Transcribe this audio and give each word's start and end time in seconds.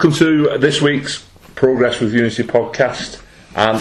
Welcome 0.00 0.18
to 0.18 0.56
this 0.56 0.80
week's 0.80 1.28
Progress 1.56 2.00
with 2.00 2.14
Unity 2.14 2.42
podcast, 2.44 3.20
and 3.54 3.76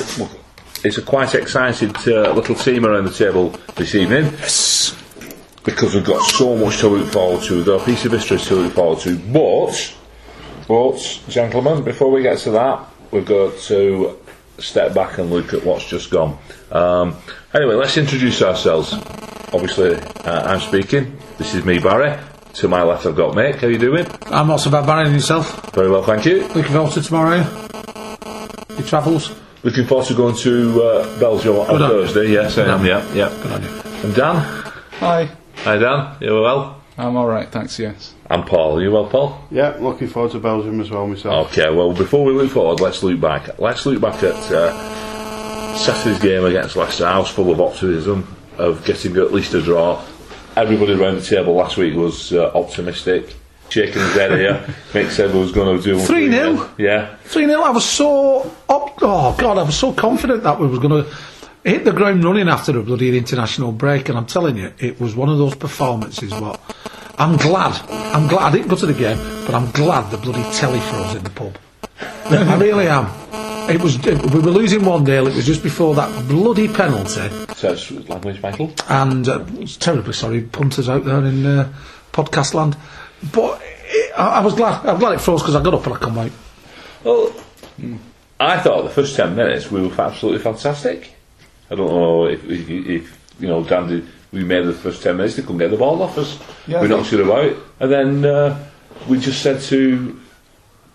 it's 0.84 0.97
a 0.97 1.02
quite 1.02 1.34
excited 1.34 1.95
uh, 2.09 2.34
little 2.34 2.55
team 2.55 2.85
around 2.85 3.05
the 3.05 3.13
table 3.13 3.52
this 3.77 3.95
evening. 3.95 4.25
Yes. 4.25 5.02
Because 5.63 5.95
we've 5.95 6.03
got 6.03 6.21
so 6.29 6.57
much 6.57 6.79
to 6.79 6.89
look 6.89 7.07
forward 7.07 7.45
to, 7.45 7.63
though 7.63 7.79
a 7.79 7.85
piece 7.85 8.03
of 8.03 8.11
history 8.11 8.38
to 8.38 8.55
look 8.55 8.73
forward 8.73 8.99
to. 9.03 9.17
But, 9.31 9.95
but, 10.67 11.21
gentlemen, 11.30 11.85
before 11.85 12.11
we 12.11 12.22
get 12.22 12.39
to 12.39 12.52
that, 12.52 12.86
we've 13.11 13.25
got 13.25 13.58
to 13.58 14.20
step 14.58 14.94
back 14.94 15.20
and 15.20 15.30
look 15.30 15.53
at 15.53 15.63
what's 15.63 15.86
just 15.86 16.11
gone. 16.11 16.38
Um, 16.70 17.16
anyway, 17.53 17.75
let's 17.75 17.95
introduce 17.95 18.41
ourselves. 18.41 18.91
Obviously, 19.53 19.95
uh, 19.95 20.52
I'm 20.52 20.59
speaking. 20.59 21.17
This 21.38 21.55
is 21.55 21.63
me, 21.63 21.80
Barry. 21.80 22.20
To 22.59 22.68
my 22.68 22.84
left, 22.84 23.05
I've 23.05 23.16
got 23.16 23.36
Mick. 23.36 23.55
How 23.62 23.68
you 23.68 23.77
doing? 23.77 24.05
I'm 24.23 24.52
also 24.52 24.67
about 24.70 24.86
Barry 24.86 25.05
and 25.05 25.13
yourself. 25.13 25.73
Very 25.73 25.90
well, 25.90 26.04
thank 26.04 26.26
you. 26.26 26.41
Looking 26.48 26.73
forward 26.73 26.91
to 26.94 27.02
tomorrow. 27.02 27.38
Your 28.77 28.86
travels. 28.86 29.34
Looking 29.63 29.86
forward 29.86 30.08
to 30.08 30.13
going 30.13 30.36
to 30.38 30.81
uh, 30.84 31.20
Belgium 31.22 31.55
on 31.55 31.67
Good 31.67 31.81
on. 31.81 31.90
Thursday. 31.90 32.31
Yes, 32.34 32.58
I 32.58 32.66
am. 32.66 32.86
Yeah, 32.86 33.14
yeah. 33.14 33.30
Good 33.41 33.52
on 33.53 33.64
you. 33.64 33.70
And 34.03 34.14
Dan. 34.16 34.36
Hi, 35.00 35.30
Hi, 35.64 35.77
Dan. 35.77 36.17
You 36.20 36.41
well? 36.41 36.81
I'm 36.98 37.16
alright, 37.16 37.50
thanks, 37.50 37.80
yes. 37.80 38.14
And 38.30 38.45
Paul. 38.45 38.81
You 38.81 38.91
well, 38.91 39.05
Paul? 39.08 39.41
Yeah, 39.52 39.78
looking 39.80 40.09
forward 40.09 40.34
to 40.34 40.39
Belgium 40.39 40.81
as 40.81 40.89
well 40.91 41.08
myself. 41.08 41.48
Okay. 41.52 41.70
Well, 41.73 41.94
before 41.94 42.26
we 42.26 42.34
look 42.34 42.52
forward, 42.52 42.81
let's 42.81 43.02
look 43.03 43.22
back. 43.22 43.58
Let's 43.58 43.86
look 43.86 44.02
back 44.02 44.22
at 44.22 44.36
uh, 44.52 45.78
Saturday's 45.78 46.22
game 46.22 46.44
against 46.44 46.76
Leicester. 46.76 47.05
House 47.08 47.31
full 47.31 47.52
of 47.52 47.61
optimism 47.61 48.36
of 48.58 48.83
getting 48.83 49.16
at 49.16 49.31
least 49.31 49.53
a 49.53 49.61
draw. 49.61 50.03
Everybody 50.59 50.91
around 50.91 51.15
the 51.15 51.21
table 51.21 51.53
last 51.53 51.77
week 51.77 51.95
was 51.95 52.33
uh, 52.33 52.52
optimistic, 52.53 53.33
shaking 53.69 54.02
his 54.02 54.13
head 54.13 54.31
here. 54.31 54.75
Mick 54.91 55.09
said 55.09 55.33
we 55.33 55.39
was 55.39 55.53
going 55.53 55.77
to 55.77 55.81
do 55.81 55.95
3-0? 55.95 56.77
Yeah. 56.77 57.15
3 57.23 57.45
0. 57.45 57.61
I 57.61 57.69
was 57.69 57.85
so. 57.85 58.41
Up, 58.67 58.97
oh, 59.02 59.35
God, 59.37 59.57
I 59.57 59.63
was 59.63 59.77
so 59.77 59.93
confident 59.93 60.43
that 60.43 60.59
we 60.59 60.67
was 60.67 60.80
going 60.80 61.05
to 61.05 61.09
hit 61.63 61.85
the 61.85 61.93
ground 61.93 62.25
running 62.25 62.49
after 62.49 62.77
a 62.77 62.83
bloody 62.83 63.17
international 63.17 63.71
break, 63.71 64.09
and 64.09 64.17
I'm 64.17 64.25
telling 64.25 64.57
you, 64.57 64.73
it 64.80 64.99
was 64.99 65.15
one 65.15 65.30
of 65.30 65.37
those 65.37 65.55
performances. 65.55 66.33
What 66.33 66.59
I'm 67.17 67.37
glad. 67.37 67.80
I'm 67.89 68.27
glad 68.27 68.43
I 68.43 68.52
didn't 68.52 68.67
go 68.67 68.75
to 68.75 68.85
the 68.85 68.93
game, 68.93 69.17
but 69.45 69.55
I'm 69.55 69.71
glad 69.71 70.11
the 70.11 70.17
bloody 70.17 70.43
telly 70.57 70.81
froze 70.81 71.15
in 71.15 71.23
the 71.23 71.30
pub. 71.30 71.57
I 72.25 72.57
really 72.57 72.89
am. 72.89 73.05
It 73.70 73.81
was. 73.81 73.98
We 74.03 74.39
were 74.39 74.52
losing 74.52 74.84
one 74.86 75.06
0 75.06 75.28
It 75.28 75.36
was 75.36 75.45
just 75.45 75.62
before 75.64 75.95
that 75.95 76.28
bloody 76.28 76.67
penalty, 76.67 77.30
So 77.56 77.72
it's 77.73 77.92
language, 78.09 78.42
Michael. 78.42 78.72
and 78.88 79.28
uh, 79.28 79.45
terribly 79.80 80.14
sorry 80.14 80.42
punters 80.42 80.89
out 80.89 81.06
there 81.06 81.23
in 81.26 81.45
uh, 81.45 81.72
podcast 82.11 82.53
land. 82.53 82.76
But 83.31 83.61
it, 83.86 84.14
I, 84.17 84.39
I 84.39 84.39
was 84.39 84.56
glad. 84.56 84.86
I'm 84.86 85.00
glad 85.00 85.14
it 85.14 85.22
froze 85.22 85.42
because 85.42 85.56
I 85.56 85.64
got 85.64 85.73
up 85.73 85.86
and 85.86 85.95
I 85.95 85.98
come 85.98 86.17
out. 86.17 86.31
Well, 87.03 87.31
I 88.39 88.59
thought 88.59 88.84
the 88.84 88.89
first 88.89 89.16
ten 89.16 89.36
minutes 89.36 89.70
we 89.72 89.86
were 89.86 90.02
absolutely 90.02 90.42
fantastic. 90.42 91.14
I 91.72 91.76
don't 91.76 91.89
know 91.92 92.26
if, 92.26 92.44
if, 92.45 92.70
if 92.70 93.36
you 93.39 93.48
know 93.48 93.64
Dan 93.64 93.88
did. 93.88 94.08
We 94.31 94.44
made 94.44 94.66
the 94.66 94.73
first 94.73 95.02
ten 95.04 95.17
minutes. 95.17 95.36
They 95.36 95.42
couldn't 95.42 95.58
get 95.59 95.72
the 95.72 95.78
ball 95.78 96.02
off 96.02 96.17
us. 96.17 96.39
Yeah, 96.67 96.81
we 96.81 96.88
I 96.88 96.89
knocked 96.89 97.14
it 97.14 97.20
about, 97.20 97.45
it. 97.45 97.58
and 97.80 97.92
then 97.92 98.26
uh, 98.26 98.70
we 99.08 99.20
just 99.20 99.42
said 99.42 99.61
to 99.61 100.20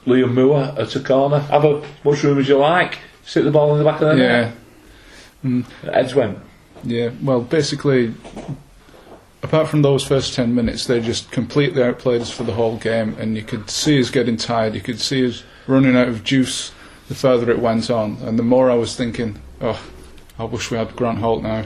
Liam 0.07 0.35
Moore 0.35 0.75
at 0.79 0.95
a 0.97 1.01
corner, 1.01 1.39
"Have 1.41 1.65
as 1.65 1.83
much 2.05 2.23
room 2.23 2.39
as 2.39 2.49
you 2.49 2.59
like. 2.59 2.99
Sit 3.25 3.45
the 3.45 3.51
ball 3.51 3.73
in 3.73 3.79
the 3.79 3.85
back 3.85 4.01
of 4.01 4.17
the 4.17 4.23
Yeah, 4.23 4.51
net." 5.43 5.65
Heads 5.93 6.15
went. 6.15 6.39
yeah. 6.83 7.11
Well, 7.23 7.41
basically, 7.41 8.15
apart 9.43 9.69
from 9.69 9.83
those 9.83 10.05
first 10.05 10.35
10 10.35 10.55
minutes, 10.55 10.87
they 10.87 11.01
just 11.01 11.31
completely 11.31 11.83
outplayed 11.83 12.21
us 12.23 12.31
for 12.31 12.45
the 12.45 12.53
whole 12.53 12.77
game, 12.77 13.17
and 13.19 13.37
you 13.37 13.43
could 13.43 13.71
see 13.71 13.99
us 14.01 14.11
getting 14.11 14.37
tired. 14.37 14.75
You 14.75 14.81
could 14.81 15.01
see 15.01 15.27
us 15.27 15.43
running 15.67 15.97
out 15.97 16.09
of 16.09 16.25
juice 16.25 16.73
the 17.09 17.15
further 17.15 17.51
it 17.51 17.59
went 17.59 17.91
on. 17.91 18.17
And 18.25 18.39
the 18.39 18.43
more 18.43 18.71
I 18.71 18.75
was 18.75 18.97
thinking, 18.97 19.39
oh, 19.61 19.81
I 20.39 20.45
wish 20.45 20.71
we 20.71 20.79
had 20.79 20.97
Grant 20.97 21.19
Holt 21.19 21.43
now. 21.43 21.65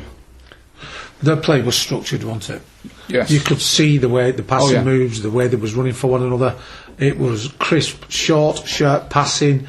Their 1.23 1.37
play 1.37 1.63
was 1.63 1.77
structured, 1.77 2.23
wasn't 2.23 2.61
it? 2.61 2.91
Yes. 3.09 3.31
You 3.31 3.41
could 3.41 3.61
see 3.61 3.99
the 3.99 4.09
way 4.09 4.31
the 4.31 4.43
passing 4.43 4.77
Oh, 4.77 4.81
yeah. 4.81 4.85
moves, 4.85 5.23
the 5.23 5.31
way 5.31 5.49
they 5.49 5.57
was 5.57 5.75
running 5.75 5.95
for 5.95 6.09
one 6.09 6.23
another. 6.23 6.55
It 6.99 7.19
was 7.19 7.49
crisp, 7.59 8.11
short, 8.11 8.67
sharp 8.67 9.11
passing, 9.11 9.67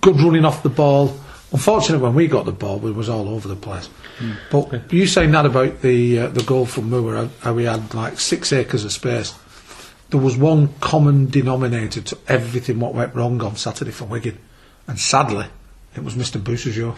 good 0.00 0.20
running 0.20 0.44
off 0.44 0.62
the 0.62 0.68
ball. 0.70 1.18
Unfortunately, 1.52 2.02
when 2.02 2.14
we 2.14 2.28
got 2.28 2.44
the 2.44 2.52
ball, 2.52 2.86
it 2.86 2.94
was 2.94 3.08
all 3.08 3.28
over 3.28 3.48
the 3.48 3.56
place. 3.56 3.88
Hmm. 4.18 4.32
But 4.50 4.92
you 4.92 5.06
saying 5.06 5.32
that 5.32 5.46
about 5.46 5.82
the 5.82 6.18
uh, 6.20 6.26
the 6.28 6.42
goal 6.44 6.64
from 6.66 6.90
Moore, 6.90 7.28
how, 7.40 7.52
we 7.54 7.64
had 7.64 7.92
like 7.92 8.20
six 8.20 8.52
acres 8.52 8.84
of 8.84 8.92
space. 8.92 9.34
There 10.10 10.20
was 10.20 10.36
one 10.36 10.68
common 10.80 11.28
denominator 11.28 12.00
to 12.00 12.18
everything 12.28 12.78
what 12.80 12.94
went 12.94 13.14
wrong 13.14 13.42
on 13.42 13.56
Saturday 13.56 13.90
for 13.90 14.04
Wigan, 14.04 14.38
and 14.86 14.98
sadly, 14.98 15.46
it 15.96 16.04
was 16.04 16.14
Mr. 16.14 16.40
Beausejour. 16.40 16.96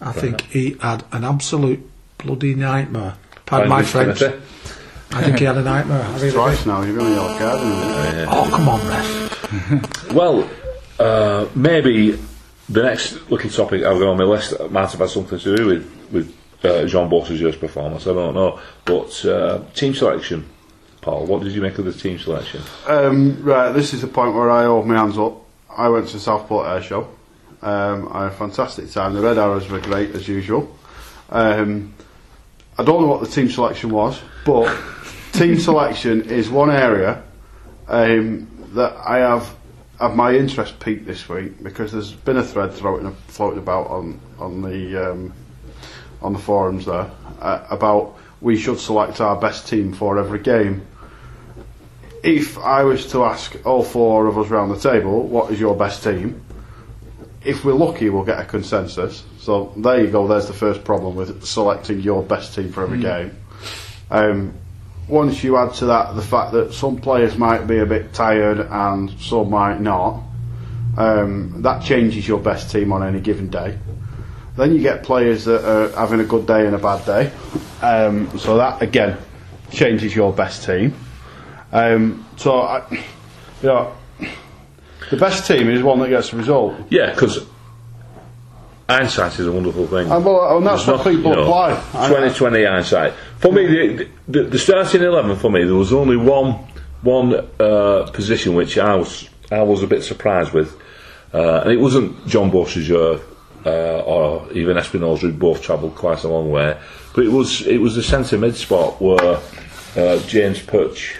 I 0.00 0.12
think 0.12 0.42
he 0.42 0.76
had 0.80 1.04
an 1.12 1.24
absolute 1.24 1.88
bloody 2.18 2.54
nightmare. 2.54 3.14
Pardon 3.46 3.68
my 3.68 3.82
French. 3.82 4.22
I 5.10 5.22
think 5.22 5.38
he 5.38 5.44
had 5.46 5.56
a 5.56 5.62
nightmare. 5.62 6.02
I 6.02 6.14
really 6.16 6.32
Twice 6.32 6.66
now, 6.66 6.82
you've 6.82 6.98
only 6.98 7.12
yellow 7.14 7.38
card, 7.38 7.60
haven't? 7.60 8.28
Oh, 8.30 8.48
come 8.50 8.68
on, 8.68 8.86
ref. 8.86 10.12
Well, 10.12 10.50
uh, 10.98 11.48
maybe 11.54 12.18
the 12.68 12.82
next 12.82 13.30
little 13.30 13.50
topic 13.50 13.84
I've 13.84 13.98
got 13.98 14.08
on 14.08 14.18
my 14.18 14.24
list 14.24 14.58
might 14.70 14.90
have 14.90 15.00
had 15.00 15.08
something 15.08 15.38
to 15.38 15.56
do 15.56 15.66
with 15.66 16.10
with 16.12 16.36
uh, 16.64 16.86
Jean 16.86 17.08
Boss's 17.08 17.56
performance. 17.56 18.06
I 18.06 18.12
don't 18.12 18.34
know, 18.34 18.60
but 18.84 19.24
uh, 19.24 19.64
team 19.74 19.94
selection. 19.94 20.46
Paul, 21.00 21.26
what 21.26 21.42
did 21.42 21.52
you 21.52 21.62
make 21.62 21.78
of 21.78 21.84
the 21.84 21.92
team 21.92 22.18
selection? 22.18 22.60
Um, 22.86 23.42
right, 23.42 23.70
this 23.70 23.94
is 23.94 24.02
the 24.02 24.08
point 24.08 24.34
where 24.34 24.50
I 24.50 24.64
hold 24.64 24.86
my 24.86 24.96
hands 24.96 25.16
up. 25.16 25.40
I 25.70 25.88
went 25.88 26.08
to 26.08 26.14
the 26.14 26.20
Southport 26.20 26.66
Air 26.66 26.82
Show. 26.82 27.08
Um, 27.62 28.08
I 28.12 28.24
had 28.24 28.32
a 28.32 28.34
fantastic 28.34 28.90
time. 28.90 29.14
The 29.14 29.20
Red 29.20 29.38
Arrows 29.38 29.68
were 29.68 29.80
great 29.80 30.10
as 30.10 30.26
usual. 30.26 30.76
Um, 31.30 31.94
I 32.78 32.84
don't 32.84 33.02
know 33.02 33.08
what 33.08 33.20
the 33.20 33.26
team 33.26 33.50
selection 33.50 33.90
was, 33.90 34.20
but 34.44 34.72
team 35.32 35.58
selection 35.58 36.30
is 36.30 36.48
one 36.48 36.70
area 36.70 37.22
um, 37.88 38.46
that 38.74 38.96
I 38.96 39.18
have 39.18 39.54
have 39.98 40.14
my 40.14 40.32
interest 40.32 40.78
peaked 40.78 41.06
this 41.06 41.28
week 41.28 41.60
because 41.60 41.90
there's 41.90 42.12
been 42.12 42.36
a 42.36 42.44
thread 42.44 42.72
floating, 42.72 43.12
floating 43.26 43.58
about 43.58 43.88
on 43.88 44.20
on 44.38 44.62
the 44.62 45.10
um, 45.10 45.32
on 46.22 46.32
the 46.32 46.38
forums 46.38 46.86
there 46.86 47.10
uh, 47.40 47.66
about 47.68 48.16
we 48.40 48.56
should 48.56 48.78
select 48.78 49.20
our 49.20 49.34
best 49.34 49.66
team 49.66 49.92
for 49.92 50.18
every 50.18 50.38
game. 50.38 50.86
If 52.22 52.58
I 52.58 52.84
was 52.84 53.10
to 53.10 53.24
ask 53.24 53.56
all 53.66 53.82
four 53.82 54.28
of 54.28 54.38
us 54.38 54.48
round 54.48 54.70
the 54.70 54.78
table, 54.78 55.26
what 55.26 55.50
is 55.52 55.58
your 55.58 55.74
best 55.74 56.04
team? 56.04 56.44
If 57.44 57.64
we're 57.64 57.74
lucky, 57.74 58.10
we'll 58.10 58.24
get 58.24 58.40
a 58.40 58.44
consensus. 58.44 59.24
So 59.38 59.72
there 59.76 60.00
you 60.04 60.10
go. 60.10 60.26
There's 60.26 60.46
the 60.46 60.52
first 60.52 60.84
problem 60.84 61.14
with 61.16 61.44
selecting 61.44 62.00
your 62.00 62.22
best 62.22 62.54
team 62.54 62.72
for 62.72 62.82
every 62.82 63.00
game. 63.00 63.36
Um, 64.10 64.54
once 65.08 65.42
you 65.42 65.56
add 65.56 65.74
to 65.74 65.86
that 65.86 66.14
the 66.14 66.22
fact 66.22 66.52
that 66.52 66.74
some 66.74 66.98
players 66.98 67.36
might 67.36 67.66
be 67.66 67.78
a 67.78 67.86
bit 67.86 68.12
tired 68.12 68.60
and 68.60 69.10
some 69.20 69.50
might 69.50 69.80
not, 69.80 70.22
um, 70.96 71.62
that 71.62 71.82
changes 71.82 72.26
your 72.26 72.40
best 72.40 72.70
team 72.70 72.92
on 72.92 73.02
any 73.02 73.20
given 73.20 73.48
day. 73.48 73.78
Then 74.56 74.74
you 74.74 74.80
get 74.80 75.04
players 75.04 75.44
that 75.44 75.64
are 75.64 75.90
having 75.96 76.20
a 76.20 76.24
good 76.24 76.46
day 76.46 76.66
and 76.66 76.74
a 76.74 76.78
bad 76.78 77.06
day. 77.06 77.32
Um, 77.80 78.36
so 78.38 78.56
that 78.56 78.82
again 78.82 79.16
changes 79.70 80.14
your 80.14 80.32
best 80.32 80.64
team. 80.64 80.94
Um, 81.70 82.26
so 82.36 82.60
I, 82.60 82.82
you 82.90 83.68
know, 83.68 83.92
the 85.10 85.16
best 85.16 85.46
team 85.46 85.68
is 85.68 85.82
one 85.82 85.98
that 86.00 86.08
gets 86.08 86.30
the 86.30 86.36
result. 86.36 86.74
Yeah, 86.90 87.12
because 87.12 87.46
hindsight 88.88 89.38
is 89.38 89.46
a 89.46 89.52
wonderful 89.52 89.86
thing. 89.86 90.10
And, 90.10 90.24
well, 90.24 90.56
and 90.56 90.66
that's 90.66 90.86
what 90.86 91.04
people 91.04 91.30
you 91.30 91.36
know, 91.36 91.42
apply. 91.42 91.74
2020 92.08 92.64
hindsight. 92.64 93.12
For 93.38 93.52
me, 93.52 93.66
the, 93.66 94.08
the, 94.26 94.42
the 94.44 94.58
starting 94.58 95.02
eleven 95.02 95.36
for 95.36 95.50
me, 95.50 95.64
there 95.64 95.74
was 95.74 95.92
only 95.92 96.16
one 96.16 96.66
one 97.02 97.34
uh, 97.60 98.10
position 98.12 98.54
which 98.54 98.78
I 98.78 98.96
was 98.96 99.28
I 99.50 99.62
was 99.62 99.82
a 99.82 99.86
bit 99.86 100.02
surprised 100.02 100.52
with, 100.52 100.76
uh, 101.32 101.60
and 101.60 101.72
it 101.72 101.80
wasn't 101.80 102.26
John 102.26 102.50
Beausejour 102.50 103.20
uh, 103.64 104.00
or 104.00 104.52
even 104.52 104.76
Espinoza, 104.76 105.20
who 105.20 105.32
both 105.32 105.62
travelled 105.62 105.94
quite 105.94 106.24
a 106.24 106.28
long 106.28 106.50
way, 106.50 106.78
but 107.14 107.24
it 107.24 107.32
was 107.32 107.66
it 107.66 107.78
was 107.78 107.94
the 107.94 108.02
centre 108.02 108.38
mid 108.38 108.56
spot 108.56 109.00
where 109.00 109.40
uh, 109.96 110.18
James 110.26 110.60
Perch 110.62 111.16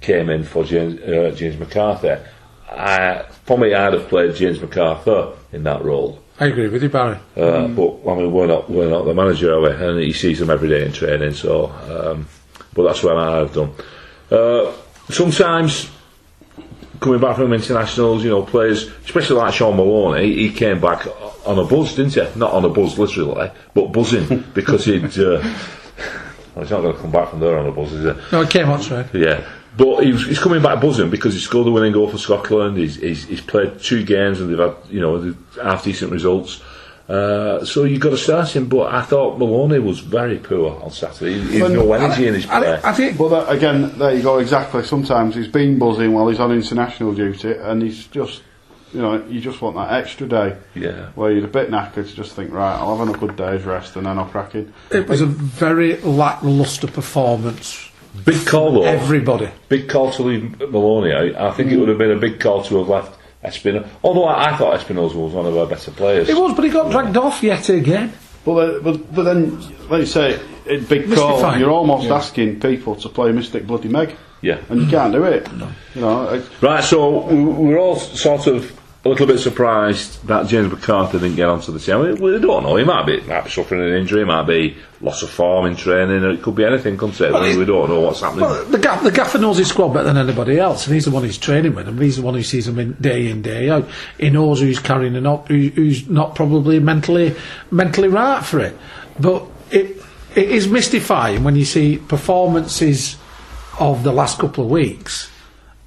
came 0.00 0.30
in 0.30 0.44
for 0.44 0.64
James, 0.64 1.00
uh, 1.00 1.32
James 1.36 1.56
McArthur. 1.56 2.24
I, 2.70 3.24
for 3.44 3.58
me, 3.58 3.74
I'd 3.74 3.92
have 3.92 4.08
played 4.08 4.34
James 4.34 4.58
McArthur 4.58 5.34
in 5.52 5.62
that 5.64 5.84
role. 5.84 6.20
I 6.38 6.46
agree 6.46 6.68
with 6.68 6.82
you, 6.82 6.88
Barry. 6.88 7.16
Uh, 7.36 7.66
But 7.68 7.98
I 8.10 8.14
mean, 8.14 8.32
we're 8.32 8.46
not 8.46 8.68
we're 8.70 8.90
not 8.90 9.04
the 9.06 9.14
manager, 9.14 9.54
are 9.54 9.60
we? 9.60 9.70
And 9.70 9.98
he 10.00 10.12
sees 10.12 10.38
them 10.38 10.50
every 10.50 10.68
day 10.68 10.84
in 10.84 10.92
training. 10.92 11.32
So, 11.32 11.66
um, 11.88 12.28
but 12.74 12.82
that's 12.84 13.02
what 13.02 13.16
I've 13.16 13.54
done. 13.54 13.72
Uh, 14.30 14.72
sometimes 15.08 15.90
coming 17.00 17.20
back 17.20 17.36
from 17.36 17.52
internationals, 17.52 18.22
you 18.24 18.30
know, 18.30 18.42
players, 18.42 18.88
especially 19.04 19.36
like 19.36 19.54
Shaun 19.54 19.76
Maloney, 19.76 20.26
he, 20.34 20.48
he 20.48 20.54
came 20.54 20.80
back 20.80 21.06
on 21.46 21.58
a 21.58 21.64
buzz, 21.64 21.94
didn't 21.94 22.14
he? 22.14 22.38
Not 22.38 22.52
on 22.52 22.64
a 22.64 22.68
buzz 22.68 22.98
literally, 22.98 23.50
but 23.74 23.92
buzzing 23.92 24.44
because 24.54 24.84
he'd. 24.84 25.04
Uh, 25.18 25.40
well, 26.54 26.64
he's 26.64 26.70
not 26.70 26.80
going 26.82 26.94
to 26.94 27.00
come 27.00 27.12
back 27.12 27.30
from 27.30 27.40
there 27.40 27.58
on 27.58 27.66
a 27.66 27.72
buzz, 27.72 27.92
is 27.92 28.04
he? 28.14 28.22
No, 28.32 28.42
it 28.42 28.50
came 28.50 28.68
on 28.68 28.80
straight. 28.82 29.06
Yeah, 29.14 29.42
But 29.76 30.04
he's, 30.04 30.26
he's 30.26 30.38
coming 30.38 30.62
back 30.62 30.80
buzzing 30.80 31.10
because 31.10 31.34
he 31.34 31.40
scored 31.40 31.66
the 31.66 31.70
winning 31.70 31.92
goal 31.92 32.08
for 32.08 32.18
Scotland. 32.18 32.78
He's, 32.78 32.96
he's, 32.96 33.24
he's 33.26 33.40
played 33.40 33.78
two 33.80 34.04
games 34.04 34.40
and 34.40 34.50
they've 34.50 34.58
had 34.58 34.74
you 34.88 35.00
know 35.00 35.34
half 35.62 35.84
decent 35.84 36.12
results. 36.12 36.62
Uh, 37.08 37.64
so 37.64 37.84
you've 37.84 38.00
got 38.00 38.10
to 38.10 38.16
start 38.16 38.56
him. 38.56 38.68
But 38.68 38.92
I 38.92 39.02
thought 39.02 39.38
Maloney 39.38 39.78
was 39.78 40.00
very 40.00 40.38
poor 40.38 40.80
on 40.82 40.90
Saturday. 40.90 41.34
He, 41.34 41.58
he's 41.60 41.70
no 41.70 41.92
energy 41.92 42.26
in 42.26 42.34
his 42.34 42.46
play. 42.46 42.80
I 42.82 42.92
think 42.92 43.18
Well, 43.18 43.28
that, 43.28 43.48
again, 43.50 43.96
there 43.98 44.14
you 44.14 44.22
go. 44.22 44.38
Exactly. 44.38 44.82
Sometimes 44.82 45.34
he's 45.34 45.46
been 45.48 45.78
buzzing 45.78 46.12
while 46.12 46.26
he's 46.28 46.40
on 46.40 46.50
international 46.52 47.14
duty, 47.14 47.52
and 47.52 47.80
he's 47.82 48.06
just, 48.08 48.42
you 48.92 49.00
know, 49.02 49.24
you 49.26 49.40
just 49.40 49.60
want 49.62 49.76
that 49.76 49.92
extra 49.92 50.26
day 50.26 50.56
Yeah. 50.74 51.10
where 51.14 51.30
you're 51.30 51.44
a 51.44 51.48
bit 51.48 51.70
knackered 51.70 52.08
to 52.08 52.14
just 52.14 52.32
think, 52.32 52.52
right, 52.52 52.74
I'll 52.74 52.96
have 52.98 53.08
a 53.08 53.16
good 53.16 53.36
day's 53.36 53.62
rest, 53.64 53.94
and 53.94 54.06
then 54.06 54.18
I'll 54.18 54.26
crack 54.26 54.56
in. 54.56 54.72
it 54.90 55.06
was 55.08 55.20
a 55.20 55.26
very 55.26 56.00
lacklustre 56.00 56.88
performance. 56.88 57.85
Big 58.24 58.46
call 58.46 58.72
though. 58.72 58.82
Everybody. 58.84 59.48
big 59.68 59.88
call 59.88 60.10
to 60.12 60.22
leave 60.22 60.58
Maloney 60.60 61.12
out. 61.12 61.50
I 61.50 61.52
think 61.54 61.70
it 61.72 61.76
would 61.78 61.88
have 61.88 61.98
been 61.98 62.10
a 62.12 62.18
big 62.18 62.40
call 62.40 62.62
to 62.64 62.78
have 62.78 62.88
left 62.88 63.18
Espinoza. 63.44 63.88
Although 64.02 64.24
I, 64.24 64.52
I 64.52 64.56
thought 64.56 64.78
Espinoza 64.80 65.14
was 65.14 65.32
one 65.32 65.46
of 65.46 65.56
our 65.56 65.66
better 65.66 65.90
players. 65.90 66.28
It 66.28 66.36
was, 66.36 66.54
but 66.54 66.64
he 66.64 66.70
got 66.70 66.90
dragged 66.90 67.16
off 67.16 67.42
yet 67.42 67.68
again. 67.68 68.12
But, 68.44 68.52
uh, 68.52 68.80
but, 68.80 69.14
but 69.14 69.22
then, 69.24 69.60
like 69.88 70.00
you 70.00 70.06
say, 70.06 70.40
in 70.66 70.84
big 70.84 71.12
call, 71.12 71.30
Mystifying. 71.30 71.60
you're 71.60 71.70
almost 71.70 72.08
asking 72.08 72.60
people 72.60 72.94
to 72.96 73.08
play 73.08 73.32
Mystic 73.32 73.66
Bloody 73.66 73.88
Meg, 73.88 74.14
Yeah. 74.40 74.58
and 74.68 74.80
you 74.82 74.86
can't 74.88 75.12
do 75.12 75.24
it. 75.24 75.48
You 75.94 76.00
know, 76.00 76.28
it- 76.28 76.44
Right, 76.60 76.82
so 76.82 77.26
we're 77.26 77.78
all 77.78 77.96
sort 77.96 78.46
of 78.46 78.72
a 79.06 79.08
little 79.08 79.26
bit 79.26 79.38
surprised 79.38 80.26
that 80.26 80.46
James 80.46 80.72
McArthur 80.72 81.12
didn't 81.12 81.36
get 81.36 81.48
onto 81.48 81.72
the 81.72 81.78
team. 81.78 82.00
We, 82.00 82.14
we 82.14 82.38
don't 82.38 82.62
know. 82.62 82.76
He 82.76 82.84
might 82.84 83.06
be, 83.06 83.20
might 83.22 83.44
be 83.44 83.50
suffering 83.50 83.82
an 83.82 83.96
injury, 83.98 84.22
it 84.22 84.26
might 84.26 84.46
be 84.46 84.76
loss 85.00 85.22
of 85.22 85.30
form 85.30 85.66
in 85.66 85.76
training, 85.76 86.24
or 86.24 86.30
it 86.30 86.42
could 86.42 86.54
be 86.54 86.64
anything, 86.64 86.96
couldn't 86.96 87.20
it? 87.20 87.32
we, 87.32 87.56
we 87.56 87.64
don't 87.64 87.88
know 87.88 88.00
what's 88.00 88.20
happening. 88.20 88.44
Well, 88.44 88.64
the, 88.64 88.78
gaff, 88.78 89.02
the 89.02 89.10
gaffer 89.10 89.38
knows 89.38 89.58
his 89.58 89.68
squad 89.68 89.88
better 89.88 90.12
than 90.12 90.16
anybody 90.16 90.58
else, 90.58 90.86
and 90.86 90.94
he's 90.94 91.04
the 91.04 91.10
one 91.10 91.22
who's 91.22 91.38
training 91.38 91.74
with, 91.74 91.88
and 91.88 92.00
he's 92.00 92.16
the 92.16 92.22
one 92.22 92.34
who 92.34 92.42
sees 92.42 92.66
them 92.66 92.78
in, 92.78 92.92
day 92.94 93.28
in 93.28 93.42
day 93.42 93.70
out. 93.70 93.88
He 94.18 94.30
knows 94.30 94.60
who's 94.60 94.78
carrying 94.78 95.14
and 95.14 95.24
not, 95.24 95.48
who, 95.48 95.68
who's 95.68 96.08
not 96.08 96.34
probably 96.34 96.80
mentally 96.80 97.34
mentally 97.70 98.08
right 98.08 98.44
for 98.44 98.60
it. 98.60 98.76
But 99.18 99.46
it 99.70 100.02
it 100.34 100.50
is 100.50 100.68
mystifying 100.68 101.44
when 101.44 101.56
you 101.56 101.64
see 101.64 101.96
performances 101.96 103.16
of 103.80 104.02
the 104.02 104.12
last 104.12 104.38
couple 104.38 104.64
of 104.64 104.70
weeks, 104.70 105.30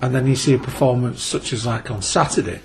and 0.02 0.14
then 0.14 0.26
you 0.26 0.36
see 0.36 0.56
a 0.56 0.60
performance 0.60 1.22
such 1.22 1.54
as 1.54 1.66
like 1.66 1.92
on 1.92 2.02
Saturday. 2.02 2.62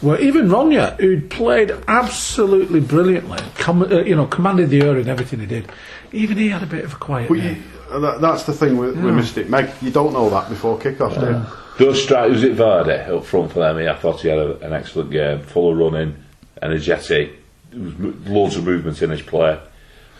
Where 0.00 0.20
even 0.20 0.48
Ronya, 0.48 0.98
who'd 1.00 1.28
played 1.28 1.72
absolutely 1.88 2.80
brilliantly, 2.80 3.40
com- 3.56 3.82
uh, 3.82 4.02
you 4.02 4.14
know, 4.14 4.26
commanded 4.26 4.70
the 4.70 4.82
air 4.82 4.96
in 4.96 5.08
everything 5.08 5.40
he 5.40 5.46
did, 5.46 5.68
even 6.12 6.36
he 6.38 6.48
had 6.50 6.62
a 6.62 6.66
bit 6.66 6.84
of 6.84 6.92
a 6.94 6.96
quiet 6.96 7.28
but 7.28 7.34
day. 7.38 7.58
you, 7.90 8.00
that, 8.00 8.20
that's 8.20 8.44
the 8.44 8.52
thing 8.52 8.76
with, 8.76 8.94
with 8.96 9.14
Mystic 9.14 9.48
Meg. 9.48 9.70
You 9.82 9.90
don't 9.90 10.12
know 10.12 10.30
that 10.30 10.48
before 10.48 10.78
kick-off, 10.78 11.18
do 11.18 11.26
you? 11.26 11.42
Those 11.84 12.02
strikers, 12.02 12.34
was 12.34 12.44
it 12.44 12.56
Vardy 12.56 13.08
up 13.08 13.24
front 13.24 13.52
for 13.52 13.60
them? 13.60 13.76
I 13.78 13.94
thought 13.94 14.20
he 14.20 14.28
had 14.28 14.38
a, 14.38 14.58
an 14.60 14.72
excellent 14.72 15.10
game, 15.10 15.40
full 15.42 15.72
of 15.72 15.78
running, 15.78 16.16
energetic, 16.62 17.32
there 17.70 17.80
was 17.82 17.94
loads 18.26 18.56
of 18.56 18.64
movement 18.64 19.02
in 19.02 19.10
his 19.10 19.22
play. 19.22 19.58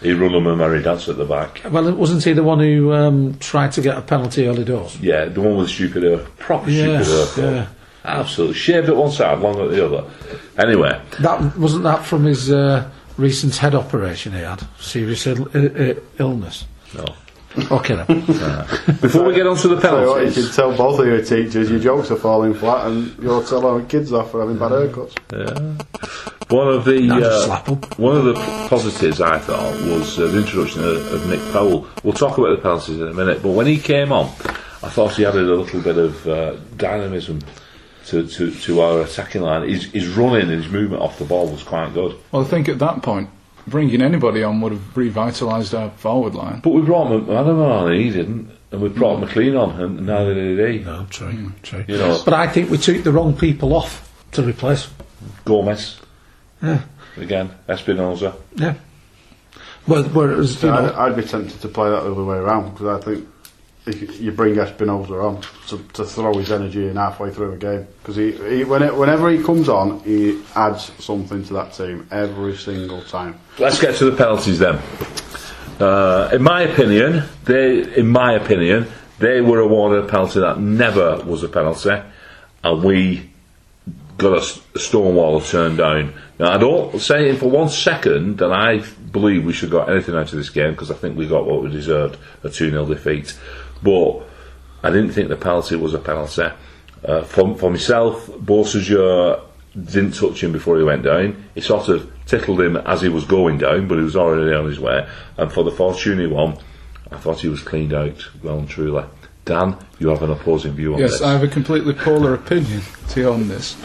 He 0.01 0.13
run 0.13 0.33
them 0.33 0.47
a 0.47 0.55
merry 0.55 0.83
dance 0.83 1.09
at 1.09 1.17
the 1.17 1.25
back. 1.25 1.63
Well, 1.69 1.93
wasn't 1.95 2.23
he 2.23 2.33
the 2.33 2.45
one 2.45 2.61
who 2.61 2.93
um, 2.93 3.37
tried 3.39 3.73
to 3.73 3.81
get 3.81 3.97
a 3.99 4.03
penalty 4.03 4.47
early 4.47 4.65
doors? 4.65 4.99
Yeah, 5.01 5.25
the 5.25 5.41
one 5.41 5.57
with 5.57 5.67
the 5.67 5.73
stupid 5.73 6.05
earth, 6.05 6.37
proper 6.39 6.71
Yeah, 6.71 7.03
stupid 7.03 7.15
earth. 7.15 7.39
yeah. 7.39 7.67
Absolutely. 8.05 8.55
Shaved 8.57 8.89
at 8.89 8.97
one 8.97 9.11
side, 9.11 9.39
long 9.41 9.61
at 9.61 9.71
the 9.71 9.85
other. 9.85 10.05
Anyway, 10.57 11.01
That 11.21 11.57
wasn't 11.59 11.85
that 11.85 12.05
from 12.05 12.25
his 12.25 12.51
uh, 12.51 12.89
recent 13.17 13.57
head 13.57 13.75
operation 13.75 14.33
he 14.33 14.41
had, 14.41 14.63
serious 14.81 15.27
Ill- 15.27 15.49
i- 15.55 15.59
i- 15.91 15.97
illness. 16.19 16.65
no. 16.97 17.05
Okay 17.73 17.97
then. 17.97 18.21
Before 19.01 19.25
we 19.25 19.35
get 19.35 19.47
on 19.47 19.57
to 19.57 19.69
the 19.69 19.81
Tell 19.81 20.01
you 20.01 20.07
what, 20.09 20.25
you 20.27 20.31
can 20.43 20.53
tell 20.53 20.77
both 20.77 21.01
of 21.01 21.07
your 21.07 21.23
teachers 21.25 21.69
your 21.71 21.81
jokes 21.81 22.11
are 22.13 22.17
falling 22.17 22.55
flat, 22.55 22.87
and 22.87 23.17
you're 23.21 23.43
telling 23.43 23.87
kids 23.89 24.13
off 24.13 24.31
for 24.31 24.41
having 24.43 24.59
bad 24.59 24.71
haircuts. 24.71 25.15
one 26.51 26.69
of 26.69 26.85
the 26.85 27.01
Now 27.01 27.19
just 27.19 27.31
uh, 27.43 27.47
slap 27.47 27.69
'em. 27.69 27.77
one 27.97 28.17
of 28.17 28.25
the 28.25 28.35
positives 28.69 29.21
I 29.21 29.39
thought 29.39 29.75
was 29.83 30.19
uh, 30.21 30.29
the 30.29 30.39
introduction 30.39 30.85
of, 30.85 31.13
of 31.13 31.27
Nick 31.29 31.41
Powell. 31.53 31.89
We'll 32.05 32.13
talk 32.13 32.39
about 32.39 32.51
the 32.55 32.63
penalties 32.63 33.01
in 33.01 33.09
a 33.09 33.15
minute, 33.15 33.43
but 33.43 33.51
when 33.51 33.67
he 33.67 33.79
came 33.79 34.13
on, 34.13 34.27
I 34.83 34.89
thought 34.91 35.15
he 35.17 35.25
added 35.27 35.49
a 35.49 35.55
little 35.55 35.81
bit 35.81 35.99
of 35.99 36.29
uh, 36.29 36.53
dynamism 36.77 37.41
to, 38.09 38.27
to, 38.27 38.51
to 38.51 38.81
our 38.81 39.03
attacking 39.03 39.43
line. 39.43 39.69
His, 39.69 39.85
his 39.85 40.09
running 40.09 40.43
and 40.43 40.63
his 40.63 40.69
movement 40.69 41.03
off 41.03 41.19
the 41.19 41.25
ball 41.25 41.49
was 41.49 41.63
quite 41.63 41.93
good. 41.95 42.17
Well, 42.33 42.43
I 42.43 42.47
think 42.47 42.69
at 42.69 42.79
that 42.79 43.03
point, 43.03 43.31
bringing 43.67 44.03
anybody 44.03 44.43
on 44.43 44.61
would 44.61 44.73
have 44.73 44.95
revitalised 44.95 45.79
our 45.79 45.91
forward 45.91 46.35
line. 46.35 46.61
But 46.61 46.71
we 46.71 46.83
brought 46.83 47.09
McManaman 47.09 47.71
on, 47.71 47.93
and 47.93 48.01
he 48.01 48.11
didn't, 48.11 48.51
and 48.73 48.81
we 48.81 48.89
brought 48.89 49.19
mm. 49.19 49.21
McLean 49.21 49.57
on, 49.57 49.81
and 49.81 50.07
neither 50.07 50.35
did 50.35 50.75
he. 50.75 50.85
no, 50.85 51.07
true, 51.11 51.33
mm. 51.33 51.63
true. 51.63 51.85
You 51.87 51.99
know, 51.99 52.21
But 52.25 52.35
I 52.35 52.49
think 52.49 52.71
we 52.71 52.79
took 52.79 53.03
the 53.05 53.13
wrong 53.13 53.37
people 53.37 53.75
off 53.75 54.11
to 54.33 54.43
replace. 54.43 54.87
them. 54.87 54.95
Gomez 55.45 56.01
Yeah, 56.63 56.83
again, 57.17 57.51
Espinoza. 57.69 58.35
yeah. 58.55 58.75
Well, 59.87 60.05
whereas 60.05 60.63
you 60.63 60.69
know, 60.69 60.77
I'd, 60.77 61.13
I'd 61.13 61.17
be 61.17 61.23
tempted 61.23 61.61
to 61.63 61.69
play 61.69 61.89
that 61.89 62.03
the 62.05 62.11
other 62.11 62.25
way 62.25 62.37
around 62.37 62.73
because 62.73 63.01
I 63.01 63.05
think 63.05 63.27
if 63.38 63.38
you 63.91 64.33
bring 64.33 64.55
Espinoza 64.55 65.23
on 65.23 65.43
to, 65.69 65.79
to 65.95 66.05
throw 66.05 66.35
his 66.35 66.51
energy 66.51 66.89
in 66.89 66.97
halfway 66.97 67.31
through 67.31 67.53
a 67.53 67.57
game 67.57 67.87
because 68.01 68.17
he, 68.17 68.33
he 68.33 68.65
when 68.65 68.83
it, 68.83 68.95
whenever 68.95 69.31
he 69.31 69.43
comes 69.43 69.69
on 69.69 70.01
he 70.01 70.43
adds 70.55 70.93
something 71.03 71.45
to 71.45 71.55
that 71.55 71.73
team 71.73 72.07
every 72.11 72.57
single 72.57 73.03
time. 73.03 73.39
Let's 73.59 73.81
get 73.81 73.97
to 73.97 74.11
the 74.11 74.17
penalties 74.17 74.59
then. 74.59 74.81
Uh, 75.81 76.31
in 76.33 76.43
my 76.43 76.63
opinion, 76.63 77.25
they, 77.45 77.97
in 77.97 78.09
my 78.09 78.33
opinion, 78.33 78.89
they 79.21 79.41
were 79.41 79.61
awarded 79.61 80.05
a 80.05 80.09
penalty 80.09 80.41
that 80.41 80.59
never 80.59 81.23
was 81.25 81.45
a 81.45 81.49
penalty, 81.49 82.03
and 82.65 82.85
we 82.85 83.31
got 84.17 84.39
a, 84.39 84.79
stonewall 84.79 85.41
turned 85.41 85.79
down. 85.79 86.13
Now, 86.39 86.53
I 86.53 86.59
don't 86.59 87.01
say 87.01 87.35
for 87.37 87.49
one 87.49 87.69
second 87.69 88.39
that 88.39 88.53
I 88.53 88.79
believe 89.13 89.45
we 89.45 89.53
should 89.53 89.73
have 89.73 89.87
got 89.87 89.91
anything 89.91 90.15
out 90.15 90.33
of 90.33 90.39
this 90.39 90.51
game 90.51 90.73
because 90.73 90.91
I 90.91 90.95
think 90.95 91.17
we 91.17 91.27
got 91.27 91.47
what 91.47 91.63
we 91.63 91.71
deserved 91.71 92.19
a 92.43 92.51
2 92.51 92.71
0 92.71 92.87
defeat. 92.87 93.39
But 93.83 94.21
I 94.83 94.91
didn't 94.91 95.13
think 95.13 95.29
the 95.29 95.37
penalty 95.37 95.77
was 95.77 95.95
a 95.95 95.99
penalty. 95.99 96.49
Uh, 97.05 97.23
for, 97.23 97.57
for 97.57 97.71
myself, 97.71 98.27
Beausejour 98.27 99.41
didn't 99.75 100.13
touch 100.13 100.43
him 100.43 100.53
before 100.53 100.79
he 100.79 100.83
went 100.85 101.05
down. 101.05 101.45
He 101.55 101.61
sort 101.61 101.89
of 101.89 102.11
tickled 102.27 102.61
him 102.61 102.77
as 102.77 103.01
he 103.03 103.09
was 103.09 103.25
going 103.25 103.59
down, 103.59 103.87
but 103.89 103.99
he 103.99 104.05
was 104.05 104.17
already 104.17 104.55
on 104.55 104.67
his 104.67 104.81
way. 104.81 105.09
And 105.37 105.53
for 105.53 105.63
the 105.63 105.71
Fortuné 105.71 106.29
one, 106.31 106.59
I 107.11 107.17
thought 107.17 107.41
he 107.41 107.49
was 107.49 107.63
cleaned 107.63 107.93
out 107.93 108.29
well 108.43 108.59
and 108.59 108.69
truly. 108.69 109.05
Dan, 109.45 109.77
you 109.99 110.09
have 110.09 110.23
an 110.23 110.31
opposing 110.31 110.73
view 110.73 110.95
on 110.95 111.01
Yes, 111.01 111.13
this. 111.13 111.21
Yes, 111.21 111.29
I 111.29 111.33
have 111.33 111.43
a 111.43 111.49
completely 111.49 111.95
polar 111.95 112.35
opinion 112.35 112.83
to 113.11 113.21
you 113.21 113.33
on 113.33 113.49
this. 113.49 113.77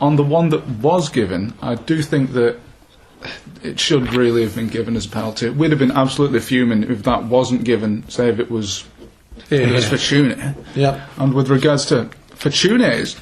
On 0.00 0.16
the 0.16 0.22
one 0.22 0.48
that 0.50 0.66
was 0.66 1.08
given, 1.10 1.52
I 1.60 1.74
do 1.74 2.00
think 2.02 2.32
that 2.32 2.58
it 3.62 3.78
should 3.78 4.14
really 4.14 4.42
have 4.42 4.54
been 4.54 4.68
given 4.68 4.96
as 4.96 5.06
a 5.06 5.10
penalty. 5.10 5.50
We'd 5.50 5.70
have 5.70 5.78
been 5.78 5.92
absolutely 5.92 6.40
fuming 6.40 6.84
if 6.84 7.02
that 7.02 7.24
wasn't 7.24 7.64
given, 7.64 8.08
say 8.08 8.28
if 8.28 8.38
it 8.40 8.50
was, 8.50 8.84
yeah, 9.52 9.60
if 9.60 9.68
it 9.68 9.72
was 9.72 9.84
yeah. 9.84 9.90
Fortuné. 9.90 10.54
yeah. 10.74 11.06
And 11.18 11.34
with 11.34 11.48
regards 11.48 11.86
to 11.86 12.08
Fortuné's, 12.34 13.16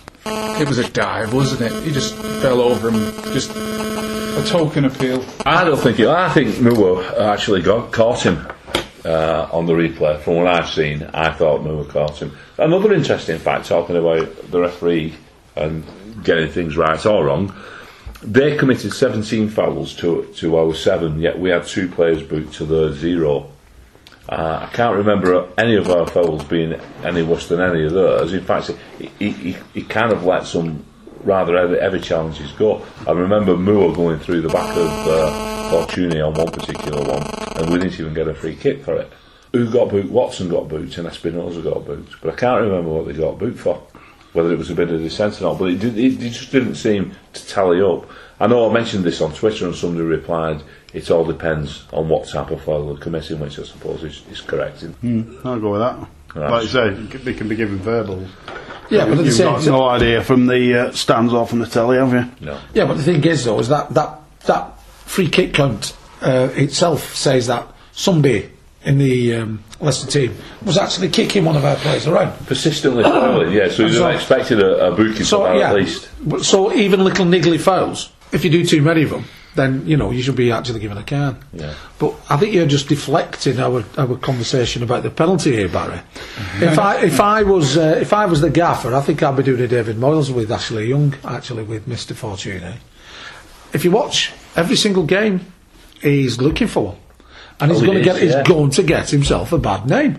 it 0.61 0.69
was 0.69 0.79
a 0.79 0.89
dive, 0.91 1.33
wasn't 1.33 1.63
it? 1.63 1.83
He 1.85 1.93
just 1.93 2.15
fell 2.15 2.61
over 2.61 2.89
and 2.89 2.99
just 3.33 3.51
a 3.51 4.45
token 4.47 4.85
appeal. 4.85 5.25
I 5.45 5.65
don't 5.65 5.79
think 5.79 5.99
it. 5.99 6.09
I 6.09 6.29
think 6.33 6.61
Moore 6.61 7.03
actually 7.19 7.63
got 7.63 7.93
caught 7.93 8.23
him 8.25 8.47
uh, 9.05 9.49
on 9.53 9.67
the 9.67 9.73
replay. 9.73 10.21
From 10.21 10.37
what 10.37 10.47
I've 10.47 10.69
seen, 10.69 11.03
I 11.15 11.33
thought 11.33 11.63
Moore 11.63 11.85
caught 11.85 12.21
him. 12.21 12.37
Another 12.59 12.93
interesting 12.93 13.39
fact, 13.39 13.67
talking 13.67 13.97
about 13.97 14.51
the 14.51 14.61
referee 14.61 15.15
and 15.57 15.85
getting 16.23 16.51
things 16.51 16.77
right 16.77 17.05
or 17.07 17.25
wrong, 17.25 17.55
they 18.23 18.57
committed 18.57 18.93
17 18.93 19.49
fouls 19.49 19.95
to 19.97 20.31
to 20.37 20.59
our 20.59 20.75
seven. 20.75 21.19
Yet 21.21 21.39
we 21.39 21.51
had 21.51 21.67
two 21.67 21.89
players 21.89 22.23
booked 22.23 22.55
to 22.55 22.65
the 22.67 22.93
zero. 22.93 23.51
Uh, 24.31 24.61
I 24.63 24.73
can't 24.73 24.97
remember 24.97 25.49
any 25.59 25.75
of 25.75 25.91
our 25.91 26.07
fouls 26.07 26.45
being 26.45 26.81
any 27.03 27.23
worse 27.25 27.49
than 27.49 27.61
any 27.61 27.85
of 27.85 27.93
theirs. 27.93 28.33
In 28.33 28.45
fact, 28.45 28.71
he, 28.99 29.11
he, 29.19 29.57
he, 29.75 29.83
kind 29.83 30.13
of 30.13 30.25
let 30.25 30.47
some 30.47 30.85
rather 31.25 31.57
heavy, 31.57 31.81
heavy 31.81 31.99
challenges 31.99 32.53
go. 32.53 32.87
I 33.09 33.11
remember 33.11 33.57
Moore 33.57 33.93
going 33.93 34.21
through 34.21 34.43
the 34.43 34.49
back 34.49 34.71
of 34.77 34.87
uh, 34.87 35.71
Fortuné 35.73 36.25
on 36.25 36.35
one 36.35 36.53
particular 36.53 37.03
one, 37.03 37.27
and 37.57 37.73
we 37.73 37.81
didn't 37.81 37.99
even 37.99 38.15
get 38.15 38.29
a 38.29 38.35
free 38.35 38.55
kick 38.55 38.85
for 38.85 38.95
it. 38.95 39.13
Who 39.53 39.69
got 39.69 39.89
booked? 39.89 40.11
Watson 40.11 40.49
got 40.49 40.69
booked, 40.69 40.97
and 40.99 41.09
Espinoza 41.09 41.65
got 41.65 41.85
booked. 41.85 42.21
But 42.23 42.35
I 42.35 42.37
can't 42.37 42.63
remember 42.63 42.91
what 42.91 43.07
they 43.07 43.15
got 43.15 43.37
booked 43.37 43.59
for. 43.59 43.83
Whether 44.33 44.53
it 44.53 44.59
was 44.59 44.71
a 44.71 44.77
bit 44.77 44.91
of 44.91 45.01
dissent 45.01 45.41
or 45.41 45.47
not, 45.47 45.59
but 45.59 45.71
it, 45.71 45.81
did, 45.81 45.99
it, 45.99 46.23
it 46.23 46.31
just 46.31 46.53
didn't 46.53 46.77
seem 46.77 47.17
to 47.33 47.47
tally 47.49 47.83
up. 47.83 48.09
I 48.39 48.47
know 48.47 48.71
I 48.71 48.73
mentioned 48.73 49.03
this 49.03 49.21
on 49.21 49.35
Twitter, 49.35 49.67
and 49.67 49.75
somebody 49.75 50.05
replied, 50.05 50.63
"It 50.93 51.11
all 51.11 51.25
depends 51.25 51.85
on 51.93 52.09
what 52.09 52.29
type 52.29 52.51
of 52.51 52.63
foul 52.63 52.89
they're 52.89 53.03
committing," 53.03 53.41
which 53.41 53.59
I 53.59 53.63
suppose 53.65 54.03
is, 54.05 54.23
is 54.31 54.41
correct. 54.41 54.85
I'll 55.45 55.61
go 55.61 55.73
with 55.73 55.81
that. 55.81 55.99
Right. 56.35 56.51
Like 56.51 56.63
you 56.63 56.69
say, 56.69 56.91
they 56.91 57.35
can 57.35 57.49
be 57.49 57.57
given 57.57 57.79
verbal. 57.79 58.25
Yeah, 58.89 59.07
but 59.07 59.25
You've 59.25 59.39
got 59.39 59.65
no 59.67 59.89
idea 59.89 60.23
from 60.23 60.47
the 60.47 60.89
uh, 60.89 60.93
stands 60.93 61.33
or 61.33 61.47
from 61.47 61.61
the 61.61 61.67
telly, 61.67 61.97
have 61.99 62.13
you? 62.13 62.29
No. 62.47 62.59
Yeah, 62.75 62.87
but 62.87 62.97
the 62.97 63.03
thing 63.05 63.23
is, 63.25 63.45
though, 63.45 63.59
is 63.61 63.69
that 63.69 63.91
that 63.95 64.19
that 64.47 64.81
free 65.07 65.29
kick 65.29 65.55
count 65.55 65.97
uh, 66.23 66.49
itself 66.55 67.15
says 67.15 67.47
that 67.47 67.67
somebody 67.93 68.51
in 68.85 68.99
the 68.99 69.35
um, 69.37 69.63
Leicester 69.81 70.11
team 70.11 70.35
was 70.65 70.77
actually 70.79 71.09
kicking 71.09 71.45
one 71.45 71.55
of 71.57 71.65
our 71.65 71.77
players 71.77 72.07
around. 72.07 72.33
Persistently 72.47 73.03
fouling, 73.05 73.53
yeah. 73.53 73.69
So 73.69 73.87
he's 73.87 73.97
So- 73.97 74.09
expected 74.09 74.61
a, 74.61 74.89
a 74.89 74.95
booking 74.97 75.25
So 75.25 75.53
yeah, 75.55 75.71
at 75.71 75.77
least. 75.77 76.09
So 76.43 76.73
even 76.73 77.05
little 77.05 77.27
niggly 77.27 77.61
fouls, 77.61 78.11
if 78.33 78.45
you 78.45 78.51
do 78.51 78.65
too 78.65 78.83
many 78.83 79.03
of 79.03 79.11
them, 79.11 79.25
then 79.61 79.87
you 79.87 79.97
know 79.97 80.11
you 80.11 80.23
should 80.23 80.37
be 80.37 80.51
actually 80.51 80.81
given 80.81 80.99
a 80.99 81.03
can. 81.03 81.37
Yeah. 81.53 81.75
But 81.99 82.15
I 82.29 82.37
think 82.39 82.55
you're 82.55 82.67
just 82.67 82.89
deflecting 82.89 83.61
our, 83.61 83.85
our 83.99 84.17
conversation 84.17 84.83
about 84.83 85.03
the 85.03 85.11
penalty 85.11 85.53
here, 85.53 85.69
Barry. 85.69 86.01
if 86.61 86.79
I 86.79 87.05
if 87.05 87.21
I 87.21 87.43
was 87.43 87.77
uh, 87.77 87.99
if 88.01 88.13
I 88.13 88.27
was 88.27 88.41
the 88.41 88.51
gaffer, 88.51 88.95
I 88.95 89.01
think 89.03 89.23
I'd 89.23 89.37
be 89.37 89.43
doing 89.43 89.61
a 89.61 89.69
David 89.69 89.97
Moyes 89.97 90.35
with 90.35 90.51
Ashley 90.51 90.87
Young, 90.89 91.15
actually 91.25 91.63
with 91.63 91.87
Mister 91.87 92.15
Fortuné. 92.15 92.75
If 93.73 93.85
you 93.85 93.91
watch 93.93 94.33
every 94.57 94.77
single 94.77 95.05
game, 95.05 95.41
he's 96.03 96.41
looking 96.41 96.67
for 96.67 96.87
one, 96.87 96.97
and 97.61 97.71
he's 97.71 97.81
Oh, 97.81 97.85
he 97.85 97.87
going 97.87 98.03
to 98.03 98.11
is, 98.11 98.17
get 98.19 98.23
he's 98.23 98.49
going 98.49 98.71
to 98.71 98.83
get 98.83 99.11
himself 99.11 99.53
a 99.53 99.59
bad 99.59 99.87
name. 99.87 100.19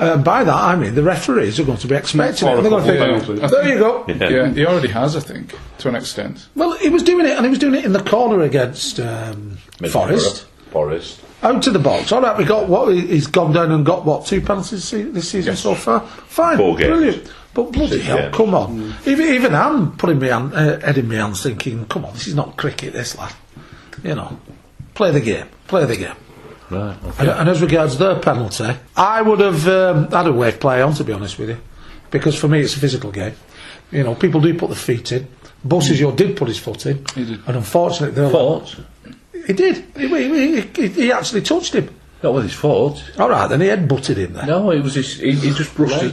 Uh, 0.00 0.16
by 0.16 0.42
that 0.42 0.54
I 0.54 0.74
mean 0.76 0.94
the 0.94 1.02
referees 1.02 1.60
are 1.60 1.64
going 1.64 1.78
to 1.78 1.86
be 1.86 1.94
expecting 1.94 2.48
it. 2.48 2.54
and 2.56 2.64
They're 2.64 2.70
going 2.70 2.84
to 2.84 2.90
think, 2.90 3.24
penalty. 3.26 3.54
there 3.54 3.68
you 3.68 3.78
go. 3.78 4.04
Yeah, 4.08 4.48
he 4.50 4.64
already 4.66 4.88
has, 4.88 5.14
I 5.14 5.20
think, 5.20 5.54
to 5.78 5.88
an 5.90 5.94
extent. 5.94 6.48
Well, 6.56 6.72
he 6.78 6.88
was 6.88 7.02
doing 7.02 7.26
it, 7.26 7.32
and 7.36 7.44
he 7.44 7.50
was 7.50 7.58
doing 7.58 7.74
it 7.74 7.84
in 7.84 7.92
the 7.92 8.02
corner 8.02 8.40
against 8.42 8.98
um, 8.98 9.58
Forest. 9.92 10.46
Forest. 10.70 11.20
Out 11.42 11.62
to 11.64 11.70
the 11.70 11.78
box. 11.78 12.12
All 12.12 12.20
right, 12.22 12.36
we 12.36 12.44
got 12.44 12.68
what? 12.68 12.94
He's 12.94 13.26
gone 13.26 13.52
down 13.52 13.72
and 13.72 13.84
got 13.84 14.04
what? 14.04 14.26
Two 14.26 14.40
penalties 14.40 14.90
this 14.90 15.30
season 15.30 15.56
so 15.56 15.74
far. 15.74 16.00
Fine, 16.00 16.56
Four 16.58 16.76
games. 16.76 16.88
brilliant. 16.88 17.32
But 17.52 17.72
bloody 17.72 17.92
Six 17.96 18.04
hell, 18.04 18.18
games. 18.18 18.36
come 18.36 18.54
on! 18.54 18.94
Even 19.06 19.26
even 19.34 19.54
I'm 19.54 19.96
putting 19.96 20.18
my 20.20 20.26
hand, 20.28 20.54
uh, 20.54 20.78
head 20.80 20.98
in 20.98 21.08
my 21.08 21.16
hands, 21.16 21.42
thinking, 21.42 21.84
come 21.86 22.04
on, 22.04 22.12
this 22.12 22.26
is 22.28 22.34
not 22.34 22.56
cricket, 22.56 22.92
this 22.92 23.18
lad. 23.18 23.32
You 24.04 24.14
know, 24.14 24.38
play 24.94 25.10
the 25.10 25.20
game, 25.20 25.46
play 25.66 25.84
the 25.84 25.96
game. 25.96 26.14
Right. 26.70 26.96
And, 27.18 27.28
and 27.28 27.48
as 27.48 27.60
regards 27.62 27.98
their 27.98 28.18
penalty, 28.20 28.70
I 28.96 29.22
would 29.22 29.40
have 29.40 29.66
um, 29.68 30.10
had 30.10 30.26
a 30.26 30.32
wave 30.32 30.60
play 30.60 30.80
on, 30.82 30.94
to 30.94 31.04
be 31.04 31.12
honest 31.12 31.38
with 31.38 31.48
you, 31.50 31.58
because 32.10 32.38
for 32.38 32.48
me 32.48 32.60
it's 32.60 32.76
a 32.76 32.80
physical 32.80 33.10
game. 33.10 33.34
You 33.90 34.04
know, 34.04 34.14
people 34.14 34.40
do 34.40 34.54
put 34.56 34.68
their 34.68 34.76
feet 34.76 35.10
in. 35.12 35.26
Beausejour 35.66 36.14
did 36.16 36.36
put 36.36 36.48
his 36.48 36.58
foot 36.58 36.86
in, 36.86 37.04
He 37.14 37.24
did. 37.24 37.40
and 37.46 37.56
unfortunately, 37.56 38.14
they're 38.14 38.30
Fault? 38.30 38.76
he 39.46 39.52
did. 39.52 39.84
He, 39.96 40.08
he, 40.08 40.60
he, 40.60 40.88
he 40.88 41.12
actually 41.12 41.42
touched 41.42 41.74
him. 41.74 41.94
Not 42.22 42.34
with 42.34 42.44
his 42.44 42.52
fault. 42.54 43.02
All 43.18 43.30
right, 43.30 43.46
then 43.48 43.62
he 43.62 43.66
had 43.68 43.88
butted 43.88 44.18
him 44.18 44.34
there. 44.34 44.46
No, 44.46 44.70
it 44.70 44.82
was 44.82 44.94
his. 44.94 45.18
He, 45.18 45.32
he 45.32 45.50
just 45.52 45.74
brushed 45.74 46.00
his, 46.02 46.12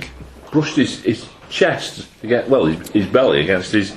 brushed 0.52 0.78
his, 0.78 1.02
his 1.04 1.26
chest 1.50 2.08
against, 2.24 2.50
well, 2.50 2.66
his, 2.66 2.90
his 2.90 3.06
belly 3.08 3.42
against 3.42 3.72
his 3.72 3.96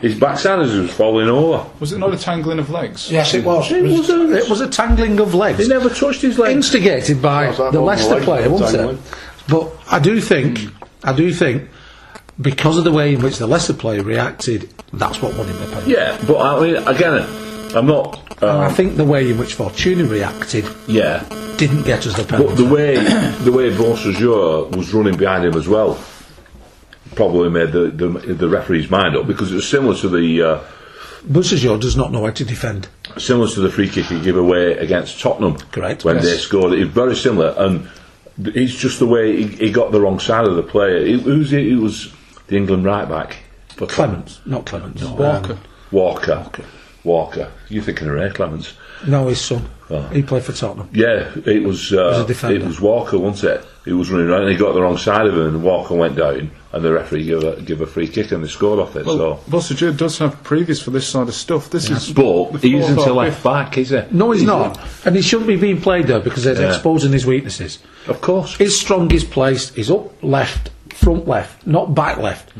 his 0.00 0.18
backside 0.18 0.60
as 0.60 0.72
he 0.72 0.80
was 0.80 0.92
falling 0.92 1.28
over. 1.28 1.68
Was 1.80 1.92
it 1.92 1.98
not 1.98 2.12
a 2.14 2.18
tangling 2.18 2.58
of 2.58 2.70
legs? 2.70 3.10
Yes, 3.10 3.34
it 3.34 3.44
was. 3.44 3.70
It 3.70 3.78
It 3.78 3.82
was, 3.84 3.92
wasn't. 4.00 4.32
it 4.32 4.48
was 4.48 4.60
a 4.60 4.68
tangling 4.68 5.18
of 5.20 5.34
legs. 5.34 5.58
He 5.60 5.68
never 5.68 5.88
touched 5.90 6.22
his 6.22 6.38
legs. 6.38 6.54
instigated 6.54 7.20
by 7.20 7.46
How's 7.46 7.56
the 7.58 7.64
on 7.64 7.72
the 7.74 7.80
Leicester 7.80 8.20
player, 8.20 8.48
wasn't 8.50 8.92
it? 8.98 9.00
But 9.48 9.72
I 9.90 9.98
do 9.98 10.20
think, 10.20 10.60
I 11.02 11.12
do 11.12 11.32
think, 11.32 11.68
because 12.40 12.78
of 12.78 12.84
the 12.84 12.92
way 12.92 13.14
in 13.14 13.22
which 13.22 13.38
the 13.38 13.46
Leicester 13.46 13.72
player 13.74 14.02
reacted, 14.02 14.72
that's 14.92 15.20
what 15.20 15.36
won 15.36 15.48
him 15.48 15.58
the 15.58 15.66
penalty. 15.66 15.90
Yeah, 15.92 16.16
but 16.26 16.38
I 16.40 16.60
mean, 16.60 16.76
again, 16.86 17.26
I'm 17.74 17.86
not. 17.86 18.22
And 18.42 18.50
I 18.50 18.66
Um, 18.66 18.74
think 18.74 18.96
the 18.96 19.04
way 19.04 19.28
in 19.30 19.38
which 19.38 19.56
Fortuné 19.56 20.08
reacted 20.08 20.64
yeah, 20.86 21.24
didn't 21.56 21.82
get 21.82 22.06
us 22.06 22.16
the 22.16 22.22
penalty. 22.24 22.54
but 22.54 22.68
the 22.68 22.72
way 22.72 22.94
the 23.44 23.50
way 23.52 23.70
Beausejour 23.70 24.76
was 24.76 24.94
running 24.94 25.16
behind 25.16 25.44
him 25.44 25.54
as 25.56 25.66
well 25.66 25.98
probably 27.18 27.50
made 27.50 27.72
the, 27.72 27.90
the 27.90 28.08
the 28.32 28.48
referee's 28.48 28.88
mind 28.88 29.16
up 29.16 29.26
because 29.26 29.50
it 29.50 29.56
was 29.56 29.68
similar 29.68 29.96
to 29.96 30.08
the 30.08 30.42
uh, 30.42 30.60
Beausejour 31.26 31.80
does 31.80 31.96
not 31.96 32.12
know 32.12 32.24
how 32.24 32.30
to 32.30 32.44
defend. 32.44 32.88
similar 33.16 33.48
to 33.48 33.60
the 33.60 33.68
free 33.70 33.88
kick 33.88 34.06
he 34.06 34.20
gave 34.22 34.36
away 34.36 34.78
against 34.78 35.20
Tottenham. 35.20 35.56
Correct. 35.72 36.04
When 36.04 36.14
Yes. 36.16 36.24
they 36.24 36.36
scored 36.38 36.72
it, 36.74 36.86
very 36.86 37.16
similar, 37.16 37.54
and 37.58 37.88
it's 38.56 38.74
just 38.76 39.00
the 39.00 39.06
way 39.06 39.42
he, 39.42 39.46
he 39.66 39.72
got 39.72 39.90
the 39.90 40.00
wrong 40.00 40.20
side 40.20 40.44
of 40.46 40.54
the 40.54 40.62
player. 40.62 40.96
It, 40.98 41.20
who's 41.22 41.52
it? 41.52 41.66
It 41.66 41.76
was 41.76 42.12
the 42.46 42.56
England 42.56 42.84
right 42.84 43.08
back. 43.08 43.38
for 43.76 43.86
Clemence, 43.88 44.40
not 44.46 44.64
Clemence. 44.64 45.02
Walker. 45.02 45.54
Um, 45.54 45.58
Walker. 45.90 46.64
Walker. 47.02 47.50
You're 47.68 47.82
thinking 47.82 48.06
of 48.08 48.14
Ray 48.14 48.30
Clemence. 48.30 48.74
no, 49.08 49.26
his 49.26 49.40
son. 49.40 49.68
Oh. 49.90 50.02
He 50.08 50.22
played 50.22 50.42
for 50.42 50.52
Tottenham. 50.52 50.88
Yeah, 50.92 51.32
it 51.46 51.62
was. 51.62 51.92
Uh, 51.92 52.22
a 52.24 52.26
defender. 52.26 52.56
it 52.56 52.66
was 52.66 52.78
Walker, 52.80 53.18
wasn't 53.18 53.54
it? 53.54 53.66
He 53.86 53.92
was 53.94 54.10
running 54.10 54.28
around 54.28 54.42
and 54.42 54.50
he 54.50 54.56
got 54.56 54.74
the 54.74 54.82
wrong 54.82 54.98
side 54.98 55.26
of 55.26 55.32
him, 55.34 55.46
and 55.46 55.62
Walker 55.62 55.94
went 55.94 56.16
down, 56.16 56.50
and 56.72 56.84
the 56.84 56.92
referee 56.92 57.24
gave 57.24 57.42
a, 57.42 57.62
gave 57.62 57.80
a 57.80 57.86
free 57.86 58.06
kick, 58.06 58.30
and 58.32 58.44
they 58.44 58.48
scored 58.48 58.80
off 58.80 58.96
it. 58.96 59.06
Well, 59.06 59.38
so, 59.38 59.50
Beausejour 59.50 59.96
does 59.96 60.18
have 60.18 60.42
previous 60.44 60.82
for 60.82 60.90
this 60.90 61.06
sort 61.08 61.28
of 61.28 61.34
stuff. 61.34 61.70
This 61.70 61.88
is 61.88 62.12
but 62.12 62.58
he 62.62 62.76
isn't 62.76 62.98
a 62.98 63.12
left 63.14 63.42
back, 63.42 63.78
is 63.78 63.90
he? 63.90 64.02
No, 64.10 64.32
he's 64.32 64.42
not. 64.42 64.78
And 65.06 65.16
he 65.16 65.22
shouldn't 65.22 65.48
be 65.48 65.56
being 65.56 65.80
played 65.80 66.06
there 66.06 66.20
because 66.20 66.44
it's 66.44 66.60
Yeah. 66.60 66.68
exposing 66.68 67.12
his 67.12 67.24
weaknesses. 67.24 67.78
Of 68.06 68.20
course. 68.20 68.56
His 68.56 68.78
strongest 68.78 69.30
place 69.30 69.74
is 69.74 69.90
up 69.90 70.22
left, 70.22 70.70
front 70.92 71.26
left, 71.26 71.66
not 71.66 71.94
back 71.94 72.18
left. 72.18 72.52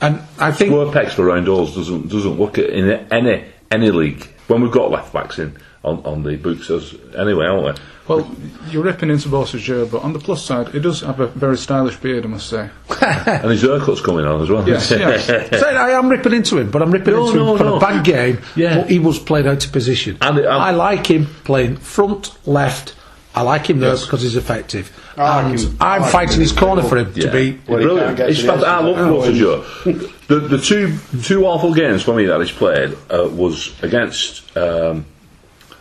And 0.00 0.20
I 0.38 0.52
think 0.52 0.70
Square 0.70 0.92
pegs 0.92 1.14
for 1.14 1.24
round 1.24 1.48
holes 1.48 1.74
doesn't 1.74 2.10
doesn't 2.10 2.58
at 2.58 2.70
in 2.70 2.90
any 3.10 3.44
any 3.70 3.90
league 3.90 4.24
when 4.46 4.60
we've 4.62 4.70
got 4.70 4.90
left 4.90 5.12
backs 5.12 5.38
in 5.38 5.56
on, 5.86 6.04
on 6.04 6.22
the 6.22 6.36
books 6.36 6.68
as 6.70 6.94
anyway, 7.16 7.46
aren't 7.46 7.64
we? 7.76 7.82
Well, 8.08 8.30
you're 8.70 8.84
ripping 8.84 9.10
into 9.10 9.28
Beausejour, 9.28 9.90
but 9.90 10.02
on 10.02 10.12
the 10.12 10.18
plus 10.20 10.44
side, 10.44 10.68
he 10.68 10.78
does 10.78 11.00
have 11.00 11.18
a 11.18 11.26
very 11.28 11.56
stylish 11.58 11.96
beard, 11.96 12.24
I 12.24 12.28
must 12.28 12.48
say. 12.48 12.68
And 13.26 13.50
his 13.50 13.62
haircut's 13.62 14.00
coming 14.00 14.24
on 14.26 14.40
as 14.42 14.48
well. 14.50 14.68
Yes, 14.68 14.90
yes. 14.92 15.26
So 15.26 15.66
I 15.66 15.90
am 15.98 16.08
ripping 16.08 16.32
into 16.32 16.58
him, 16.58 16.70
but 16.70 16.82
I'm 16.82 16.90
ripping 16.92 17.14
No, 17.14 17.26
into 17.26 17.38
no, 17.38 17.52
him 17.52 17.58
for 17.58 17.64
no. 17.64 17.76
a 17.76 17.80
bad 17.80 18.04
game. 18.04 18.38
Yeah. 18.54 18.78
But 18.82 18.90
he 18.90 18.98
was 19.00 19.18
played 19.18 19.46
out 19.46 19.64
of 19.64 19.72
position. 19.72 20.18
And 20.20 20.38
it- 20.38 20.46
um, 20.46 20.60
I 20.60 20.70
like 20.72 21.06
him 21.10 21.26
playing 21.44 21.78
front, 21.78 22.36
left. 22.46 22.94
I 23.34 23.42
like 23.42 23.68
him 23.68 23.80
there 23.80 23.96
because 23.96 24.22
he's 24.22 24.36
effective. 24.36 24.90
I 25.16 25.36
like 25.42 25.44
and 25.52 25.60
him- 25.60 25.76
I 25.80 25.96
I'm 25.96 26.02
like 26.02 26.12
fighting 26.12 26.40
his 26.40 26.52
corner 26.52 26.82
for 26.82 26.96
him 26.98 27.12
to 27.14 27.30
be. 27.30 27.58
Well, 27.68 27.78
he 27.78 27.84
Brilliant. 27.86 27.98
can't 28.06 28.16
get 28.18 28.30
It's 28.30 28.42
the 28.42 28.52
I 28.52 28.54
edge. 28.56 28.96
love 28.96 29.24
Beausejour. 29.26 30.26
the 30.28 30.38
the 30.38 30.58
two 30.58 30.96
two 31.22 31.44
awful 31.44 31.74
games 31.74 32.02
for 32.02 32.14
me 32.14 32.26
that 32.26 32.40
he's 32.40 32.52
played 32.52 32.96
uh, 33.10 33.28
was 33.28 33.74
against 33.82 34.56
um, 34.56 35.04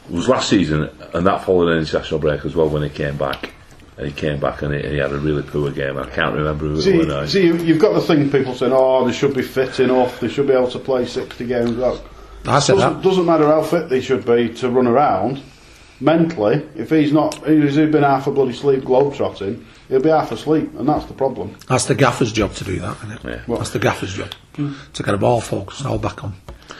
was 0.10 0.28
last 0.28 0.50
season, 0.50 0.90
and 1.14 1.26
that 1.28 1.44
followed 1.44 1.70
an 1.70 1.80
international 1.80 2.20
break 2.20 2.46
as 2.46 2.56
well 2.56 2.70
when 2.70 2.84
he 2.84 2.90
came 2.90 3.18
back. 3.18 3.52
And 3.98 4.08
he 4.08 4.14
came 4.14 4.42
back 4.42 4.62
and 4.62 4.74
he, 4.74 4.82
he 4.82 4.98
had 4.98 5.14
a 5.14 5.18
really 5.18 5.42
poor 5.42 5.72
game. 5.72 5.98
I 5.98 6.10
can't 6.10 6.36
remember 6.36 6.66
who 6.66 6.76
it 6.76 6.82
See, 6.82 6.98
was 6.98 7.08
now. 7.08 7.26
see, 7.26 7.46
you- 7.46 7.58
you've 7.58 7.80
got 7.80 7.94
the 7.94 8.02
thing 8.02 8.30
people 8.30 8.54
saying, 8.54 8.74
oh, 8.76 9.06
they 9.06 9.14
should 9.14 9.34
be 9.34 9.42
fit 9.42 9.80
enough, 9.80 10.20
they 10.20 10.28
should 10.28 10.48
be 10.48 10.54
able 10.54 10.70
to 10.72 10.80
play 10.80 11.06
60 11.06 11.46
games. 11.46 11.72
Well, 11.78 12.04
I 12.46 12.60
said 12.60 12.74
doesn't, 12.76 12.94
that. 12.96 13.04
doesn't 13.04 13.26
matter 13.26 13.46
how 13.46 13.64
fit 13.64 13.90
they 13.90 14.02
should 14.02 14.26
be 14.26 14.54
to 14.56 14.70
run 14.70 14.88
around. 14.88 15.42
Mentally, 16.02 16.68
if 16.76 16.90
he's 16.90 17.14
not, 17.14 17.36
he's 17.48 17.78
been 17.78 18.04
half 18.04 18.28
a 18.28 18.32
bloody 18.32 18.52
sleep 18.52 18.84
globetrotting, 18.84 19.64
he'll 19.88 20.02
be 20.02 20.10
half 20.10 20.30
asleep, 20.34 20.70
and 20.78 20.90
that's 20.90 21.06
the 21.06 21.14
problem. 21.14 21.56
That's 21.70 21.86
the 21.86 21.96
gaffer's 21.96 22.34
job 22.34 22.54
to 22.56 22.66
do 22.66 22.80
that, 22.80 22.98
isn't 22.98 23.12
it? 23.12 23.20
Yeah. 23.48 23.56
That's 23.56 23.70
the 23.70 23.80
gaffer's 23.80 24.14
job 24.14 24.34
hmm. 24.58 24.74
to 24.92 25.04
get 25.04 25.14
them 25.14 25.24
all 25.24 25.40
focused 25.40 25.80
and 25.80 25.90
all 25.90 25.98
back 25.98 26.22
on. 26.22 26.34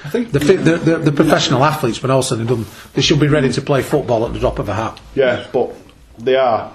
I 0.06 0.10
think 0.10 0.32
The, 0.32 0.40
the, 0.40 0.78
the, 0.78 0.98
the 1.00 1.12
professional 1.12 1.64
athletes, 1.64 2.02
when 2.02 2.12
all 2.12 2.22
said 2.22 2.38
and 2.38 2.48
done, 2.48 2.66
they 2.94 3.02
should 3.02 3.20
be 3.20 3.28
ready 3.28 3.52
to 3.52 3.62
play 3.62 3.82
football 3.82 4.26
at 4.26 4.34
the 4.34 4.40
drop 4.40 4.60
of 4.60 4.70
a 4.70 4.74
hat. 4.74 5.02
Yeah, 5.16 5.48
but 5.52 5.76
they 6.20 6.36
are. 6.36 6.72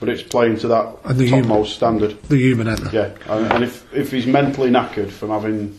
But 0.00 0.08
it's 0.08 0.22
playing 0.22 0.58
to 0.58 0.68
that 0.68 0.96
And 1.04 1.18
the 1.18 1.30
topmost 1.30 1.74
standard. 1.74 2.22
The 2.24 2.36
human 2.36 2.68
end. 2.68 2.90
Yeah, 2.92 3.14
and, 3.28 3.52
and 3.52 3.64
if, 3.64 3.92
if 3.94 4.10
he's 4.10 4.26
mentally 4.26 4.70
knackered 4.70 5.10
from 5.10 5.30
having 5.30 5.78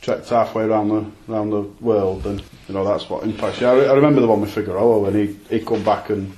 trekked 0.00 0.28
halfway 0.28 0.64
around 0.64 0.88
the 0.88 1.32
around 1.32 1.50
the 1.50 1.62
world, 1.80 2.22
then 2.22 2.42
you 2.68 2.74
know 2.74 2.84
that's 2.84 3.08
what 3.08 3.22
impacts 3.24 3.60
you. 3.60 3.66
I, 3.66 3.84
I 3.84 3.92
remember 3.94 4.20
the 4.20 4.28
one 4.28 4.40
with 4.40 4.52
Figueroa 4.52 4.98
when 5.00 5.14
he 5.14 5.38
he 5.48 5.64
come 5.64 5.82
back 5.82 6.10
and 6.10 6.32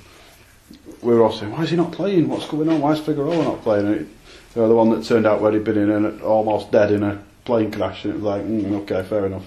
we 1.01 1.13
were 1.13 1.23
all 1.23 1.31
saying, 1.31 1.51
"Why 1.51 1.63
is 1.63 1.69
he 1.69 1.75
not 1.75 1.91
playing? 1.91 2.29
What's 2.29 2.47
going 2.47 2.69
on? 2.69 2.81
Why 2.81 2.93
is 2.93 2.99
Figueroa 2.99 3.43
not 3.43 3.61
playing?" 3.61 3.87
And 3.87 3.95
it, 3.95 4.07
you 4.55 4.61
know, 4.61 4.67
the 4.67 4.75
one 4.75 4.89
that 4.91 5.03
turned 5.05 5.25
out 5.25 5.41
where 5.41 5.51
he'd 5.51 5.63
been 5.63 5.77
in 5.77 5.91
and 5.91 6.21
almost 6.21 6.71
dead 6.71 6.91
in 6.91 7.03
a 7.03 7.21
plane 7.45 7.71
crash, 7.71 8.05
and 8.05 8.13
it 8.13 8.15
was 8.17 8.23
like, 8.23 8.43
mm, 8.43 8.81
"Okay, 8.81 9.03
fair 9.03 9.25
enough." 9.25 9.45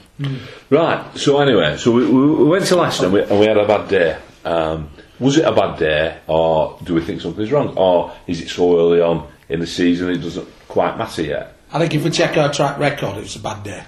Right. 0.71 1.19
So 1.19 1.41
anyway, 1.41 1.77
so 1.77 1.93
we, 1.93 2.07
we 2.07 2.27
we 2.35 2.45
went 2.45 2.67
to 2.67 2.77
Leicester 2.77 3.05
and 3.07 3.15
we, 3.15 3.23
and 3.23 3.41
we 3.41 3.47
had 3.47 3.57
a 3.57 3.67
bad 3.67 3.89
day. 3.89 4.19
Um, 4.45 4.91
was 5.19 5.39
it 5.39 5.45
a 5.45 5.53
bad 5.53 5.79
day, 5.79 6.19
or 6.27 6.79
do 6.85 6.95
we 6.95 7.01
think 7.01 7.21
something's 7.21 7.51
wrong, 7.51 7.77
or 7.77 8.13
is 8.27 8.41
it 8.41 8.49
so 8.49 8.79
early 8.79 9.01
on 9.01 9.27
in 9.49 9.61
the 9.61 9.67
season 9.67 10.11
it 10.11 10.19
doesn't 10.19 10.49
quite 10.69 10.99
matter 10.99 11.23
yet? 11.23 11.57
I 11.73 11.79
think 11.79 11.95
if 11.95 12.05
we 12.05 12.11
check 12.11 12.37
our 12.37 12.53
track 12.53 12.79
record, 12.79 13.17
it 13.17 13.23
was 13.23 13.37
a 13.37 13.41
bad 13.41 13.63
day. 13.63 13.85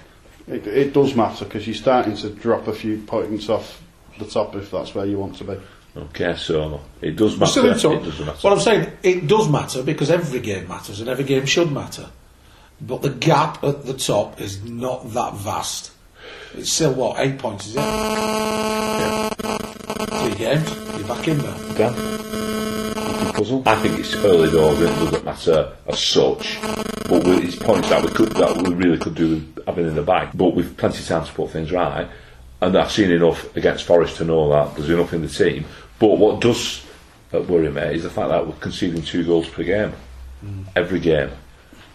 It, 0.47 0.65
it 0.67 0.93
does 0.93 1.15
matter 1.15 1.45
because 1.45 1.67
you're 1.67 1.75
starting 1.75 2.15
to 2.17 2.29
drop 2.31 2.67
a 2.67 2.73
few 2.73 2.97
points 3.03 3.49
off 3.49 3.81
the 4.17 4.25
top 4.25 4.55
if 4.55 4.71
that's 4.71 4.93
where 4.95 5.05
you 5.05 5.17
want 5.17 5.35
to 5.37 5.43
be. 5.43 5.57
Okay, 5.95 6.35
so 6.35 6.81
it 7.01 7.15
does 7.15 7.37
matter. 7.37 7.51
still 7.51 7.65
in 7.65 8.01
It 8.01 8.03
doesn't 8.03 8.25
matter. 8.25 8.39
What 8.41 8.53
I'm 8.53 8.59
saying, 8.59 8.91
it 9.03 9.27
does 9.27 9.49
matter 9.49 9.83
because 9.83 10.09
every 10.09 10.39
game 10.39 10.67
matters 10.67 10.99
and 10.99 11.09
every 11.09 11.23
game 11.23 11.45
should 11.45 11.71
matter. 11.71 12.09
But 12.81 13.01
the 13.01 13.09
gap 13.09 13.63
at 13.63 13.85
the 13.85 13.93
top 13.93 14.39
is 14.39 14.63
not 14.63 15.11
that 15.13 15.33
vast. 15.33 15.91
It's 16.55 16.71
still 16.71 16.93
what 16.93 17.19
eight 17.19 17.37
points, 17.37 17.67
is 17.67 17.75
it? 17.75 17.81
Three 20.19 20.35
games. 20.35 20.69
You're 20.97 21.07
back 21.07 21.27
in 21.27 21.37
there. 21.37 21.55
Dan? 21.77 21.93
Puzzle? 23.33 23.63
I 23.65 23.75
think 23.75 23.99
it's 23.99 24.15
early 24.15 24.49
doors. 24.49 24.81
It 24.81 24.85
doesn't 24.85 25.25
matter 25.25 25.73
as 25.87 25.99
such. 25.99 26.59
But 26.61 27.23
with, 27.25 27.43
it's 27.43 27.55
points 27.57 27.89
that 27.89 28.03
we 28.03 28.11
could 28.11 28.31
that 28.33 28.61
we 28.61 28.73
really 28.73 28.97
could 28.97 29.15
do 29.15 29.29
with 29.29 29.65
having 29.65 29.87
in 29.87 29.95
the 29.95 30.01
bag. 30.01 30.29
But 30.33 30.55
we've 30.55 30.75
plenty 30.77 30.99
of 30.99 31.07
time 31.07 31.25
to 31.25 31.31
put 31.33 31.51
things 31.51 31.71
right. 31.71 32.07
And 32.61 32.77
I've 32.77 32.91
seen 32.91 33.11
enough 33.11 33.55
against 33.55 33.85
Forest 33.85 34.17
to 34.17 34.25
know 34.25 34.49
that 34.49 34.75
there's 34.75 34.89
enough 34.89 35.13
in 35.13 35.21
the 35.21 35.29
team. 35.29 35.65
But 35.99 36.17
what 36.17 36.41
does 36.41 36.85
uh, 37.33 37.41
worry 37.41 37.71
me 37.71 37.81
is 37.95 38.03
the 38.03 38.09
fact 38.09 38.29
that 38.29 38.45
we're 38.47 38.53
conceding 38.53 39.01
two 39.01 39.23
goals 39.25 39.47
per 39.47 39.63
game, 39.63 39.93
hmm. 40.41 40.63
every 40.75 40.99
game. 40.99 41.29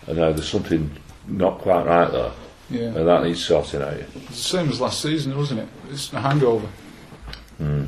And 0.06 0.16
now 0.18 0.32
there's 0.32 0.48
something 0.48 0.90
not 1.26 1.58
quite 1.58 1.86
right 1.86 2.10
there, 2.10 2.32
Yeah. 2.70 2.80
and 2.98 3.08
that 3.08 3.22
needs 3.24 3.44
sorting 3.44 3.82
out. 3.82 3.94
It's 3.94 4.26
the 4.28 4.34
same 4.34 4.68
as 4.68 4.80
last 4.80 5.00
season, 5.00 5.36
wasn't 5.36 5.60
it? 5.60 5.68
It's 5.90 6.12
a 6.12 6.20
hangover. 6.20 6.68
Hmm. 7.58 7.84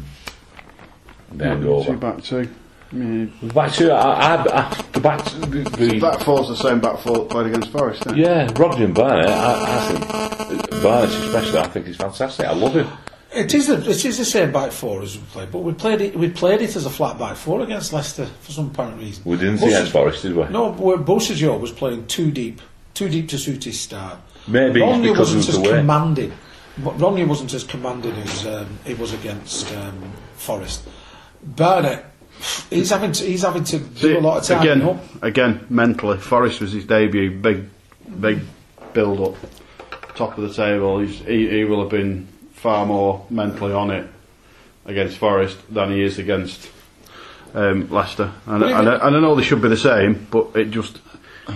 Then 1.33 1.61
Two 1.63 1.97
back 1.97 2.23
two. 2.23 2.49
I 2.93 2.95
mean, 2.95 3.33
Back 3.53 3.73
to 3.73 3.93
I, 3.93 4.37
I, 4.37 4.61
I, 4.71 4.83
the 4.93 5.01
back 5.01 5.25
to 5.25 5.35
the, 5.41 5.69
the 5.77 5.99
back 6.01 6.21
four's 6.21 6.47
the 6.49 6.55
same 6.57 6.81
back 6.81 7.01
four 7.01 7.27
played 7.27 7.49
against 7.49 7.71
Forest. 7.71 8.07
Isn't 8.07 8.19
it? 8.19 8.23
yeah, 8.23 8.49
Rodney 8.57 8.85
and 8.85 8.95
Barnett. 8.95 9.29
I, 9.29 9.89
I 10.39 10.45
think 10.45 10.71
Barnett 10.83 11.11
especially. 11.11 11.59
I 11.59 11.67
think 11.67 11.87
he's 11.87 11.97
fantastic. 11.97 12.47
I 12.47 12.53
love 12.53 12.75
him. 12.75 12.87
It 13.37 13.53
is, 13.55 13.67
the, 13.67 13.91
it 13.91 14.05
is 14.05 14.17
the 14.17 14.25
same 14.25 14.51
back 14.51 14.73
four 14.73 15.03
as 15.03 15.17
we 15.19 15.23
played, 15.25 15.53
but 15.53 15.59
we 15.59 15.75
played 15.75 16.01
it. 16.01 16.17
We 16.17 16.31
played 16.31 16.63
it 16.63 16.75
as 16.75 16.87
a 16.87 16.91
flat 16.91 17.19
back 17.19 17.37
four 17.37 17.61
against 17.61 17.93
Leicester 17.93 18.25
for 18.41 18.53
some 18.53 18.69
apparent 18.69 18.99
reason. 18.99 19.23
We 19.27 19.37
didn't 19.37 19.57
Bus- 19.57 19.65
against 19.65 19.93
Forest, 19.93 20.23
did 20.23 20.35
we? 20.35 20.49
No, 20.49 20.73
where 20.73 20.97
Beausejour 20.97 21.61
was 21.61 21.71
playing 21.71 22.07
too 22.07 22.31
deep, 22.31 22.63
too 22.95 23.11
deep 23.11 23.29
to 23.29 23.39
suit 23.39 23.65
his 23.65 23.79
start. 23.79 24.19
Maybe 24.49 24.83
it's 24.83 24.89
Ronye 24.97 25.03
because 25.03 25.35
wasn't 25.35 25.43
of 25.45 25.49
as 25.49 25.55
the 25.57 25.71
way. 25.71 25.79
commanding. 25.79 26.33
but 26.79 26.99
wasn't 26.99 27.53
as 27.53 27.65
commanding 27.65 28.15
as 28.15 28.47
um, 28.47 28.79
he 28.87 28.95
was 28.95 29.13
against 29.13 29.71
um, 29.75 30.13
Forest. 30.37 30.89
Barnett, 31.43 32.07
he's 32.71 32.91
having 32.91 33.13
to, 33.13 33.25
he's 33.25 33.43
having 33.43 33.65
to 33.65 33.79
do 33.79 34.19
a 34.19 34.21
lot 34.21 34.39
of 34.39 34.45
time 34.45 34.63
again, 34.63 34.83
up. 34.83 35.23
again, 35.23 35.67
mentally, 35.69 36.19
Forest 36.19 36.61
was 36.61 36.73
his 36.73 36.87
debut. 36.87 37.31
Big, 37.39 37.69
big 38.21 38.41
build 38.93 39.21
up, 39.21 39.51
top 40.15 40.39
of 40.39 40.49
the 40.49 40.55
table. 40.55 41.01
He's, 41.01 41.19
he, 41.21 41.49
he 41.49 41.65
will 41.65 41.81
have 41.83 41.91
been 41.91 42.29
far 42.57 42.87
more 42.87 43.25
mentally 43.31 43.73
on 43.73 43.91
it 43.91 44.09
against 44.85 45.19
Forest 45.19 45.59
than 45.73 45.93
he 45.93 46.03
is 46.03 46.19
against 46.19 46.71
um, 47.55 47.89
Leicester. 47.91 48.33
And, 48.47 48.61
But 48.61 48.73
and, 48.73 48.89
I, 48.89 49.07
and 49.07 49.17
I 49.17 49.21
know 49.21 49.35
they 49.35 49.43
should 49.43 49.63
be 49.63 49.69
the 49.69 49.77
same, 49.77 50.27
but 50.31 50.57
it 50.57 50.71
just 50.71 51.01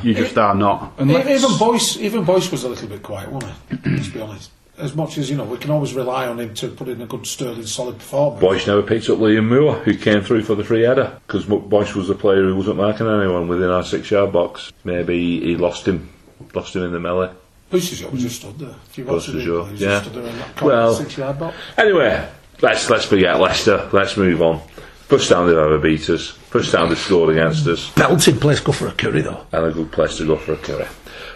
you 0.03 0.15
just 0.15 0.39
are 0.39 0.55
not. 0.55 0.93
And 0.99 1.11
Even 1.11 1.59
Boyce, 1.59 1.97
even 1.97 2.25
Boyce 2.25 2.51
was 2.51 2.65
a 2.65 2.69
little 2.69 2.89
bit 2.89 3.03
quiet, 3.03 3.31
wasn't 3.31 3.55
he? 3.69 3.91
Let's 3.91 4.09
be 4.09 4.21
honest. 4.21 4.51
As 4.79 4.95
much 4.95 5.19
as 5.19 5.29
you 5.29 5.37
know, 5.37 5.45
we 5.45 5.59
can 5.59 5.71
always 5.71 5.93
rely 5.93 6.27
on 6.27 6.41
him 6.41 6.55
to 6.55 6.69
put 6.69 6.89
in 6.89 7.03
a 7.03 7.07
good, 7.07 7.27
sterling, 7.27 7.67
solid 7.67 7.99
performance. 7.99 8.41
Boyce 8.41 8.67
never 8.67 8.83
picked 8.83 9.11
up 9.11 9.19
Liam 9.19 9.49
Moore, 9.49 9.75
who 9.75 9.95
came 9.95 10.23
through 10.23 10.43
for 10.43 10.55
the 10.55 10.65
free 10.65 10.83
header, 10.83 11.21
because 11.27 11.45
Boyce 11.45 11.95
was 11.95 12.09
the 12.09 12.15
player 12.15 12.45
who 12.45 12.57
wasn't 12.57 12.79
marking 12.79 13.07
anyone 13.07 13.47
within 13.47 13.69
our 13.69 13.85
six-yard 13.85 14.33
box. 14.33 14.73
Maybe 14.85 15.41
he 15.41 15.57
lost 15.57 15.87
him, 15.87 16.09
lost 16.55 16.75
him 16.75 16.85
in 16.85 16.93
the 16.93 17.01
melee. 17.01 17.31
Beausejour 17.71 18.11
was 18.13 18.23
just 18.23 18.37
stood 18.41 18.59
there. 18.59 18.75
If 18.89 18.99
you 18.99 19.05
watch 19.05 19.27
the 19.27 19.33
Beausejour, 19.35 19.63
replay, 19.63 19.67
he 19.67 19.73
was 19.73 19.81
yeah. 19.81 19.89
just 19.89 20.05
stood 20.11 20.25
there 20.25 20.31
in 20.33 20.39
that 20.39 20.63
Well- 20.63 20.95
six-yard 20.95 21.39
box. 21.39 21.57
Anyway, 21.79 22.29
let's 22.61 22.91
let's 22.91 23.05
forget 23.05 23.39
Leicester. 23.41 23.89
Let's 23.93 24.17
move 24.17 24.43
on. 24.43 24.61
First 25.09 25.29
time 25.29 25.47
they've 25.49 25.57
ever 25.57 25.79
beat 25.79 26.09
us. 26.11 26.29
First 26.29 26.73
time 26.73 26.89
they've 26.89 26.99
scored 26.99 27.31
against 27.31 27.67
us. 27.67 27.91
Belting 27.95 28.39
place 28.39 28.61
go 28.61 28.73
for 28.73 28.89
a 28.89 28.93
curry 28.93 29.23
though. 29.23 29.45
and 29.53 29.65
a 29.67 29.71
good 29.73 29.91
place 29.91 30.17
to 30.19 30.27
go 30.27 30.37
for 30.37 30.53
a 30.53 30.57
curry. 30.57 30.87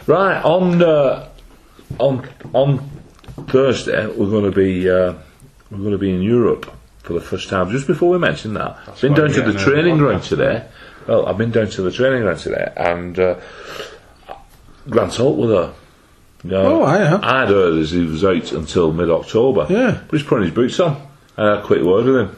Right 0.06 0.40
on 0.44 0.82
uh, 0.82 1.28
on 1.98 2.28
on 2.52 2.88
Thursday 3.48 4.06
we're 4.06 4.30
going 4.30 4.44
to 4.44 4.52
be 4.52 4.88
uh, 4.88 5.14
we're 5.70 5.78
going 5.78 5.90
to 5.90 5.98
be 5.98 6.10
in 6.14 6.22
Europe 6.22 6.72
for 7.02 7.14
the 7.14 7.20
first 7.20 7.48
time. 7.48 7.70
Just 7.70 7.86
before 7.86 8.10
we 8.10 8.18
mention 8.18 8.54
that, 8.54 8.78
been 9.00 9.14
down 9.14 9.30
to 9.30 9.42
the 9.42 9.58
training 9.58 9.96
podcast 9.96 9.98
ground 9.98 10.22
today. 10.24 10.66
Well, 11.08 11.26
I've 11.26 11.36
been 11.38 11.50
down 11.50 11.68
to 11.68 11.82
the 11.82 11.90
training 11.90 12.22
ground 12.22 12.38
today, 12.38 12.72
and 12.76 13.18
uh, 13.18 13.40
Grant 14.88 15.14
Holt 15.16 15.36
was 15.36 15.50
there. 15.50 15.72
No, 16.44 16.82
Oh, 16.82 16.82
I 16.82 16.98
am. 16.98 17.20
I'd 17.24 17.48
heard 17.48 17.78
as 17.78 17.90
he 17.90 18.04
was 18.04 18.22
out 18.24 18.52
until 18.52 18.92
mid 18.92 19.10
October. 19.10 19.66
Yeah. 19.70 20.00
but 20.08 20.18
he's 20.18 20.26
putting 20.26 20.44
his 20.44 20.54
boots 20.54 20.78
on. 20.78 21.00
I 21.36 21.42
had 21.48 21.58
a 21.58 21.62
quick 21.62 21.82
word 21.82 22.04
with 22.04 22.16
him. 22.16 22.36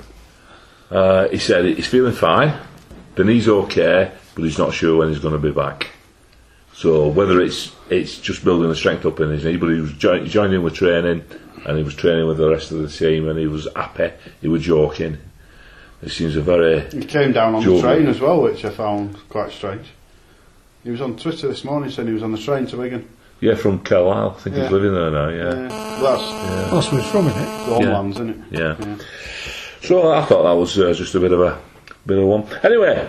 Uh, 0.91 1.29
he 1.29 1.39
said 1.39 1.65
he's 1.65 1.87
feeling 1.89 2.15
fine, 2.15 2.55
the 3.17 3.25
knee's 3.25 3.49
okay, 3.49 4.13
but 4.37 4.45
he's 4.45 4.59
not 4.59 4.73
sure 4.73 4.97
when 4.97 5.09
he's 5.09 5.19
going 5.19 5.33
to 5.35 5.41
be 5.41 5.51
back. 5.51 5.89
So 6.73 7.09
whether 7.09 7.41
it's 7.41 7.73
it's 7.91 8.19
just 8.21 8.45
building 8.45 8.69
the 8.69 8.77
strength 8.77 9.05
up 9.07 9.19
in 9.21 9.31
his 9.31 9.45
knee, 9.45 9.57
but 9.57 9.69
he 9.71 9.81
was 9.81 9.93
jo- 9.95 10.23
he 10.23 10.29
joined 10.29 10.53
in 10.55 10.63
with 10.63 10.75
training, 10.75 11.25
and 11.67 11.77
he 11.79 11.83
was 11.83 11.95
training 11.97 12.27
with 12.29 12.37
the 12.37 12.49
rest 12.49 12.71
of 12.71 12.79
the 12.79 12.89
team, 12.89 13.29
and 13.29 13.39
he 13.39 13.47
was 13.49 13.67
happy. 13.75 14.13
He 14.41 14.47
was 14.49 14.63
joking. 14.63 15.19
It 16.03 16.11
seems 16.11 16.37
a 16.37 16.43
very 16.43 16.81
He 16.91 17.05
came 17.05 17.33
down 17.33 17.55
on 17.57 17.63
Jordan. 17.63 17.83
the 17.83 17.95
train 17.97 18.07
as 18.09 18.21
well, 18.21 18.43
which 18.43 18.65
I 18.65 18.71
found 18.71 19.17
quite 19.31 19.51
strange. 19.51 19.87
He 20.85 20.91
was 20.91 21.01
on 21.01 21.17
Twitter 21.17 21.49
this 21.49 21.65
morning 21.65 21.91
saying 21.91 22.07
he 22.07 22.15
was 22.15 22.23
on 22.23 22.33
the 22.33 22.39
train 22.39 22.67
to 22.67 22.77
Wigan. 22.77 23.09
Yeah 23.41 23.55
from 23.55 23.79
Carlisle. 23.81 24.37
I 24.39 24.41
think 24.43 24.57
Yeah. 24.57 24.63
he's 24.65 24.73
living 24.73 24.95
there 24.95 25.11
now. 25.11 25.29
Yeah, 25.29 25.55
Yeah. 25.55 25.69
Well, 26.01 26.19
that's 26.19 26.71
That's 26.73 26.93
where 26.93 27.01
it's 27.01 27.11
from, 27.11 27.29
isn't 27.29 27.41
it? 27.43 27.45
the 27.47 27.75
homelands, 27.75 28.17
isn't 28.17 28.31
it? 28.31 28.37
yeah. 28.61 28.97
So 29.83 30.13
I 30.13 30.25
thought 30.25 30.43
that 30.45 30.57
was 30.59 30.79
uh, 30.79 30.93
just 30.95 31.15
a 31.15 31.21
bit 31.21 31.33
of 31.33 31.41
a 31.41 31.59
bit 32.07 32.19
of 32.19 32.25
one. 32.25 32.45
Anyway, 32.63 33.09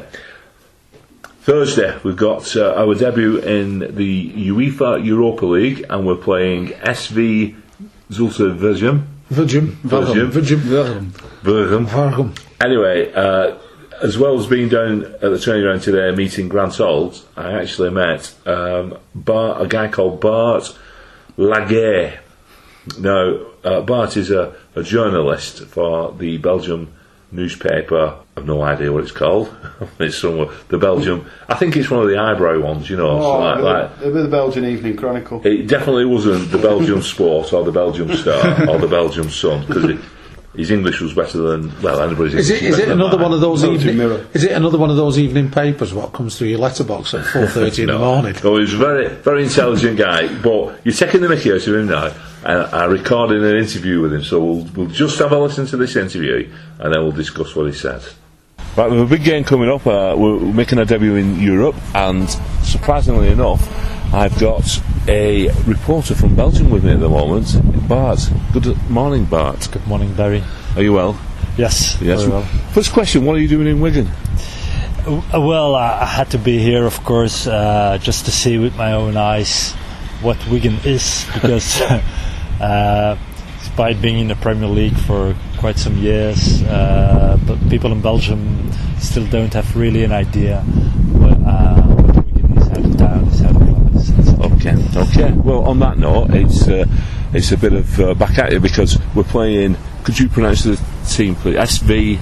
Thursday 1.42 1.98
we've 2.04 2.16
got 2.18 2.56
uh, 2.56 2.74
our 2.76 2.94
debut 2.94 3.38
in 3.40 3.96
the 3.96 4.32
UEFA 4.50 5.04
Europa 5.04 5.46
League, 5.46 5.86
and 5.90 6.06
we're 6.06 6.16
playing 6.16 6.68
SV 6.70 7.56
Zulte 8.12 8.56
Virgin. 8.56 9.08
Virgin. 9.30 9.68
Virgin. 9.84 10.30
Virgin. 10.30 10.60
Virgin. 11.44 11.86
Virgin. 11.86 12.34
Anyway, 12.64 13.12
uh, 13.14 13.56
as 14.04 14.18
well 14.18 14.38
as 14.40 14.48
being 14.48 14.70
down 14.70 15.04
at 15.06 15.22
the 15.22 15.40
training 15.40 15.64
ground 15.64 15.82
today 15.82 16.16
meeting 16.16 16.48
Grant 16.50 16.76
Holt, 16.76 17.26
I 17.36 17.54
actually 17.54 17.90
met 17.92 18.34
um, 18.46 18.98
Bart, 19.16 19.62
a 19.62 19.68
guy 19.68 19.88
called 19.88 20.20
Bart 20.22 20.78
Laguerre. 21.38 22.20
Now, 23.00 23.38
uh, 23.64 23.82
Bart 23.82 24.16
is 24.18 24.32
a, 24.32 24.56
a 24.76 24.84
journalist 24.84 25.66
for 25.66 26.14
the 26.14 26.38
Belgium 26.38 26.94
newspaper. 27.32 28.18
I've 28.38 28.46
no 28.46 28.62
idea 28.62 28.92
what 28.94 29.04
it's 29.04 29.12
called. 29.12 29.54
it's 30.00 30.18
somewhere 30.18 30.48
the 30.70 30.78
Belgium. 30.78 31.30
I 31.50 31.56
think 31.56 31.76
it's 31.76 31.90
one 31.90 32.02
of 32.04 32.08
the 32.10 32.18
eyebrow 32.18 32.60
ones. 32.62 32.90
You 32.90 32.98
know, 32.98 33.10
Oh, 33.22 33.40
like, 33.40 33.60
like 33.62 34.00
be 34.00 34.10
the 34.22 34.28
Belgian 34.30 34.64
Evening 34.66 34.96
Chronicle. 34.96 35.42
it 35.46 35.68
definitely 35.68 36.06
wasn't 36.06 36.50
the 36.52 36.58
Belgium 36.58 37.02
Sport 37.02 37.52
or 37.52 37.64
the 37.66 37.72
Belgium 37.72 38.16
Star 38.16 38.70
or 38.70 38.78
the 38.80 38.88
Belgium 38.88 39.30
Sun 39.30 39.66
because 39.68 40.00
his 40.58 40.72
English 40.72 41.00
was 41.02 41.14
better 41.14 41.38
than 41.38 41.82
well 41.82 42.02
anybody's. 42.02 42.34
Is 42.34 42.50
it, 42.50 42.64
English 42.64 42.72
is 42.72 42.80
was 42.80 42.88
it 42.88 42.92
another 42.92 43.18
one 43.18 43.32
of 43.32 43.42
those 43.42 43.64
evening? 43.64 44.00
Is 44.34 44.44
it 44.44 44.52
another 44.52 44.78
one 44.80 44.90
of 44.90 44.98
those 44.98 45.20
evening 45.20 45.52
papers? 45.52 45.94
What 45.94 46.14
comes 46.14 46.38
through 46.38 46.48
your 46.48 46.60
letterbox 46.60 47.14
at 47.14 47.26
four 47.34 47.48
thirty 47.48 47.84
in 47.84 47.90
the 47.90 48.00
morning? 48.00 48.36
No, 48.44 48.58
he's 48.58 48.74
a 48.74 48.78
very, 48.78 49.08
very 49.08 49.44
intelligent 49.44 49.98
guy, 49.98 50.28
but 50.42 50.82
you're 50.84 50.96
taking 50.96 51.22
the 51.22 51.30
mickey 51.30 51.52
out 51.54 51.66
of 51.66 51.76
him 51.76 51.88
now. 51.88 52.12
And 52.44 52.76
I 52.76 52.86
recorded 52.86 53.44
an 53.44 53.56
interview 53.58 54.02
with 54.02 54.14
him, 54.14 54.24
so 54.24 54.44
we'll, 54.44 54.64
we'll 54.76 54.88
just 54.88 55.20
have 55.20 55.32
a 55.32 55.38
listen 55.40 55.66
to 55.68 55.78
this 55.78 55.96
interview 55.96 56.52
and 56.80 56.94
then 56.94 57.02
we'll 57.02 57.12
discuss 57.12 57.56
what 57.56 57.68
he 57.68 57.74
said. 57.74 58.02
Right, 58.76 58.90
we 58.90 58.98
have 58.98 59.12
a 59.12 59.16
big 59.16 59.24
game 59.24 59.44
coming 59.44 59.70
up. 59.70 59.86
Uh, 59.86 60.16
we're 60.18 60.38
we're 60.38 60.54
making 60.54 60.80
our 60.80 60.86
debut 60.86 61.16
in 61.16 61.40
Europe, 61.40 61.76
and 61.96 62.30
surprisingly 62.64 63.30
enough, 63.30 63.62
I've 64.14 64.38
got 64.40 64.82
a 65.08 65.50
reporter 65.66 66.16
from 66.16 66.36
Belgium 66.36 66.70
with 66.70 66.84
me 66.84 66.92
at 66.94 67.00
the 67.00 67.10
moment, 67.10 67.56
Bart. 67.88 68.20
Good 68.54 68.78
morning, 68.90 69.26
Bart. 69.26 69.68
Good 69.72 69.86
morning, 69.88 70.14
Barry. 70.14 70.44
Are 70.76 70.82
you 70.82 70.94
well? 70.94 71.18
Yes, 71.58 71.98
Yes. 72.02 72.26
well. 72.26 72.44
First 72.74 72.94
question: 72.94 73.26
What 73.26 73.36
are 73.36 73.40
you 73.40 73.48
doing 73.48 73.68
in 73.68 73.80
Wigan? 73.82 74.08
Uh, 75.08 75.22
Well, 75.42 75.76
I 75.76 76.02
I 76.02 76.06
had 76.06 76.30
to 76.32 76.38
be 76.38 76.58
here, 76.60 76.86
of 76.86 77.04
course, 77.04 77.48
uh, 77.48 77.98
just 78.02 78.26
to 78.26 78.32
see 78.32 78.58
with 78.58 78.76
my 78.78 78.94
own 78.94 79.18
eyes 79.18 79.74
what 80.22 80.38
Wigan 80.50 80.78
is, 80.86 81.26
because 81.34 81.82
uh, 82.62 83.18
despite 83.60 84.02
being 84.02 84.20
in 84.20 84.28
the 84.28 84.36
Premier 84.36 84.70
League 84.70 84.98
for 85.08 85.36
quite 85.58 85.78
some 85.80 85.98
years, 85.98 86.62
uh, 86.64 87.38
but 87.48 87.58
people 87.70 87.92
in 87.92 88.02
Belgium 88.02 88.72
still 89.00 89.26
don't 89.28 89.54
have 89.54 89.76
really 89.76 90.04
an 90.04 90.12
idea 90.12 90.62
what, 91.14 91.38
uh, 91.46 91.82
what 91.82 92.26
Wigan 92.26 92.58
is, 92.58 92.68
how 92.68 92.82
the 92.82 92.98
town 92.98 93.24
is, 93.28 93.40
how 93.40 93.52
the 93.52 93.66
club 93.66 93.96
is. 93.96 94.10
and 94.10 94.26
so 94.26 94.34
on. 94.44 94.57
Okay, 94.68 95.00
okay. 95.00 95.32
Well, 95.32 95.64
on 95.66 95.80
that 95.80 95.98
note, 95.98 96.32
it's 96.32 96.68
uh, 96.68 96.86
it's 97.34 97.52
a 97.52 97.58
bit 97.58 97.74
of 97.74 98.00
uh, 98.00 98.14
back 98.14 98.38
at 98.38 98.52
you 98.52 98.60
because 98.60 98.98
we're 99.16 99.24
playing. 99.24 99.78
Could 100.04 100.20
you 100.20 100.30
pronounce 100.30 100.64
the 100.64 100.82
team, 101.08 101.36
please? 101.36 101.56
SV. 101.56 102.18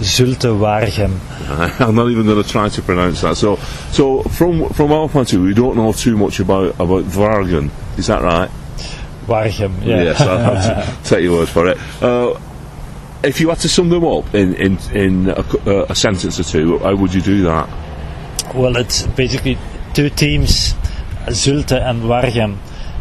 Zulte 0.00 0.48
Waregem. 0.58 1.18
I'm 1.80 1.94
not 1.94 2.08
even 2.10 2.24
going 2.24 2.42
to 2.42 2.48
try 2.48 2.70
to 2.70 2.82
pronounce 2.82 3.20
that. 3.20 3.36
So, 3.36 3.56
so 3.92 4.22
from 4.22 4.68
from 4.70 4.92
our 4.92 5.08
point 5.08 5.32
of 5.32 5.40
view, 5.40 5.48
we 5.48 5.54
don't 5.54 5.76
know 5.76 5.92
too 5.92 6.16
much 6.16 6.40
about 6.40 6.74
about 6.80 7.04
Vargan. 7.04 7.70
Is 7.98 8.06
that 8.06 8.22
right? 8.22 8.50
Waregem, 9.26 9.84
yeah. 9.84 10.02
Yes, 10.02 10.20
I'll 10.20 10.54
have 10.54 11.02
to 11.04 11.08
take 11.08 11.22
your 11.22 11.38
word 11.38 11.48
for 11.48 11.66
it. 11.68 11.78
Uh, 12.02 12.40
if 13.22 13.40
you 13.40 13.50
had 13.50 13.58
to 13.58 13.68
sum 13.68 13.90
them 13.90 14.04
up 14.04 14.34
in 14.34 14.54
in 14.54 14.78
in 14.94 15.28
a, 15.28 15.40
uh, 15.66 15.86
a 15.90 15.94
sentence 15.94 16.40
or 16.40 16.44
two, 16.44 16.78
how 16.78 16.94
would 16.96 17.12
you 17.12 17.20
do 17.20 17.42
that? 17.44 17.68
Well, 18.54 18.76
it's 18.76 19.06
basically 19.06 19.58
two 19.94 20.10
teams, 20.10 20.74
Zulte 21.26 21.80
and 21.80 22.02
Waregem, 22.02 22.56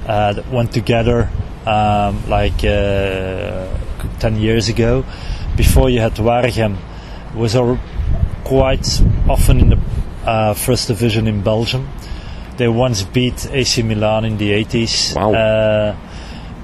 uh, 0.07 0.33
that 0.33 0.49
went 0.51 0.71
together 0.71 1.29
um, 1.65 2.29
like 2.29 2.63
uh, 2.63 3.67
10 4.19 4.37
years 4.37 4.69
ago. 4.69 5.05
Before 5.55 5.89
you 5.89 5.99
had 5.99 6.13
Waregem, 6.15 6.77
was 7.35 7.55
quite 8.43 9.01
often 9.27 9.59
in 9.59 9.69
the 9.69 9.79
uh, 10.25 10.53
first 10.53 10.87
division 10.87 11.27
in 11.27 11.41
Belgium. 11.41 11.89
They 12.57 12.67
once 12.67 13.03
beat 13.03 13.49
AC 13.51 13.83
Milan 13.83 14.25
in 14.25 14.37
the 14.37 14.51
80s. 14.51 15.15
Wow. 15.15 15.33
Uh, 15.33 15.95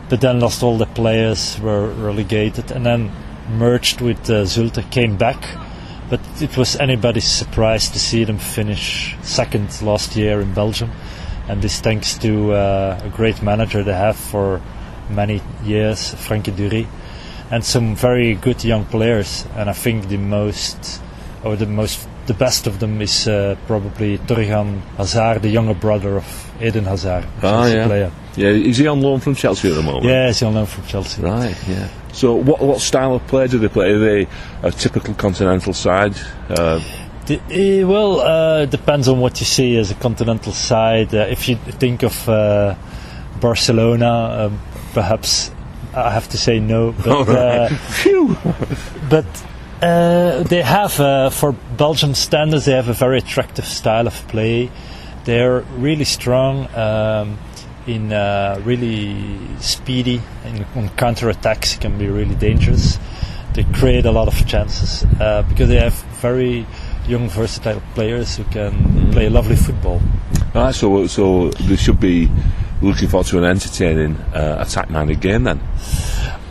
but 0.10 0.22
then 0.22 0.40
lost 0.40 0.62
all 0.62 0.78
the 0.78 0.86
players, 0.86 1.60
were 1.60 1.88
relegated, 1.90 2.72
and 2.72 2.86
then 2.86 3.12
merged 3.50 4.02
with 4.02 4.30
uh, 4.30 4.44
Zulte, 4.44 4.90
came 4.92 5.18
back, 5.18 5.44
but 6.10 6.20
it 6.42 6.58
was 6.58 6.76
anybody's 6.76 7.30
surprise 7.30 7.90
to 7.90 8.00
see 8.00 8.24
them 8.24 8.38
finish 8.38 9.16
second 9.24 9.82
last 9.82 10.16
year 10.16 10.42
in 10.42 10.54
Belgium, 10.54 10.92
and 11.48 11.62
this 11.62 11.80
thanks 11.82 12.18
to 12.20 12.54
uh, 12.54 13.00
a 13.04 13.10
great 13.10 13.42
manager 13.42 13.84
they 13.84 13.94
have 13.94 14.16
for 14.18 14.62
many 15.10 15.42
years, 15.64 16.14
Francky 16.16 16.52
Dury, 16.56 16.88
and 17.52 17.64
some 17.64 17.96
very 17.96 18.34
good 18.36 18.64
young 18.64 18.86
players. 18.86 19.46
And 19.56 19.70
I 19.70 19.74
think 19.74 20.08
the 20.08 20.18
most, 20.18 21.02
or 21.44 21.56
the 21.56 21.68
most, 21.68 22.08
the 22.26 22.34
best 22.34 22.66
of 22.68 22.80
them 22.80 23.02
is 23.02 23.28
uh, 23.28 23.56
probably 23.68 24.18
Thorgan 24.18 24.82
Hazard, 24.98 25.42
the 25.44 25.50
younger 25.50 25.76
brother 25.76 26.18
of 26.18 26.52
Eden 26.62 26.86
Hazard, 26.86 27.26
Ah, 27.44 27.68
yeah. 27.68 27.86
player. 27.86 28.12
Yeah, 28.36 28.50
is 28.50 28.78
he 28.78 28.88
on 28.88 29.00
loan 29.02 29.20
from 29.20 29.36
Chelsea 29.36 29.70
at 29.70 29.76
the 29.76 29.84
moment? 29.84 30.06
Yeah, 30.06 30.28
he's 30.28 30.42
on 30.44 30.56
loan 30.56 30.66
from 30.66 30.86
Chelsea. 30.88 31.22
Right, 31.22 31.56
yeah. 31.70 31.88
So, 32.12 32.34
what 32.36 32.60
what 32.62 32.80
style 32.82 33.14
of 33.16 33.26
play 33.28 33.48
do 33.48 33.60
they 33.60 33.68
play? 33.70 33.92
Are 33.92 34.00
they 34.00 34.28
a 34.64 34.72
typical 34.72 35.14
continental 35.14 35.74
side? 35.74 36.16
Uh, 36.50 36.80
The, 37.26 37.42
eh, 37.50 37.84
well, 37.84 38.20
uh, 38.20 38.66
depends 38.66 39.08
on 39.08 39.20
what 39.20 39.40
you 39.40 39.46
see 39.48 39.78
as 39.78 39.90
a 39.90 39.96
continental 39.96 40.52
side. 40.52 41.14
Uh, 41.14 41.26
if 41.30 41.50
you 41.50 41.56
think 41.56 42.04
of 42.04 42.30
uh, 42.30 42.76
Barcelona, 43.40 44.46
um, 44.46 44.62
perhaps 44.94 45.52
I 45.96 46.12
have 46.12 46.30
to 46.30 46.38
say 46.38 46.60
no. 46.60 46.92
But, 46.92 47.30
uh, 47.30 47.70
phew! 47.70 48.38
but 49.10 49.26
uh, 49.82 50.44
they 50.44 50.62
have, 50.62 51.00
uh, 51.00 51.30
for 51.32 51.54
Belgium 51.54 52.14
standards, 52.14 52.66
they 52.66 52.74
have 52.74 52.90
a 52.90 52.94
very 52.94 53.18
attractive 53.18 53.66
style 53.66 54.06
of 54.08 54.28
play. 54.28 54.70
They're 55.24 55.62
really 55.78 56.06
strong, 56.06 56.68
um, 56.76 57.40
in 57.88 58.14
uh, 58.14 58.62
really 58.64 59.40
speedy, 59.60 60.22
in, 60.46 60.66
on 60.76 60.90
counter 60.90 61.30
attacks, 61.30 61.76
can 61.76 61.98
be 61.98 62.08
really 62.08 62.36
dangerous. 62.36 63.00
They 63.54 63.64
create 63.64 64.06
a 64.06 64.12
lot 64.12 64.28
of 64.28 64.48
chances 64.48 65.04
uh, 65.20 65.44
because 65.48 65.70
they 65.70 65.80
have 65.80 65.94
very 66.22 66.66
young, 67.08 67.30
versatile 67.30 67.82
players 67.94 68.38
who 68.38 68.44
can 68.46 69.12
play 69.12 69.30
lovely 69.30 69.56
football. 69.56 70.02
Right, 70.54 70.74
so 70.74 71.08
so 71.08 71.50
they 71.50 71.76
should 71.76 72.00
be 72.00 72.30
looking 72.82 73.08
forward 73.08 73.28
to 73.28 73.38
an 73.38 73.46
entertaining 73.46 74.16
uh, 74.34 74.64
attack-minded 74.66 75.20
game 75.22 75.44
then. 75.44 75.62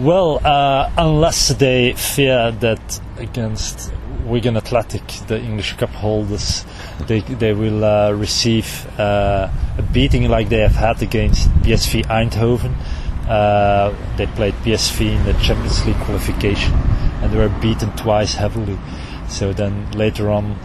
Well, 0.00 0.40
uh, 0.44 0.90
unless 0.98 1.48
they 1.50 1.92
fear 1.92 2.50
that 2.50 3.00
against 3.18 3.92
Wigan 4.24 4.56
Athletic, 4.56 5.06
the 5.26 5.38
English 5.38 5.74
Cup 5.74 5.90
holders, 5.90 6.64
they 7.06 7.20
they 7.20 7.52
will 7.52 7.84
uh, 7.84 8.12
receive 8.12 8.86
uh, 8.98 9.48
a 9.78 9.82
beating 9.92 10.28
like 10.28 10.48
they 10.48 10.60
have 10.60 10.74
had 10.74 11.02
against 11.02 11.48
PSV 11.62 12.06
Eindhoven. 12.06 12.74
Uh, 13.28 13.94
they 14.16 14.26
played 14.26 14.54
PSV 14.64 15.16
in 15.16 15.24
the 15.24 15.32
Champions 15.34 15.86
League 15.86 16.00
qualification, 16.00 16.72
and 17.22 17.32
they 17.32 17.38
were 17.38 17.48
beaten 17.60 17.90
twice 17.96 18.34
heavily. 18.34 18.78
So 19.28 19.52
then 19.52 19.90
later 19.92 20.30
on, 20.30 20.58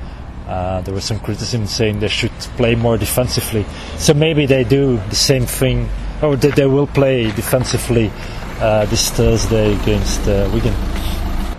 uh, 0.48 0.82
there 0.82 0.94
was 0.94 1.06
some 1.06 1.20
criticism 1.20 1.68
saying 1.68 2.00
they 2.00 2.08
should 2.08 2.32
play 2.58 2.76
more 2.76 2.98
defensively. 2.98 3.66
So 3.98 4.14
maybe 4.14 4.46
they 4.46 4.64
do 4.64 4.98
the 5.10 5.16
same 5.16 5.46
thing, 5.46 5.88
or 6.22 6.36
they, 6.36 6.50
they 6.50 6.66
will 6.66 6.88
play 6.88 7.32
defensively 7.32 8.12
uh, 8.60 8.86
this 8.86 9.10
Thursday 9.12 9.76
against 9.82 10.28
uh, 10.28 10.50
Wigan. 10.54 10.74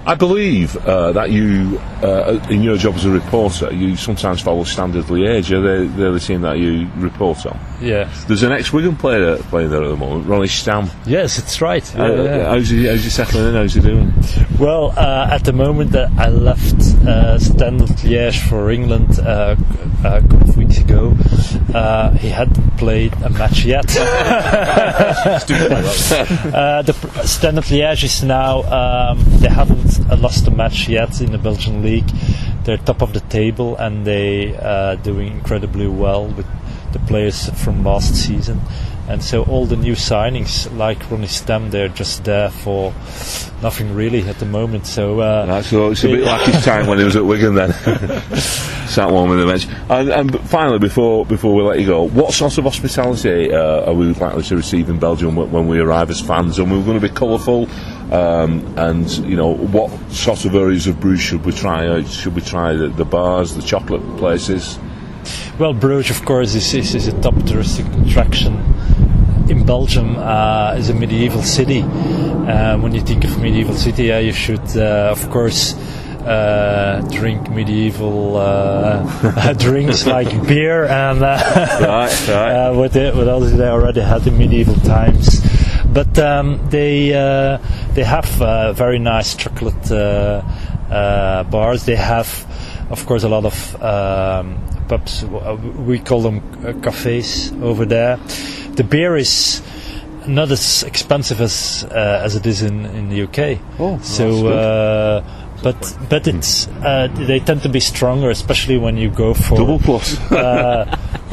I 0.06 0.14
believe 0.14 0.76
uh, 0.78 1.12
that 1.12 1.30
you, 1.30 1.78
uh, 2.02 2.40
in 2.48 2.62
your 2.62 2.76
job 2.78 2.94
as 2.94 3.04
a 3.04 3.10
reporter, 3.10 3.72
you 3.72 3.96
sometimes 3.96 4.40
follow 4.40 4.64
Standard 4.64 5.04
Liège. 5.06 5.50
Are 5.52 5.60
they, 5.60 5.86
they're 5.88 6.12
the 6.12 6.20
team 6.20 6.40
that 6.40 6.58
you 6.58 6.88
report 6.96 7.44
on. 7.44 7.58
Yeah. 7.82 8.10
There's 8.26 8.42
an 8.42 8.52
ex-Wigan 8.52 8.96
player 8.96 9.36
playing 9.36 9.70
there 9.70 9.82
at 9.82 9.88
the 9.88 9.96
moment, 9.96 10.26
Ronnie 10.26 10.48
Stam. 10.48 10.90
Yes, 11.06 11.38
it's 11.38 11.60
right. 11.60 11.84
Uh, 11.98 12.14
Yeah. 12.22 12.44
How's 12.48 12.68
he? 12.70 12.86
How's 12.86 13.04
he 13.04 13.10
settling 13.10 13.48
in? 13.48 13.54
How's 13.54 13.74
he 13.74 13.80
doing? 13.80 14.12
Well, 14.58 14.92
uh, 14.96 15.28
at 15.30 15.44
the 15.44 15.52
moment 15.52 15.92
that 15.92 16.10
I 16.18 16.28
left 16.28 16.74
uh, 17.06 17.38
Standard 17.38 17.88
Liège 17.98 18.48
for 18.48 18.70
England 18.70 19.18
uh, 20.70 20.82
a 20.82 20.84
couple 20.84 21.10
of 21.10 21.18
weeks 21.18 21.52
ago, 21.52 21.78
uh, 21.78 22.10
he 22.10 22.28
hadn't 22.28 22.76
played 22.76 23.12
a 23.22 23.30
match 23.30 23.64
yet. 23.64 23.84
uh, 26.54 26.82
the 26.82 26.92
pr- 26.92 27.26
Standard 27.26 27.64
Liège 27.64 28.04
is 28.04 28.22
now 28.22 28.62
um, 28.62 29.18
they 29.40 29.48
haven't 29.48 30.00
uh, 30.10 30.16
lost 30.16 30.46
a 30.46 30.50
match 30.50 30.88
yet 30.88 31.20
in 31.20 31.32
the 31.32 31.38
Belgian 31.38 31.82
league. 31.82 32.08
They're 32.64 32.78
top 32.78 33.02
of 33.02 33.12
the 33.12 33.20
table 33.20 33.76
and 33.76 34.04
they 34.06 34.56
uh, 34.56 34.96
doing 34.96 35.32
incredibly 35.32 35.86
well 35.86 36.26
with 36.26 36.46
the 36.92 36.98
players 37.00 37.48
from 37.62 37.84
last 37.84 38.14
season. 38.14 38.60
And 39.10 39.24
so 39.24 39.42
all 39.42 39.66
the 39.66 39.76
new 39.76 39.94
signings, 39.94 40.72
like 40.76 41.10
Ronnie 41.10 41.26
Stam, 41.26 41.70
they're 41.70 41.88
just 41.88 42.22
there 42.22 42.48
for 42.48 42.92
nothing 43.60 43.92
really 43.92 44.22
at 44.22 44.38
the 44.38 44.46
moment. 44.46 44.86
So 44.86 45.20
uh, 45.20 45.46
Right, 45.48 45.64
so 45.64 45.90
it's 45.90 46.04
a 46.04 46.08
bit 46.08 46.24
like 46.24 46.42
his 46.42 46.64
time 46.64 46.86
when 46.86 46.98
he 46.98 47.04
was 47.04 47.16
at 47.16 47.24
Wigan 47.24 47.56
then. 47.56 47.72
Sat 48.88 49.10
warm 49.10 49.32
in 49.32 49.40
the 49.40 49.46
bench. 49.46 49.66
And, 49.88 50.10
and 50.10 50.40
finally, 50.48 50.78
before 50.78 51.26
before 51.26 51.56
we 51.56 51.62
let 51.62 51.80
you 51.80 51.86
go, 51.86 52.04
what 52.04 52.32
sort 52.32 52.56
of 52.58 52.64
hospitality 52.64 53.52
uh, 53.52 53.86
are 53.86 53.94
we 53.94 54.12
likely 54.14 54.44
to 54.44 54.56
receive 54.56 54.88
in 54.88 55.00
Belgium 55.00 55.34
when 55.34 55.66
we 55.66 55.80
arrive 55.80 56.10
as 56.10 56.20
fans? 56.20 56.60
And 56.60 56.70
we're 56.70 56.84
going 56.84 57.00
to 57.00 57.08
be 57.08 57.12
colourful. 57.12 57.68
Um, 58.12 58.78
and 58.78 59.10
you 59.26 59.34
know, 59.34 59.54
what 59.54 59.90
sort 60.12 60.44
of 60.44 60.54
areas 60.54 60.86
of 60.86 61.00
Bruges 61.00 61.20
should 61.20 61.44
we 61.44 61.50
try 61.50 61.88
out? 61.88 62.06
Should 62.06 62.36
we 62.36 62.42
try 62.42 62.74
the, 62.74 62.88
the 62.88 63.04
bars, 63.04 63.56
the 63.56 63.62
chocolate 63.62 64.02
places? 64.18 64.78
Well, 65.60 65.74
Bruges, 65.74 66.16
of 66.18 66.24
course, 66.24 66.54
is, 66.54 66.72
is, 66.72 66.94
is 66.94 67.06
a 67.08 67.20
top 67.20 67.34
touristic 67.34 67.84
attraction 68.06 68.54
in 69.50 69.66
Belgium. 69.66 70.16
Uh, 70.16 70.74
is 70.78 70.88
a 70.88 70.94
medieval 70.94 71.42
city. 71.42 71.82
Uh, 71.82 72.78
when 72.78 72.94
you 72.94 73.02
think 73.02 73.24
of 73.24 73.38
medieval 73.38 73.74
city, 73.74 74.04
yeah, 74.04 74.20
you 74.20 74.32
should, 74.32 74.64
uh, 74.74 75.10
of 75.12 75.28
course, 75.28 75.74
uh, 76.24 77.06
drink 77.10 77.50
medieval 77.50 78.38
uh, 78.38 79.52
drinks 79.58 80.06
like 80.06 80.30
beer 80.48 80.86
and 80.86 81.22
uh, 81.22 81.36
Right, 81.78 82.28
right. 82.28 82.52
uh, 82.52 82.72
what, 82.72 82.92
they, 82.92 83.10
what 83.12 83.28
else 83.28 83.50
they 83.52 83.68
already 83.68 84.00
had 84.00 84.26
in 84.26 84.38
medieval 84.38 84.76
times. 84.76 85.42
But 85.84 86.18
um, 86.18 86.58
they 86.70 87.12
uh, 87.12 87.58
they 87.92 88.04
have 88.04 88.40
uh, 88.40 88.72
very 88.72 88.98
nice 88.98 89.34
chocolate 89.34 89.92
uh, 89.92 90.40
uh, 90.90 91.44
bars. 91.44 91.84
They 91.84 91.96
have, 91.96 92.46
of 92.90 93.04
course, 93.04 93.24
a 93.24 93.28
lot 93.28 93.44
of 93.44 93.82
um, 93.82 94.56
pubs. 94.90 95.24
Uh, 95.24 95.56
We 95.86 95.98
call 95.98 96.20
them 96.22 96.38
uh, 96.66 96.72
cafes 96.82 97.52
over 97.62 97.86
there. 97.86 98.18
The 98.74 98.84
beer 98.84 99.16
is 99.16 99.62
not 100.26 100.50
as 100.50 100.82
expensive 100.82 101.40
as 101.40 101.84
uh, 101.84 102.24
as 102.26 102.34
it 102.34 102.46
is 102.46 102.62
in, 102.62 102.84
in 102.86 103.08
the 103.08 103.22
UK. 103.22 103.58
Oh, 103.78 103.98
so. 104.02 104.48
Uh, 104.48 105.22
but 105.62 105.96
but 106.08 106.26
it's 106.26 106.68
uh, 106.68 107.08
they 107.28 107.38
tend 107.38 107.62
to 107.62 107.68
be 107.68 107.80
stronger, 107.80 108.30
especially 108.30 108.78
when 108.78 108.96
you 108.96 109.10
go 109.10 109.34
for 109.34 109.56
Double 109.58 109.78
plus. 109.78 110.16
uh, 110.32 110.86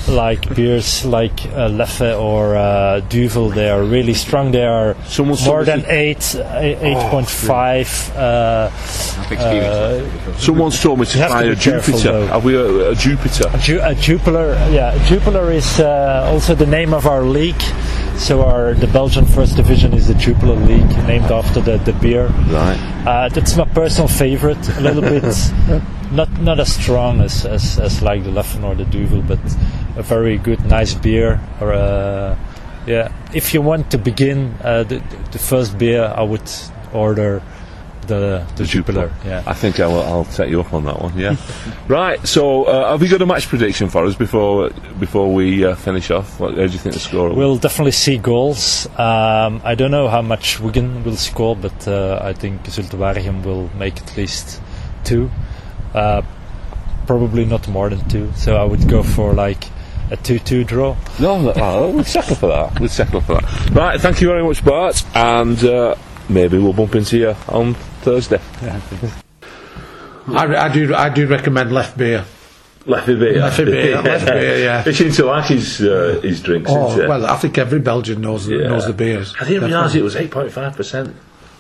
like 0.10 0.54
beers 0.56 1.06
like 1.06 1.46
uh, 1.46 1.70
Leffe 1.70 2.12
or 2.20 2.56
uh, 2.56 3.02
Duvel. 3.10 3.50
They 3.54 3.70
are 3.70 3.84
really 3.84 4.14
strong. 4.14 4.52
They 4.52 4.66
are 4.66 4.96
Someone 5.08 5.38
more 5.46 5.64
than 5.64 5.86
eight, 5.88 6.36
eight 6.36 7.10
point 7.10 7.30
five. 7.30 7.88
Uh, 9.18 10.38
Someone's 10.38 10.82
told 10.82 11.00
me 11.00 11.06
to 11.06 11.18
You 11.18 11.22
have 11.24 11.32
try 11.32 11.44
to 11.44 11.52
a 11.52 11.56
be 11.56 11.62
careful, 11.62 11.94
Jupiter. 11.98 12.12
though. 12.20 12.28
Have 12.28 12.44
we 12.46 12.56
a, 12.56 12.92
a 12.92 12.96
Jupiter? 12.96 13.50
Ju- 13.60 13.80
uh, 13.80 13.94
Jupiler, 13.96 14.54
yeah, 14.72 14.98
Jupiler 15.08 15.52
is 15.52 15.80
uh, 15.80 16.30
also 16.32 16.56
the 16.56 16.66
name 16.66 16.94
of 16.94 17.06
our 17.08 17.22
league. 17.24 17.62
So 18.18 18.44
our 18.46 18.74
the 18.74 18.88
Belgian 18.88 19.26
first 19.26 19.56
division 19.56 19.94
is 19.94 20.08
the 20.08 20.16
Jupiler 20.16 20.56
League, 20.56 20.90
named 21.06 21.30
after 21.32 21.62
the, 21.62 21.78
the 21.78 21.94
beer. 21.94 22.28
Right. 22.50 22.78
Uh, 23.06 23.30
that's 23.30 23.56
my 23.56 23.66
personal 23.66 24.08
favorite. 24.08 24.58
A 24.78 24.82
little 24.82 25.02
bit, 25.04 25.24
not 26.12 26.30
not 26.42 26.60
as 26.60 26.74
strong 26.74 27.22
as, 27.22 27.46
as, 27.46 27.78
as 27.80 28.02
like 28.02 28.24
the 28.24 28.32
Leffen 28.32 28.64
or 28.64 28.74
the 28.76 28.86
Duvel, 28.86 29.22
but 29.22 29.40
a 29.98 30.02
very 30.04 30.38
good, 30.40 30.66
nice 30.66 30.94
beer. 30.96 31.40
Or 31.62 31.74
uh, 31.74 32.36
yeah, 32.88 33.12
if 33.34 33.54
you 33.54 33.62
want 33.62 33.92
to 33.92 33.98
begin 34.00 34.56
uh, 34.64 34.84
the, 34.84 34.98
the 35.32 35.38
first 35.40 35.78
beer, 35.78 36.06
I 36.16 36.24
would 36.24 36.50
order 36.94 37.44
the 38.08 38.46
the, 38.56 38.66
Jupiler. 38.66 39.14
Yeah. 39.26 39.44
I 39.46 39.54
think 39.54 39.80
I'll, 39.80 40.00
I'll 40.02 40.26
take 40.26 40.50
you 40.50 40.62
up 40.62 40.74
on 40.74 40.86
that 40.86 41.02
one. 41.02 41.18
Yeah. 41.18 41.36
right. 41.88 42.26
So, 42.28 42.66
uh, 42.66 42.92
have 42.92 43.02
you 43.02 43.10
got 43.10 43.22
a 43.22 43.26
match 43.26 43.48
prediction 43.48 43.90
for 43.90 44.06
us 44.06 44.16
before 44.16 44.70
before 45.00 45.34
we 45.34 45.66
uh, 45.66 45.76
finish 45.76 46.10
off? 46.12 46.40
What, 46.40 46.52
how 46.52 46.68
do 46.68 46.74
you 46.74 46.80
think 46.80 46.94
the 46.94 47.00
score? 47.00 47.30
will 47.30 47.36
be? 47.36 47.40
We'll 47.40 47.58
definitely 47.58 47.92
see 47.92 48.18
goals. 48.18 48.88
Um, 48.98 49.62
I 49.64 49.76
don't 49.76 49.92
know 49.92 50.08
how 50.08 50.22
much 50.22 50.60
Wigan 50.60 51.04
will 51.04 51.18
score, 51.18 51.56
but 51.56 51.88
uh, 51.88 52.20
I 52.22 52.34
think 52.34 52.64
Zulte 52.64 52.98
Waregem 52.98 53.44
will 53.44 53.70
make 53.76 53.98
at 53.98 54.18
least 54.18 54.62
two. 55.04 55.30
Uh, 55.94 56.22
probably 57.06 57.46
not 57.46 57.68
more 57.68 57.90
than 57.90 58.08
two. 58.10 58.32
So 58.36 58.58
I 58.58 58.64
would 58.64 58.88
go 58.88 59.04
for 59.04 59.34
like 59.34 59.64
a 60.12 60.18
2-2 60.18 60.68
draw. 60.68 60.96
No, 61.20 61.54
oh, 61.56 61.92
we'll 61.92 62.04
settle 62.04 62.36
for 62.36 62.48
that. 62.48 62.80
We'll 62.80 62.90
settle 62.90 63.22
for 63.22 63.36
that. 63.36 63.70
Right, 63.72 64.00
thank 64.00 64.22
you 64.22 64.28
very 64.28 64.44
much, 64.44 64.64
Bart, 64.64 65.04
and 65.16 65.62
uh, 65.64 65.96
maybe 66.30 66.58
we'll 66.58 66.74
bump 66.74 66.96
into 66.96 67.18
you 67.18 67.36
on 67.50 67.76
Thursday. 68.08 68.40
I, 70.30 70.56
I 70.66 70.70
do 70.74 70.96
I 70.96 71.10
do 71.10 71.28
recommend 71.28 71.74
left 71.74 71.98
beer. 71.98 72.24
Lefty 72.86 73.16
beer. 73.18 73.42
Lefty 73.42 73.66
beer, 73.66 74.02
left 74.02 74.26
beer, 74.26 74.60
yeah. 74.64 74.84
He 74.84 74.94
seems 74.94 75.18
to 75.18 75.26
like 75.26 75.46
his, 75.48 75.82
uh, 75.82 76.22
his 76.24 76.42
drinks, 76.42 76.72
Oh 76.72 76.88
isn't 76.92 77.02
he? 77.02 77.08
well, 77.10 77.26
I 77.26 77.36
think 77.36 77.58
every 77.58 77.80
Belgian 77.80 78.22
knows 78.22 78.48
Yeah. 78.48 78.70
knows 78.70 78.86
the 78.88 78.94
beers. 78.94 79.36
I 79.42 79.44
didn't 79.44 79.66
realise 79.70 79.94
it 79.96 80.04
was 80.04 80.16
8.5%, 80.16 81.14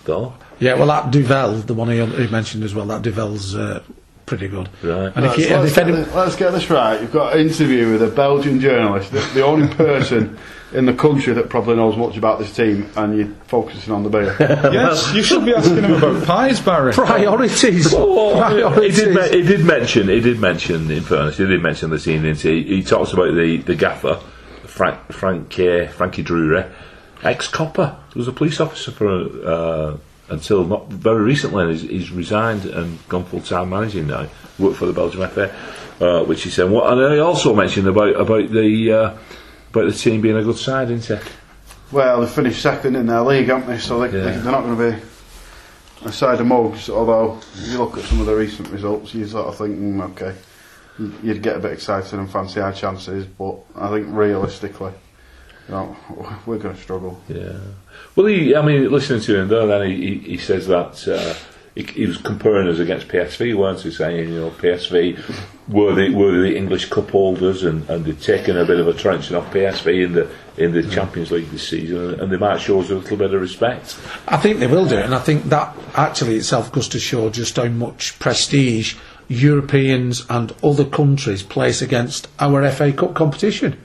though. 0.05 0.33
Yeah, 0.60 0.75
well, 0.75 0.88
that 0.88 1.12
Duvel, 1.12 1.65
the 1.65 1.73
one 1.73 1.89
he, 1.89 1.97
he 2.05 2.27
mentioned 2.27 2.63
as 2.63 2.73
well, 2.73 2.86
that 2.86 3.01
Duvel's 3.01 3.55
uh, 3.55 3.83
pretty 4.27 4.47
good. 4.47 4.69
Right. 4.83 5.11
And 5.15 5.25
if 5.25 5.31
Let's, 5.31 5.37
you, 5.39 5.55
let's, 5.57 5.73
get 5.75 5.87
any, 5.87 5.91
this, 5.95 6.13
let's 6.13 6.35
get 6.35 6.51
this 6.51 6.69
right. 6.69 7.01
You've 7.01 7.11
got 7.13 7.33
an 7.33 7.39
interview 7.47 7.91
with 7.93 8.03
a 8.03 8.07
Belgian 8.09 8.59
journalist, 8.59 9.11
the, 9.11 9.21
the 9.33 9.43
only 9.43 9.67
person 9.75 10.37
in 10.73 10.85
the 10.85 10.93
country 10.93 11.33
that 11.33 11.47
probably 11.49 11.77
knows 11.77 11.95
much 11.95 12.17
about 12.17 12.37
this 12.39 12.53
team, 12.53 12.89
and 12.97 13.17
you're 13.17 13.33
focusing 13.47 13.93
on 13.93 14.03
the 14.03 14.09
beer. 14.09 14.35
yes, 14.39 15.13
you 15.15 15.23
should 15.23 15.45
be 15.45 15.53
asking 15.55 15.77
him 15.81 15.93
about 15.93 16.25
pies, 16.27 16.59
Barry. 16.59 16.91
priorities, 16.91 17.91
Well, 17.93 18.33
he 18.35 18.61
priorities. 18.61 18.95
did. 18.97 19.15
Me- 19.15 19.29
he 19.29 19.47
did 19.47 19.65
mention. 19.65 20.09
He 20.09 20.19
did 20.19 20.39
mention. 20.39 20.91
In 20.91 21.03
fairness, 21.03 21.37
he 21.37 21.45
did 21.47 21.63
mention 21.63 21.89
the 21.89 21.97
team. 21.97 22.23
didn't 22.23 22.41
He, 22.41 22.63
he 22.63 22.83
talks 22.83 23.13
about 23.13 23.33
the 23.33 23.57
the 23.65 23.75
gaffer, 23.75 24.15
Frank 24.65 25.13
Frank 25.13 25.57
uh, 25.57 25.87
Frankie 25.87 26.21
Drury, 26.23 26.65
ex 27.23 27.47
copper. 27.47 27.97
He 28.11 28.19
was 28.19 28.27
a 28.27 28.33
police 28.33 28.59
officer 28.59 28.91
for 28.91 29.07
uh, 29.47 29.97
until 30.29 30.65
not 30.65 30.87
very 30.89 31.23
recently. 31.23 31.71
He's, 31.73 31.81
he's 31.81 32.11
resigned 32.11 32.65
and 32.65 32.99
gone 33.07 33.25
full 33.25 33.41
time 33.41 33.69
managing 33.69 34.07
now. 34.07 34.27
Worked 34.59 34.77
for 34.77 34.85
the 34.85 34.93
Belgium 34.93 35.27
FA, 35.29 35.53
uh, 36.01 36.23
which 36.25 36.43
he 36.43 36.49
said. 36.49 36.69
What, 36.69 36.91
and 36.91 37.13
he 37.13 37.19
also 37.19 37.53
mentioned 37.55 37.87
about 37.87 38.15
about 38.19 38.49
the 38.51 38.91
uh, 38.91 39.17
about 39.69 39.91
the 39.91 39.93
team 39.93 40.21
being 40.21 40.37
a 40.37 40.43
good 40.43 40.57
side, 40.57 40.87
didn't 40.89 41.05
he? 41.05 41.15
well, 41.91 42.19
they 42.21 42.27
finished 42.27 42.61
second 42.61 42.95
in 42.97 43.05
their 43.05 43.21
league, 43.21 43.47
haven't 43.47 43.67
they? 43.67 43.77
So 43.77 43.99
they, 44.05 44.07
Yeah. 44.17 44.37
they're 44.39 44.51
not 44.51 44.63
going 44.63 44.77
to 44.77 44.97
be 44.97 45.03
a 46.05 46.11
side 46.11 46.39
of 46.41 46.45
mugs. 46.47 46.89
Although 46.89 47.39
you 47.63 47.77
look 47.77 47.97
at 47.97 48.03
some 48.03 48.19
of 48.19 48.25
the 48.25 48.35
recent 48.35 48.67
results, 48.69 49.13
you 49.13 49.25
sort 49.25 49.47
of 49.47 49.57
think, 49.57 49.77
mm, 49.79 50.01
okay, 50.11 50.35
you'd 51.23 51.41
get 51.41 51.55
a 51.55 51.59
bit 51.59 51.71
excited 51.71 52.13
and 52.19 52.29
fancy 52.29 52.59
our 52.59 52.73
chances. 52.73 53.25
But 53.25 53.57
I 53.75 53.89
think 53.89 54.07
realistically, 54.09 54.91
you 55.69 55.73
know, 55.75 55.95
we're 56.45 56.57
going 56.57 56.75
to 56.75 56.81
struggle. 56.81 57.21
Yeah. 57.29 57.57
Well, 58.15 58.27
he, 58.27 58.55
I 58.55 58.62
mean, 58.62 58.91
listening 58.91 59.21
to 59.21 59.39
him 59.39 59.47
there, 59.47 59.67
then 59.67 59.89
he, 59.89 59.95
he, 59.95 60.17
he 60.31 60.38
says 60.38 60.67
that 60.67 61.07
uh, 61.07 61.36
he, 61.77 61.83
he 61.83 62.05
was 62.07 62.17
comparing 62.17 62.67
us 62.67 62.79
against 62.79 63.07
PSV, 63.07 63.55
weren't 63.55 63.79
he? 63.81 63.91
Saying, 63.91 64.29
you 64.29 64.39
know, 64.39 64.49
PSV 64.49 65.17
were 65.67 65.93
the 65.93 66.10
were 66.13 66.41
the 66.41 66.57
English 66.57 66.89
cup 66.89 67.12
holders, 67.12 67.63
and, 67.63 67.88
and 67.89 68.03
they'd 68.03 68.19
taken 68.19 68.57
a 68.57 68.65
bit 68.65 68.79
of 68.79 68.88
a 68.88 68.93
trenching 68.93 69.36
off 69.36 69.53
PSV 69.53 70.05
in 70.05 70.13
the 70.13 70.29
in 70.57 70.71
the 70.71 70.81
Champions 70.89 71.29
League 71.29 71.49
this 71.51 71.69
season, 71.69 72.19
and 72.19 72.31
they 72.31 72.38
might 72.38 72.60
show 72.60 72.81
us 72.81 72.89
a 72.89 72.95
little 72.95 73.17
bit 73.17 73.31
of 73.31 73.39
respect. 73.39 73.99
I 74.27 74.38
think 74.38 74.57
they 74.57 74.67
will 74.67 74.88
do 74.88 74.97
it, 74.97 75.05
and 75.05 75.13
I 75.13 75.19
think 75.19 75.43
that 75.45 75.75
actually 75.93 76.38
itself 76.38 76.71
goes 76.71 76.89
to 76.89 76.99
show 76.99 77.29
just 77.29 77.55
how 77.57 77.67
much 77.67 78.17
prestige 78.17 78.95
Europeans 79.27 80.25
and 80.29 80.53
other 80.63 80.86
countries 80.86 81.43
place 81.43 81.83
against 81.83 82.27
our 82.39 82.67
FA 82.71 82.91
Cup 82.91 83.13
competition. 83.13 83.79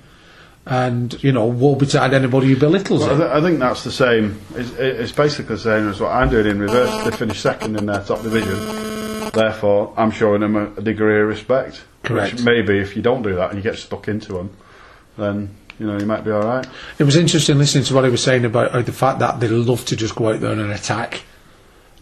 And, 0.65 1.21
you 1.25 1.33
know, 1.33 1.47
woe 1.47 1.75
betide 1.75 2.15
anybody 2.15 2.47
who 2.47 2.57
belittles 2.57 3.01
Well, 3.01 3.11
I, 3.11 3.15
it. 3.15 3.19
th- 3.19 3.31
I 3.31 3.41
think 3.41 3.59
that's 3.59 3.83
the 3.83 3.91
same. 3.91 4.41
It's, 4.55 4.71
it's 4.79 5.11
basically 5.13 5.57
the 5.57 5.61
same 5.61 5.89
as 5.89 5.99
what 6.01 6.13
I'm 6.13 6.31
doing 6.31 6.47
in 6.47 6.61
reverse. 6.61 7.05
They 7.05 7.11
finished 7.11 7.43
second 7.43 7.77
in 7.77 7.87
their 7.87 8.03
top 8.05 8.23
division. 8.23 8.55
Therefore, 9.33 9.93
I'm 9.97 10.13
showing 10.13 10.41
them 10.41 10.55
a, 10.55 10.73
a 10.75 10.81
degree 10.83 11.21
of 11.21 11.27
respect. 11.27 11.83
Correct. 12.05 12.35
Which 12.35 12.45
maybe 12.45 12.79
if 12.79 12.95
you 12.95 13.03
don't 13.03 13.23
do 13.23 13.35
that 13.35 13.51
and 13.51 13.57
you 13.59 13.63
get 13.63 13.77
stuck 13.79 14.07
into 14.07 14.35
them, 14.35 14.57
then 15.19 15.51
you 15.81 15.87
know 15.87 15.99
you 15.99 16.07
might 16.07 16.25
be 16.25 16.31
all 16.31 16.43
right. 16.45 16.67
It 16.99 17.05
was 17.05 17.17
interesting 17.17 17.59
listening 17.59 17.85
to 17.85 17.95
what 17.95 18.05
he 18.05 18.11
was 18.11 18.23
saying 18.23 18.45
about 18.45 18.71
how 18.71 18.83
the 18.83 18.93
fact 18.93 19.19
that 19.19 19.41
they 19.41 19.49
love 19.49 19.85
to 19.87 19.97
just 19.97 20.15
go 20.15 20.33
out 20.33 20.41
there 20.41 20.53
and 20.53 20.71
attack. 20.71 21.23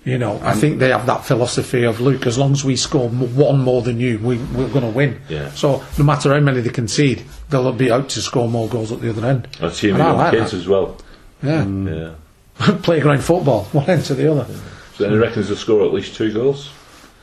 You 0.04 0.16
know, 0.18 0.40
I 0.42 0.54
think 0.54 0.78
they 0.80 0.88
have 0.90 1.04
that 1.06 1.26
philosophy 1.26 1.84
of, 1.84 2.00
look, 2.00 2.26
as 2.26 2.38
long 2.38 2.52
as 2.52 2.64
we 2.64 2.74
score 2.76 3.06
m- 3.10 3.36
one 3.36 3.60
more 3.60 3.82
than 3.82 4.00
you, 4.00 4.18
we, 4.18 4.38
we're 4.38 4.68
going 4.70 4.80
to 4.80 4.90
win. 4.90 5.20
Yeah. 5.28 5.50
So 5.50 5.84
no 5.98 6.04
matter 6.04 6.32
how 6.32 6.40
many 6.40 6.62
they 6.62 6.70
concede, 6.70 7.22
they'll 7.50 7.72
be 7.72 7.90
out 7.90 8.08
to 8.10 8.20
score 8.20 8.48
more 8.48 8.68
goals 8.68 8.92
at 8.92 9.00
the 9.00 9.10
other 9.10 9.26
end. 9.26 9.48
A 9.60 9.70
team 9.70 9.94
And 9.96 10.02
of 10.02 10.06
I 10.06 10.08
young 10.10 10.18
like 10.18 10.32
kids 10.32 10.50
that. 10.52 10.56
as 10.58 10.68
well. 10.68 10.96
Yeah. 11.42 11.64
Yeah. 11.66 12.14
Playground 12.82 13.22
football, 13.22 13.64
one 13.72 13.88
end 13.88 14.04
to 14.06 14.14
the 14.14 14.30
other. 14.30 14.46
So 14.96 15.08
he 15.08 15.16
reckons 15.16 15.48
they'll 15.48 15.56
score 15.56 15.84
at 15.84 15.92
least 15.92 16.14
two 16.14 16.32
goals. 16.32 16.70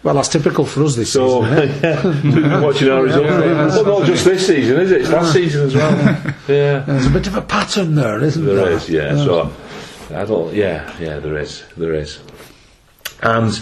Well, 0.03 0.13
that's 0.15 0.29
typical 0.29 0.63
for 0.65 0.83
us 0.83 0.95
this 0.95 1.11
So, 1.13 1.43
season. 1.43 1.57
isn't 1.57 2.35
yeah, 2.43 2.61
watching 2.61 2.89
our 2.89 3.03
results. 3.03 3.27
well, 3.83 3.99
not 3.99 4.05
just 4.07 4.25
this 4.25 4.45
season, 4.47 4.79
is 4.79 4.91
it? 4.91 5.01
It's 5.01 5.09
last 5.09 5.33
season 5.33 5.65
as 5.67 5.75
well. 5.75 5.91
Yeah. 6.47 6.79
There's 6.79 7.07
a 7.07 7.09
bit 7.09 7.27
of 7.27 7.35
a 7.35 7.41
pattern 7.41 7.95
there, 7.95 8.23
isn't 8.23 8.45
there? 8.45 8.55
There 8.55 8.71
is, 8.71 8.87
yeah. 8.89 9.15
So 9.17 9.51
I 10.11 10.23
don't. 10.23 10.53
Yeah, 10.53 10.95
yeah. 10.99 11.19
There 11.19 11.37
is, 11.37 11.63
there 11.75 11.93
is. 11.93 12.19
And 13.23 13.59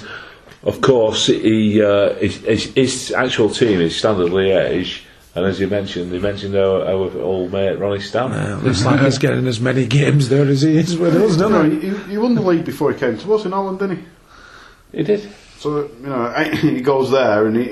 of 0.63 0.81
course, 0.81 1.27
he 1.27 1.81
uh, 1.81 2.13
his, 2.15 2.37
his, 2.37 2.73
his 2.73 3.11
actual 3.13 3.49
team 3.49 3.79
is 3.81 3.95
Standard 3.95 4.31
Liège, 4.31 5.01
and 5.35 5.45
as 5.45 5.59
you 5.59 5.67
mentioned, 5.67 6.11
they 6.11 6.19
mentioned 6.19 6.55
our, 6.55 6.81
our 6.85 7.21
old 7.21 7.51
mate 7.51 7.77
Ronnie 7.77 7.99
Stam. 7.99 8.31
Uh, 8.31 8.57
looks 8.61 8.85
like 8.85 9.01
he's 9.01 9.17
getting 9.17 9.45
as 9.47 9.59
many 9.59 9.85
games 9.85 10.29
there 10.29 10.47
as 10.47 10.61
he 10.61 10.77
is 10.77 10.97
with 10.97 11.15
us, 11.15 11.35
doesn't 11.37 11.81
he? 11.81 11.89
he, 11.89 11.97
he 12.11 12.17
won 12.17 12.35
the 12.35 12.41
league 12.41 12.65
before 12.65 12.93
he 12.93 12.99
came 12.99 13.17
to 13.17 13.33
us 13.33 13.45
in 13.45 13.51
Holland, 13.51 13.79
didn't 13.79 13.97
he? 13.97 14.97
He 14.97 15.03
did. 15.03 15.29
So 15.57 15.89
you 16.01 16.07
know 16.07 16.29
he 16.61 16.81
goes 16.81 17.11
there, 17.11 17.45
and 17.47 17.55
he, 17.57 17.63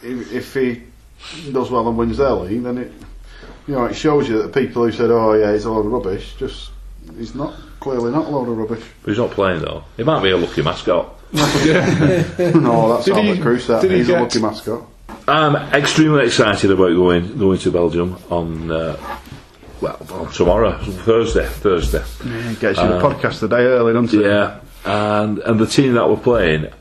he, 0.00 0.08
if 0.36 0.52
he 0.54 0.82
does 1.52 1.70
well 1.70 1.86
and 1.88 1.96
wins 1.96 2.16
their 2.16 2.32
league, 2.32 2.62
then 2.62 2.78
it 2.78 2.92
you 3.68 3.74
know 3.74 3.84
it 3.84 3.94
shows 3.94 4.28
you 4.28 4.38
that 4.38 4.52
the 4.52 4.60
people 4.60 4.84
who 4.84 4.90
said, 4.92 5.10
"Oh 5.10 5.34
yeah, 5.34 5.52
he's 5.52 5.64
a 5.64 5.70
load 5.70 5.86
of 5.86 5.92
rubbish," 5.92 6.34
just 6.36 6.70
he's 7.16 7.34
not 7.34 7.54
clearly 7.78 8.10
not 8.10 8.26
a 8.26 8.30
load 8.30 8.48
of 8.48 8.56
rubbish. 8.56 8.84
But 9.02 9.10
he's 9.10 9.18
not 9.18 9.30
playing 9.30 9.62
though. 9.62 9.84
He 9.96 10.02
might 10.02 10.22
be 10.22 10.30
a 10.30 10.36
lucky 10.36 10.62
mascot. 10.62 11.18
no, 11.32 11.42
that's 11.42 13.04
Did 13.04 13.16
he- 13.16 13.28
Albert 13.30 13.42
Cruz. 13.42 13.66
That 13.68 13.82
did 13.82 13.90
he 13.92 13.98
he's 13.98 14.08
a 14.08 14.20
lucky 14.20 14.40
mascot. 14.40 14.86
I'm 15.28 15.54
extremely 15.74 16.26
excited 16.26 16.70
about 16.70 16.94
going 16.94 17.38
going 17.38 17.58
to 17.60 17.70
Belgium 17.70 18.18
on 18.30 18.70
uh, 18.70 19.18
well 19.80 20.04
on 20.10 20.32
tomorrow, 20.32 20.76
Thursday. 20.78 21.46
Thursday. 21.46 22.02
He 22.48 22.56
gets 22.56 22.78
you 22.78 22.88
the 22.88 22.98
podcast 23.00 23.42
a 23.42 23.48
day 23.48 23.62
early, 23.62 23.92
doesn't 23.92 24.10
he? 24.18 24.24
Yeah, 24.24 24.60
and 24.84 25.38
and 25.38 25.60
the 25.60 25.66
team 25.66 25.94
that 25.94 26.08
we're 26.08 26.16
playing, 26.16 26.72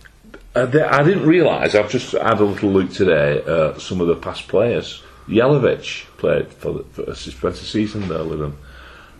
uh, 0.55 0.65
they, 0.65 0.81
I 0.81 1.03
didn't 1.03 1.27
realise. 1.27 1.75
I've 1.75 1.91
just 1.91 2.13
had 2.13 2.39
a 2.39 2.43
little 2.43 2.69
look 2.71 2.91
today. 2.91 3.43
Uh, 3.45 3.77
some 3.77 4.01
of 4.01 4.07
the 4.07 4.15
past 4.15 4.47
players. 4.47 5.03
Jelavić 5.27 6.05
played 6.17 6.47
for, 6.47 6.73
the, 6.73 6.83
for 6.83 7.05
his 7.05 7.19
spent 7.19 7.55
a 7.55 7.63
season 7.63 8.07
there 8.09 8.23
with 8.23 8.39
them, 8.39 8.57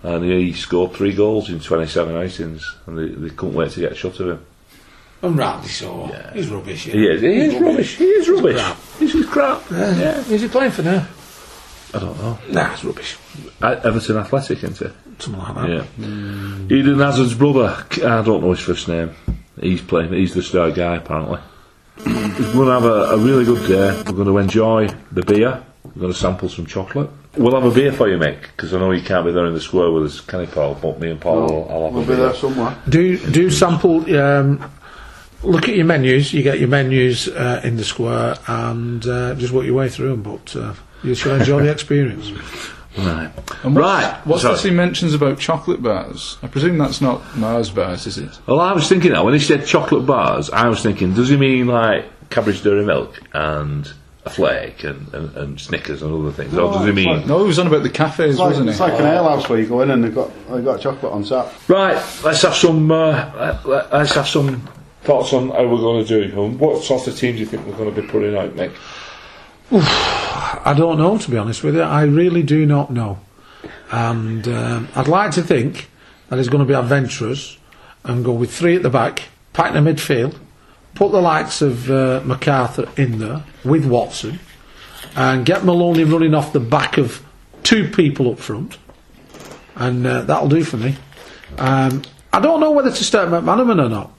and 0.04 0.26
he 0.26 0.52
scored 0.52 0.94
three 0.94 1.14
goals 1.14 1.50
in 1.50 1.60
27 1.60 2.16
outings, 2.16 2.76
and 2.88 2.98
they, 2.98 3.08
they 3.08 3.30
couldn't 3.30 3.54
wait 3.54 3.72
to 3.72 3.80
get 3.80 3.92
a 3.92 3.96
shot 3.96 4.20
of 4.20 4.30
him. 4.30 4.46
And 5.24 5.38
rightly 5.38 5.70
so. 5.70 6.08
He's 6.34 6.48
rubbish. 6.50 6.88
Yeah. 6.88 6.94
He 6.94 7.08
is, 7.08 7.22
he 7.22 7.28
is 7.28 7.62
rubbish. 7.62 7.98
He 7.98 8.06
is 8.06 8.30
rubbish. 8.30 8.56
crap. 8.56 8.78
He's 9.00 9.14
just 9.14 9.30
crap. 9.30 9.62
Yeah. 9.70 10.18
Is 10.30 10.42
he 10.42 10.48
playing 10.48 10.72
for 10.72 10.82
now? 10.82 11.08
I 11.94 12.00
don't 12.00 12.18
know. 12.20 12.40
Nah, 12.50 12.74
it's 12.74 12.84
rubbish. 12.84 13.18
Uh, 13.62 13.80
Everton 13.84 14.18
Athletic, 14.18 14.64
isn't 14.64 14.82
it? 14.82 14.94
Something 15.20 15.42
like 15.44 15.56
that. 15.56 15.70
Yeah. 15.70 16.76
Eden 16.76 17.00
Hazard's 17.00 17.36
brother, 17.36 17.86
I 17.98 18.22
don't 18.24 18.42
know 18.42 18.52
his 18.52 18.62
first 18.62 18.88
name. 18.88 19.12
He's 19.60 19.82
playing. 19.82 20.14
He's 20.14 20.34
the 20.34 20.42
star 20.42 20.72
guy 20.72 20.96
apparently. 20.96 21.40
We're 21.98 22.54
going 22.54 22.68
to 22.68 22.72
have 22.74 22.86
a, 22.86 23.04
a 23.14 23.18
really 23.18 23.46
good 23.46 23.68
day. 23.68 23.96
We're 24.08 24.14
going 24.24 24.28
to 24.28 24.38
enjoy 24.40 24.88
the 25.12 25.22
beer. 25.22 25.64
We're 25.84 26.02
going 26.02 26.14
to 26.14 26.18
sample 26.18 26.50
some 26.50 26.66
chocolate. 26.66 27.10
We'll 27.38 27.54
have 27.54 27.70
a 27.70 27.74
beer 27.74 27.92
for 27.92 28.10
you, 28.10 28.18
Mick, 28.18 28.42
because 28.42 28.74
I 28.74 28.80
know 28.80 28.92
you 28.92 29.02
can't 29.04 29.26
be 29.26 29.32
there 29.32 29.46
in 29.46 29.54
the 29.54 29.62
square 29.62 29.92
with 29.92 30.06
us, 30.06 30.20
can 30.22 30.42
you, 30.42 30.48
Paul? 30.48 30.76
But 30.82 31.00
me 31.00 31.12
and 31.12 31.22
Paul, 31.22 31.42
will 31.42 31.70
I'll 31.70 31.84
have 31.86 31.94
We'll 31.94 32.04
a 32.04 32.08
be 32.08 32.16
there 32.16 32.34
somewhere. 32.34 32.78
Do 32.90 33.18
do 33.32 33.50
sample. 33.50 34.18
Um, 34.20 34.72
look 35.44 35.68
at 35.70 35.76
your 35.76 35.86
menus. 35.86 36.34
You 36.34 36.44
get 36.44 36.60
your 36.60 36.70
menus 36.70 37.28
uh, 37.28 37.62
in 37.64 37.78
the 37.78 37.84
square, 37.84 38.36
and 38.48 39.06
uh, 39.06 39.36
just 39.36 39.54
work 39.54 39.66
your 39.66 39.76
way 39.76 39.90
through 39.90 40.10
them. 40.10 40.24
But 40.24 40.56
uh, 40.56 40.74
you 41.04 41.16
should 41.16 41.40
enjoy 41.40 41.64
the 41.64 41.72
experience. 41.72 42.32
Right. 42.98 43.32
And 43.64 43.74
what's, 43.74 43.78
Right, 43.78 44.22
What's 44.26 44.42
sorry. 44.42 44.56
this 44.56 44.64
he 44.64 44.72
mentions 44.72 45.14
about 45.14 45.40
chocolate 45.40 45.82
bars? 45.82 46.38
I 46.44 46.48
presume 46.48 46.78
that's 46.78 47.00
not 47.00 47.38
Mars 47.38 47.70
bars, 47.70 48.06
is 48.06 48.18
it? 48.18 48.38
Well, 48.46 48.60
I 48.60 48.74
was 48.74 48.90
thinking 48.90 49.14
that 49.14 49.24
when 49.24 49.34
he 49.34 49.40
said 49.40 49.66
chocolate 49.66 50.06
bars, 50.06 50.50
I 50.50 50.68
was 50.68 50.84
thinking, 50.84 51.14
does 51.14 51.30
he 51.30 51.38
mean 51.38 51.68
like 51.68 52.06
Cadbury's 52.30 52.62
Dairy 52.62 52.84
Milk 52.84 53.18
and 53.34 53.90
a 54.26 54.30
flake 54.30 54.84
and, 54.84 55.12
and, 55.14 55.36
and 55.38 55.62
Snickers 55.62 56.02
and 56.02 56.14
other 56.14 56.34
things? 56.34 56.54
or 56.58 56.74
does 56.74 56.86
he 56.86 56.92
mean. 56.92 57.26
No, 57.28 57.40
he 57.40 57.48
was 57.48 57.60
on 57.60 57.68
about 57.68 57.84
the 57.84 57.90
cafes, 57.90 58.38
like, 58.38 58.50
wasn't 58.50 58.66
he? 58.68 58.72
it's 58.72 58.82
like 58.82 59.00
an 59.00 59.06
alehouse 59.06 59.48
where 59.48 59.60
you 59.60 59.68
go 59.68 59.80
in 59.84 59.90
and 59.90 60.04
they've 60.04 60.14
got 60.14 60.30
they've 60.52 60.66
got 60.66 60.82
chocolate 60.82 61.14
on 61.14 61.24
tap. 61.24 61.50
Right, 61.70 61.96
let's 62.26 62.42
have 62.42 62.56
some. 62.56 62.92
Uh, 62.92 63.32
let- 63.38 63.66
let- 63.66 63.94
let's 63.94 64.14
have 64.16 64.28
some 64.28 64.68
thoughts 65.02 65.34
on 65.34 65.50
how 65.50 65.68
we're 65.68 65.78
going 65.78 66.06
to 66.06 66.08
do. 66.08 66.44
And 66.44 66.60
what 66.60 66.84
sort 66.84 67.08
of 67.08 67.18
teams 67.18 67.36
do 67.36 67.40
you 67.40 67.46
think 67.46 67.66
we're 67.66 67.78
going 67.78 67.94
to 67.94 68.02
be 68.02 68.08
putting 68.08 68.36
out, 68.36 68.56
Nick? 68.56 68.72
I 69.72 70.74
don't 70.76 70.98
know, 70.98 71.18
to 71.18 71.32
be 71.32 71.38
honest 71.38 71.64
with 71.64 71.76
you. 71.76 71.82
I 71.82 72.04
really 72.04 72.44
do 72.44 72.66
not 72.66 72.92
know. 72.92 73.20
And 73.92 74.48
um, 74.48 74.88
I'd 74.96 75.08
like 75.08 75.32
to 75.32 75.42
think 75.42 75.90
that 76.30 76.40
it's 76.40 76.50
going 76.50 76.66
to 76.66 76.68
be 76.68 76.74
adventurous 76.74 77.58
and 78.04 78.26
go 78.26 78.32
with 78.34 78.52
three 78.52 78.76
at 78.76 78.84
the 78.84 78.90
back, 78.90 79.30
pack 79.54 79.74
the 79.74 79.80
midfield, 79.80 80.38
put 80.96 81.12
the 81.12 81.22
likes 81.22 81.62
of 81.62 81.90
uh, 81.90 82.22
MacArthur 82.26 82.90
in 82.98 83.20
there 83.20 83.44
with 83.64 83.86
Watson, 83.86 84.40
and 85.16 85.46
get 85.46 85.64
Maloney 85.66 86.04
running 86.04 86.34
off 86.34 86.54
the 86.54 86.60
back 86.60 86.98
of 86.98 87.24
two 87.64 87.90
people 87.90 88.32
up 88.32 88.40
front. 88.40 88.78
And 89.76 90.06
uh, 90.06 90.22
that'll 90.24 90.50
do 90.50 90.64
for 90.64 90.78
me. 90.78 90.96
Um, 91.58 92.04
I 92.34 92.40
don't 92.40 92.60
know 92.60 92.72
whether 92.72 92.92
to 92.92 93.04
start 93.04 93.30
McManaman 93.30 93.86
or 93.86 93.90
not. 93.90 94.14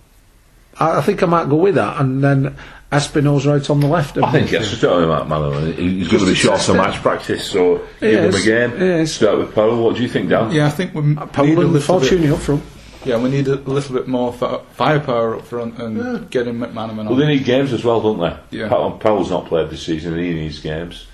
I, 0.78 0.98
I 0.98 1.00
think 1.02 1.22
I 1.22 1.26
might 1.26 1.48
go 1.48 1.56
with 1.56 1.74
that, 1.76 2.00
and 2.00 2.22
then 2.22 2.56
Espinoza 2.90 3.58
out 3.60 3.70
on 3.70 3.80
the 3.80 3.86
left. 3.86 4.18
I 4.18 4.30
think 4.32 4.48
midfield. 4.48 4.52
yes, 4.52 4.78
start 4.78 5.00
with 5.00 5.08
Matt 5.08 5.28
Mallow. 5.28 5.72
He's 5.72 6.08
going 6.08 6.20
to 6.24 6.26
be 6.30 6.34
short 6.34 6.56
test 6.56 6.68
of 6.70 6.76
match 6.76 7.00
practice, 7.02 7.46
so 7.50 7.78
give 8.00 8.24
him 8.24 8.34
a 8.34 8.38
Yes, 8.38 8.44
game. 8.44 9.06
Start 9.06 9.38
with 9.38 9.54
Powell. 9.54 9.82
What 9.84 9.96
do 9.96 10.02
you 10.02 10.08
think, 10.08 10.28
Dan? 10.28 10.50
Yeah, 10.52 10.66
I 10.66 10.70
think 10.70 10.94
we 10.94 11.00
uh, 11.00 11.02
m- 11.02 11.08
need 11.14 11.22
a 11.22 11.26
Powell 11.26 11.46
and 11.48 11.72
little 11.72 12.00
bit. 12.00 12.30
Up 12.32 12.38
front. 12.40 12.62
Yeah, 13.04 13.20
we 13.20 13.30
need 13.30 13.48
a 13.48 13.56
little 13.56 13.94
bit 13.96 14.06
more 14.06 14.32
firepower 14.32 15.34
up 15.36 15.44
front 15.46 15.76
and 15.78 16.30
getting 16.30 16.54
McManaman 16.54 17.06
Well, 17.06 17.16
they 17.16 17.26
need 17.26 17.44
games 17.44 17.72
as 17.72 17.82
well, 17.84 18.00
don't 18.00 18.20
they? 18.20 18.58
Yeah. 18.58 18.68
Pa- 18.68 18.90
Paul's 18.98 19.30
not 19.30 19.46
played 19.46 19.70
this 19.70 19.82
season, 19.84 20.12
and 20.14 20.22
he 20.22 20.34
needs 20.34 20.60
games. 20.60 21.06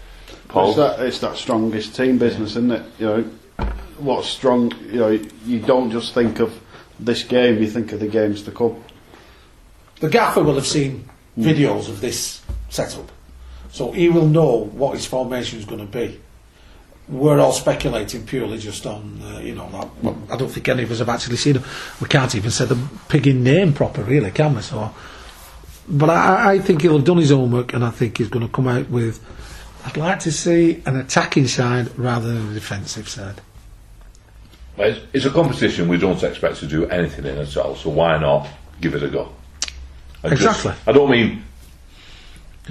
Paul, 0.48 0.68
It's 0.68 0.76
that, 0.76 1.00
it's 1.00 1.18
that 1.20 1.36
strongest 1.36 1.94
team 1.96 2.18
business, 2.18 2.50
isn't 2.50 2.72
it? 2.72 2.82
You 2.98 3.06
know, 3.06 3.24
what's 3.98 4.28
strong, 4.28 4.70
you 4.90 4.98
know, 4.98 5.18
you 5.46 5.60
don't 5.60 5.90
just 5.90 6.12
think 6.12 6.40
of 6.40 6.58
this 7.00 7.22
game, 7.22 7.58
you 7.62 7.68
think 7.70 7.92
of 7.92 8.00
the 8.00 8.06
games 8.08 8.42
to 8.42 8.50
come. 8.50 8.82
The 10.00 10.08
gaffer 10.08 10.42
will 10.42 10.54
have 10.54 10.66
seen 10.66 11.08
videos 11.38 11.88
of 11.88 12.00
this 12.00 12.42
setup, 12.68 13.10
so 13.70 13.92
he 13.92 14.08
will 14.08 14.26
know 14.26 14.64
what 14.64 14.94
his 14.94 15.06
formation 15.06 15.58
is 15.58 15.64
going 15.64 15.80
to 15.80 15.86
be. 15.86 16.20
We're 17.08 17.40
all 17.40 17.52
speculating 17.52 18.26
purely 18.26 18.58
just 18.58 18.84
on, 18.84 19.20
uh, 19.22 19.38
you 19.38 19.54
know, 19.54 19.68
that, 19.70 19.88
well, 20.02 20.18
I 20.30 20.36
don't 20.36 20.50
think 20.50 20.68
any 20.68 20.82
of 20.82 20.90
us 20.90 20.98
have 20.98 21.08
actually 21.08 21.36
seen 21.36 21.54
them. 21.54 21.64
We 22.02 22.08
can't 22.08 22.34
even 22.34 22.50
say 22.50 22.66
the 22.66 22.78
pigging 23.08 23.42
name 23.42 23.72
proper, 23.72 24.02
really, 24.02 24.30
can 24.30 24.54
we? 24.54 24.60
So, 24.60 24.94
but 25.88 26.10
I, 26.10 26.52
I 26.52 26.58
think 26.58 26.82
he'll 26.82 26.96
have 26.96 27.06
done 27.06 27.16
his 27.16 27.30
homework, 27.30 27.72
and 27.72 27.82
I 27.82 27.90
think 27.90 28.18
he's 28.18 28.28
going 28.28 28.46
to 28.46 28.52
come 28.52 28.68
out 28.68 28.90
with. 28.90 29.24
I'd 29.86 29.96
like 29.96 30.18
to 30.20 30.32
see 30.32 30.82
an 30.84 30.96
attacking 30.96 31.46
side 31.46 31.96
rather 31.98 32.28
than 32.28 32.50
a 32.50 32.54
defensive 32.54 33.08
side. 33.08 33.40
it's, 34.76 35.00
it's 35.14 35.24
a 35.24 35.30
competition 35.30 35.88
we 35.88 35.96
don't 35.96 36.22
expect 36.22 36.56
to 36.58 36.66
do 36.66 36.86
anything 36.88 37.24
in 37.24 37.38
at 37.38 37.56
all, 37.56 37.74
so 37.74 37.88
why 37.88 38.18
not 38.18 38.46
give 38.82 38.94
it 38.94 39.02
a 39.02 39.08
go? 39.08 39.32
I 40.24 40.30
just- 40.30 40.42
Exactly. 40.42 40.72
I 40.86 40.92
don't 40.92 41.10
mean 41.10 41.44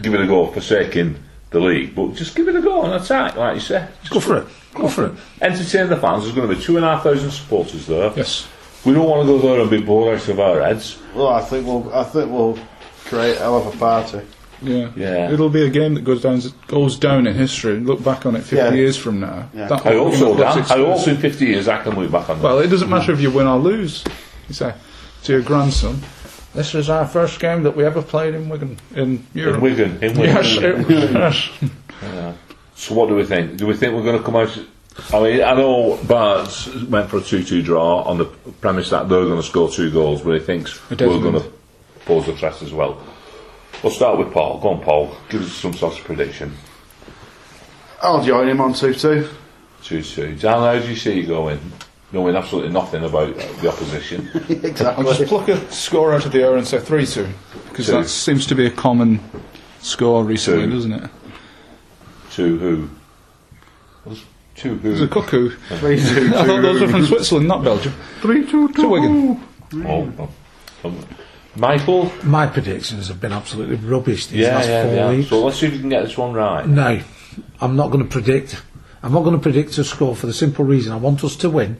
give 0.01 0.13
it 0.13 0.21
a 0.21 0.27
go 0.27 0.47
forsaking 0.47 1.15
the 1.49 1.59
league, 1.59 1.95
but 1.95 2.13
just 2.13 2.35
give 2.35 2.47
it 2.47 2.55
a 2.55 2.61
go 2.61 2.83
and 2.83 2.93
attack, 2.93 3.35
like 3.35 3.55
you 3.55 3.61
say. 3.61 3.87
Just 4.01 4.11
go 4.13 4.19
for 4.19 4.37
it. 4.37 4.47
Go 4.73 4.87
for 4.87 5.05
it. 5.07 5.11
Entertain 5.41 5.87
the 5.89 5.95
fans. 5.97 6.23
There's 6.23 6.35
going 6.35 6.47
to 6.49 6.55
be 6.55 6.61
two 6.61 6.75
and 6.77 6.85
a 6.85 6.89
half 6.95 7.03
thousand 7.03 7.31
supporters 7.31 7.87
there. 7.87 8.11
Yes. 8.15 8.47
We 8.85 8.93
don't 8.93 9.09
want 9.09 9.25
to 9.25 9.27
go 9.27 9.39
there 9.39 9.61
and 9.61 9.69
be 9.69 9.81
bored 9.81 10.15
out 10.19 10.27
of 10.27 10.39
our 10.39 10.61
heads. 10.61 10.97
Well, 11.15 11.29
I 11.29 11.41
think 11.41 11.65
we'll, 11.65 11.91
I 11.93 12.03
think 12.03 12.31
we'll 12.31 12.59
create 13.05 13.37
a 13.37 13.39
hell 13.39 13.57
of 13.57 13.73
a 13.73 13.77
party. 13.77 14.21
Yeah. 14.61 14.89
Yeah. 14.95 15.31
It'll 15.31 15.49
be 15.49 15.65
a 15.65 15.69
game 15.69 15.93
that 15.95 16.03
goes 16.03 16.21
down 16.21 16.41
goes 16.67 16.97
down 16.99 17.25
in 17.27 17.35
history. 17.35 17.79
Look 17.79 18.03
back 18.03 18.25
on 18.25 18.35
it 18.35 18.41
50 18.41 18.55
Yeah. 18.55 18.73
years 18.73 18.97
from 18.97 19.19
now. 19.19 19.49
Yeah. 19.53 19.67
That 19.67 19.85
I 19.85 19.95
also, 19.97 20.33
the 20.35 20.43
Dan, 20.43 20.65
I 20.69 20.83
also 20.83 21.11
in 21.11 21.17
50 21.17 21.45
years 21.45 21.67
I 21.67 21.81
can 21.81 21.95
look 21.95 22.11
back 22.11 22.29
on 22.29 22.37
that. 22.39 22.43
Well, 22.43 22.59
it 22.59 22.67
doesn't 22.67 22.89
matter 22.89 23.11
if 23.13 23.21
you 23.21 23.31
win 23.31 23.47
or 23.47 23.57
lose. 23.57 24.03
You 24.47 24.53
say 24.53 24.73
to 25.23 25.31
your 25.31 25.41
grandson, 25.41 26.01
"This 26.57 26.73
is 26.73 26.89
our 26.89 27.05
first 27.07 27.39
game 27.39 27.63
that 27.63 27.75
we 27.75 27.85
ever 27.85 28.01
played 28.01 28.33
in 28.33 28.49
Wigan 28.49 28.77
in 28.95 29.25
Europe. 29.33 29.33
in 29.33 29.41
Europe." 29.41 29.61
Wigan, 29.61 29.91
in 30.03 30.17
Wigan. 30.17 30.35
Yes, 30.35 30.57
it, 30.57 31.71
yes. 32.01 32.33
So 32.75 32.95
what 32.95 33.09
do 33.09 33.15
we 33.15 33.25
think? 33.25 33.57
Do 33.57 33.67
we 33.67 33.75
think 33.75 33.93
we're 33.93 34.03
going 34.03 34.17
to 34.17 34.23
come 34.23 34.35
out? 34.35 34.57
I 35.13 35.21
mean, 35.21 35.43
I 35.43 35.53
know 35.53 35.99
Barnes 36.07 36.67
went 36.85 37.09
for 37.09 37.17
a 37.17 37.21
2-2 37.21 37.63
draw 37.63 38.01
on 38.01 38.17
the 38.17 38.25
premise 38.25 38.89
that 38.89 39.07
they're 39.07 39.25
going 39.25 39.39
to 39.39 39.47
score 39.47 39.69
two 39.69 39.91
goals, 39.91 40.23
but 40.23 40.31
he 40.33 40.39
thinks 40.39 40.79
we're 40.89 40.97
going 40.97 41.39
to 41.39 41.51
pose 42.05 42.27
a 42.27 42.35
threat 42.35 42.59
as 42.63 42.73
well. 42.73 42.99
We'll 43.83 43.93
start 43.93 44.17
with 44.17 44.33
Paul. 44.33 44.59
Go 44.59 44.69
on, 44.69 44.81
Paul. 44.81 45.15
Give 45.29 45.43
us 45.43 45.51
some 45.51 45.73
sort 45.73 45.99
of 45.99 46.05
prediction. 46.05 46.53
I'll 48.01 48.23
join 48.23 48.49
him 48.49 48.59
on 48.61 48.73
2 48.73 48.95
2. 48.95 49.29
2-2. 49.83 50.39
Dan, 50.41 50.53
how 50.59 50.79
do 50.79 50.87
you 50.87 50.95
see 50.95 51.19
it 51.19 51.27
going? 51.27 51.59
Knowing 52.13 52.35
absolutely 52.37 52.71
nothing 52.71 53.03
about 53.03 53.35
the 53.35 53.67
opposition. 53.69 54.29
I'll 54.85 55.03
just 55.13 55.25
pluck 55.27 55.49
a 55.49 55.71
score 55.71 56.13
out 56.13 56.25
of 56.25 56.31
the 56.31 56.41
air 56.41 56.55
and 56.55 56.65
say 56.65 56.79
three-two 56.79 57.27
because 57.69 57.87
Two. 57.87 57.91
that 57.93 58.07
seems 58.07 58.45
to 58.47 58.55
be 58.55 58.65
a 58.65 58.71
common 58.71 59.19
score 59.81 60.23
recently, 60.23 60.65
Two. 60.67 60.71
doesn't 60.71 60.93
it? 60.93 61.09
2 62.31 62.57
who? 62.59 62.89
What's- 64.05 64.23
To 64.57 64.75
There's 64.77 65.01
a 65.01 65.07
cuckoo. 65.07 65.49
3 65.79 65.97
2 65.97 66.31
I 66.33 66.45
thought 66.45 66.45
those 66.61 66.81
were 66.81 66.87
from 66.87 67.05
Switzerland, 67.05 67.47
not 67.49 67.63
Belgium. 67.65 67.93
3 68.21 68.49
2 68.49 68.67
To 68.69 68.87
Wigan. 68.87 69.41
Oh, 69.85 70.13
oh. 70.19 70.29
Um, 70.87 71.05
Michael? 71.57 72.11
My 72.23 72.47
predictions 72.47 73.07
have 73.09 73.19
been 73.19 73.33
absolutely 73.33 73.75
rubbish 73.75 74.27
these 74.27 74.41
Yeah, 74.41 74.55
last 74.55 74.69
yeah, 74.69 74.83
four 74.85 74.93
yeah. 74.93 75.09
weeks. 75.09 75.29
So 75.29 75.43
let's 75.43 75.57
see 75.59 75.65
if 75.65 75.73
we 75.73 75.79
can 75.79 75.89
get 75.89 76.03
this 76.05 76.17
one 76.17 76.31
right. 76.33 76.65
No, 76.67 77.01
I'm 77.59 77.75
not 77.75 77.91
going 77.91 78.03
to 78.03 78.09
predict. 78.09 78.61
I'm 79.03 79.11
not 79.11 79.23
going 79.23 79.35
to 79.35 79.41
predict 79.41 79.77
a 79.77 79.83
score 79.83 80.15
for 80.15 80.27
the 80.27 80.33
simple 80.33 80.63
reason 80.63 80.93
I 80.93 80.97
want 80.97 81.23
us 81.23 81.35
to 81.37 81.49
win. 81.49 81.79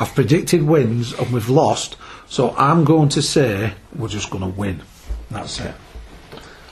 I've 0.00 0.14
predicted 0.14 0.62
wins 0.62 1.12
and 1.12 1.30
we've 1.30 1.50
lost, 1.50 1.96
so 2.26 2.56
I'm 2.56 2.84
going 2.84 3.10
to 3.10 3.20
say 3.20 3.74
we're 3.94 4.08
just 4.08 4.30
going 4.30 4.42
to 4.42 4.58
win. 4.58 4.80
That's 5.30 5.60
it. 5.60 5.74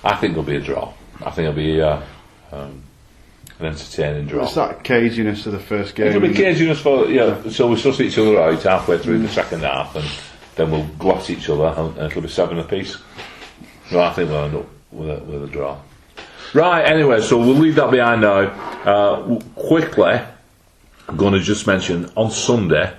I 0.02 0.16
think 0.16 0.32
it'll 0.32 0.44
be 0.44 0.56
a 0.56 0.60
draw. 0.60 0.94
I 1.20 1.30
think 1.30 1.48
it'll 1.48 1.52
be 1.52 1.78
uh, 1.82 2.00
um, 2.50 2.82
an 3.58 3.66
entertaining 3.66 4.28
draw. 4.28 4.44
It's 4.44 4.54
that 4.54 4.82
caginess 4.82 5.44
of 5.44 5.52
the 5.52 5.58
first 5.58 5.94
game. 5.94 6.06
It'll 6.06 6.22
be 6.22 6.30
isn't 6.30 6.42
caginess 6.42 6.76
for 6.76 7.06
yeah. 7.10 7.50
So 7.50 7.68
we 7.68 7.76
suss 7.76 8.00
each 8.00 8.16
other 8.16 8.40
out 8.40 8.62
halfway 8.62 8.96
through 8.96 9.18
the 9.18 9.28
second 9.28 9.60
half, 9.60 9.94
and 9.94 10.08
then 10.56 10.70
we'll 10.70 10.86
go 10.98 11.16
at 11.16 11.28
each 11.28 11.50
other, 11.50 11.74
and, 11.76 11.98
and 11.98 12.10
it'll 12.10 12.22
be 12.22 12.28
seven 12.28 12.58
apiece. 12.58 12.96
No, 13.92 14.00
I 14.00 14.12
think 14.14 14.30
we'll 14.30 14.44
end 14.44 14.54
up 14.54 14.66
with 14.90 15.10
a, 15.10 15.22
with 15.24 15.44
a 15.44 15.48
draw. 15.48 15.76
Right. 16.54 16.82
Anyway, 16.82 17.20
so 17.20 17.36
we'll 17.36 17.56
leave 17.56 17.74
that 17.74 17.90
behind 17.90 18.22
now. 18.22 18.38
Uh, 18.84 19.38
quickly, 19.54 20.18
I'm 21.08 21.16
going 21.18 21.34
to 21.34 21.40
just 21.40 21.66
mention 21.66 22.10
on 22.16 22.30
Sunday 22.30 22.94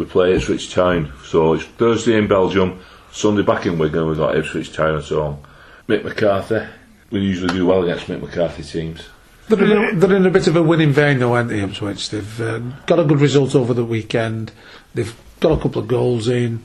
we 0.00 0.06
play 0.06 0.34
Ipswich 0.34 0.72
Town. 0.72 1.12
So 1.24 1.52
it's 1.52 1.64
Thursday 1.64 2.16
in 2.16 2.26
Belgium, 2.26 2.80
Sunday 3.12 3.42
back 3.42 3.66
in 3.66 3.78
Wigan. 3.78 4.08
We've 4.08 4.16
got 4.16 4.34
Ipswich 4.34 4.72
Town 4.72 4.94
and 4.94 5.04
so 5.04 5.22
on. 5.22 5.42
Mick 5.88 6.04
McCarthy. 6.04 6.66
We 7.10 7.20
usually 7.20 7.52
do 7.52 7.66
well 7.66 7.82
against 7.82 8.06
Mick 8.06 8.22
McCarthy 8.22 8.62
teams. 8.62 9.06
They're 9.48 9.62
in, 9.62 9.96
a, 9.96 10.00
they're 10.00 10.16
in 10.16 10.24
a 10.24 10.30
bit 10.30 10.46
of 10.46 10.56
a 10.56 10.62
winning 10.62 10.92
vein, 10.92 11.18
though, 11.18 11.34
aren't 11.34 11.50
they, 11.50 11.60
Ipswich? 11.60 12.08
They've 12.08 12.40
uh, 12.40 12.60
got 12.86 12.98
a 12.98 13.04
good 13.04 13.20
result 13.20 13.54
over 13.54 13.74
the 13.74 13.84
weekend. 13.84 14.52
They've 14.94 15.14
got 15.40 15.58
a 15.58 15.60
couple 15.60 15.82
of 15.82 15.88
goals 15.88 16.28
in. 16.28 16.62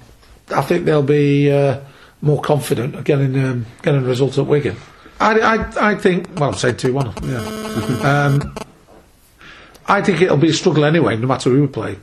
I 0.50 0.62
think 0.62 0.86
they'll 0.86 1.04
be 1.04 1.52
uh, 1.52 1.82
more 2.22 2.42
confident 2.42 2.96
of 2.96 3.04
getting 3.04 3.38
um, 3.38 3.66
getting 3.82 4.04
a 4.04 4.08
result 4.08 4.38
at 4.38 4.46
Wigan. 4.46 4.78
I, 5.20 5.40
I, 5.40 5.90
I 5.92 5.96
think. 5.96 6.30
Well, 6.40 6.52
I'm 6.52 6.56
saying 6.56 6.78
two 6.78 6.94
one. 6.94 7.12
Yeah. 7.24 7.40
um, 8.30 8.56
I 9.88 10.02
think 10.02 10.22
it'll 10.22 10.38
be 10.38 10.50
a 10.50 10.54
struggle 10.54 10.86
anyway, 10.86 11.18
no 11.18 11.28
matter 11.28 11.50
who 11.50 11.62
we 11.62 11.68
play, 11.68 11.98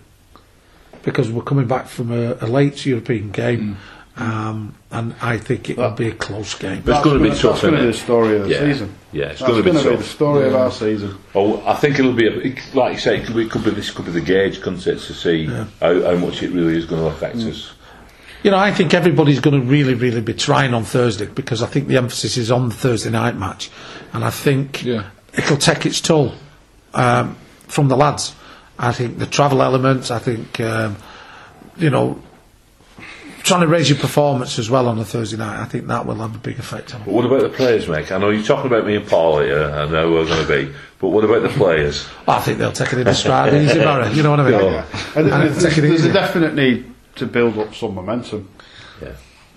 because 1.02 1.30
we're 1.30 1.42
coming 1.42 1.66
back 1.66 1.86
from 1.86 2.12
a, 2.12 2.34
a 2.40 2.46
late 2.46 2.84
European 2.86 3.30
game, 3.30 3.76
um, 4.16 4.74
and 4.90 5.14
I 5.22 5.38
think 5.38 5.70
it'll 5.70 5.90
be 5.92 6.08
a 6.08 6.12
close 6.14 6.54
game. 6.54 6.82
But 6.84 6.96
it's 6.96 7.04
going 7.04 7.18
to 7.18 7.22
be 7.22 7.30
That's 7.30 7.42
tough, 7.42 7.62
going 7.62 7.74
to 7.74 7.80
be 7.80 7.86
the 7.86 7.92
story 7.94 8.36
of 8.36 8.44
the 8.44 8.50
Yeah. 8.54 8.58
season. 8.60 8.94
Yeah, 9.12 9.26
it's 9.26 9.40
going 9.40 9.56
to 9.56 9.62
be 9.62 9.70
going 9.70 9.82
to 9.84 9.90
be 9.90 9.96
tough. 9.96 10.04
the 10.04 10.10
story 10.10 10.46
of 10.48 10.54
our 10.54 10.70
season. 10.70 11.16
Oh, 11.34 11.62
I 11.66 11.74
think 11.74 11.98
it'll 11.98 12.12
be 12.12 12.26
a, 12.26 12.32
it- 12.38 12.74
like 12.74 12.94
you 12.94 12.98
say, 13.00 13.18
it 13.18 13.26
could 13.26 13.36
be, 13.36 13.42
it 13.44 13.50
could 13.50 13.64
be 13.64 13.70
this 13.70 13.90
could 13.90 14.04
be 14.06 14.12
the 14.12 14.20
gauge, 14.20 14.60
couldn't 14.60 14.86
it, 14.86 14.98
to 15.00 15.14
see 15.14 15.46
how, 15.46 15.64
how 15.80 16.14
much 16.16 16.42
it 16.42 16.50
really 16.50 16.76
is 16.76 16.84
going 16.84 17.00
to 17.02 17.08
affect 17.08 17.36
us. 17.36 17.72
You 18.42 18.50
know, 18.50 18.58
I 18.58 18.72
think 18.72 18.92
everybody's 18.92 19.38
going 19.38 19.60
to 19.60 19.66
really, 19.66 19.94
really 19.94 20.20
be 20.20 20.34
trying 20.34 20.74
on 20.74 20.82
Thursday 20.84 21.26
because 21.26 21.62
I 21.62 21.66
think 21.66 21.86
the 21.88 21.96
emphasis 21.96 22.36
is 22.36 22.50
on 22.50 22.68
the 22.70 22.74
Thursday 22.74 23.10
night 23.10 23.36
match, 23.36 23.70
and 24.12 24.24
I 24.24 24.30
think 24.30 24.84
Yeah. 24.84 25.04
it'll 25.32 25.56
take 25.56 25.86
its 25.86 26.00
toll 26.00 26.34
um, 26.92 27.36
from 27.68 27.88
the 27.88 27.96
lads. 27.96 28.34
I 28.78 28.92
think 28.92 29.18
the 29.18 29.26
travel 29.26 29.62
elements. 29.62 30.10
I 30.10 30.18
think 30.18 30.60
um, 30.60 30.96
you 31.76 31.90
know, 31.90 32.20
trying 33.42 33.60
to 33.62 33.66
raise 33.66 33.88
your 33.88 33.98
performance 33.98 34.58
as 34.58 34.70
well 34.70 34.88
on 34.88 34.98
a 34.98 35.04
Thursday 35.04 35.36
night. 35.36 35.60
I 35.60 35.64
think 35.64 35.86
that 35.88 36.06
will 36.06 36.16
have 36.16 36.34
a 36.34 36.38
big 36.38 36.58
effect 36.58 36.94
on 36.94 37.02
it. 37.02 37.04
But 37.04 37.14
what 37.14 37.24
about 37.24 37.42
the 37.42 37.48
players, 37.48 37.86
Mick? 37.86 38.10
I 38.12 38.18
know 38.18 38.30
you're 38.30 38.42
talking 38.44 38.66
about 38.66 38.86
me 38.86 38.96
and 38.96 39.06
Paul 39.06 39.40
here, 39.40 39.70
I 39.70 39.88
know 39.88 40.10
we're 40.10 40.26
going 40.26 40.46
to 40.46 40.66
be, 40.66 40.74
but 40.98 41.08
what 41.08 41.24
about 41.24 41.42
the 41.42 41.48
players? 41.48 42.06
I 42.28 42.40
think 42.40 42.58
they'll 42.58 42.72
take 42.72 42.92
it 42.92 43.00
in 43.00 43.06
a 43.06 43.14
stride, 43.14 43.54
easy, 43.54 43.78
Barry. 43.78 44.12
You 44.12 44.22
know 44.22 44.30
what 44.30 44.40
I 44.40 44.50
mean? 44.50 44.60
Yeah. 44.60 44.86
And 45.16 45.32
And 45.32 45.54
there's, 45.54 45.76
there's 45.76 46.04
a 46.04 46.12
definite 46.12 46.54
need 46.54 46.92
to 47.16 47.26
build 47.26 47.58
up 47.58 47.74
some 47.74 47.94
momentum. 47.94 48.48
Yeah. 49.00 49.14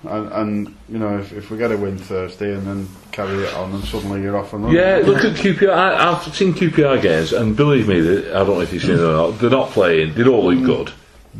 And, 0.07 0.31
and 0.33 0.75
you 0.89 0.97
know, 0.99 1.17
if, 1.19 1.31
if 1.33 1.49
we 1.51 1.57
get 1.57 1.71
a 1.71 1.77
win 1.77 1.97
Thursday 1.97 2.53
and 2.53 2.65
then 2.65 2.87
carry 3.11 3.43
it 3.43 3.53
on, 3.53 3.71
and 3.73 3.83
suddenly 3.85 4.21
you're 4.21 4.37
off 4.37 4.53
and 4.53 4.63
running. 4.65 4.77
Yeah, 4.79 5.01
look 5.05 5.23
at 5.23 5.35
QPR. 5.35 5.69
I, 5.71 6.11
I've 6.11 6.35
seen 6.35 6.53
QPR 6.53 7.01
games, 7.01 7.33
and 7.33 7.55
believe 7.55 7.87
me, 7.87 7.99
they- 8.01 8.29
I 8.31 8.39
don't 8.39 8.49
know 8.55 8.61
if 8.61 8.73
you've 8.73 8.83
seen 8.83 8.97
them 8.97 9.09
or 9.09 9.13
not. 9.31 9.39
They're 9.39 9.49
not 9.49 9.69
playing. 9.71 10.13
They 10.15 10.23
don't 10.23 10.43
look 10.45 10.65
good, 10.65 10.93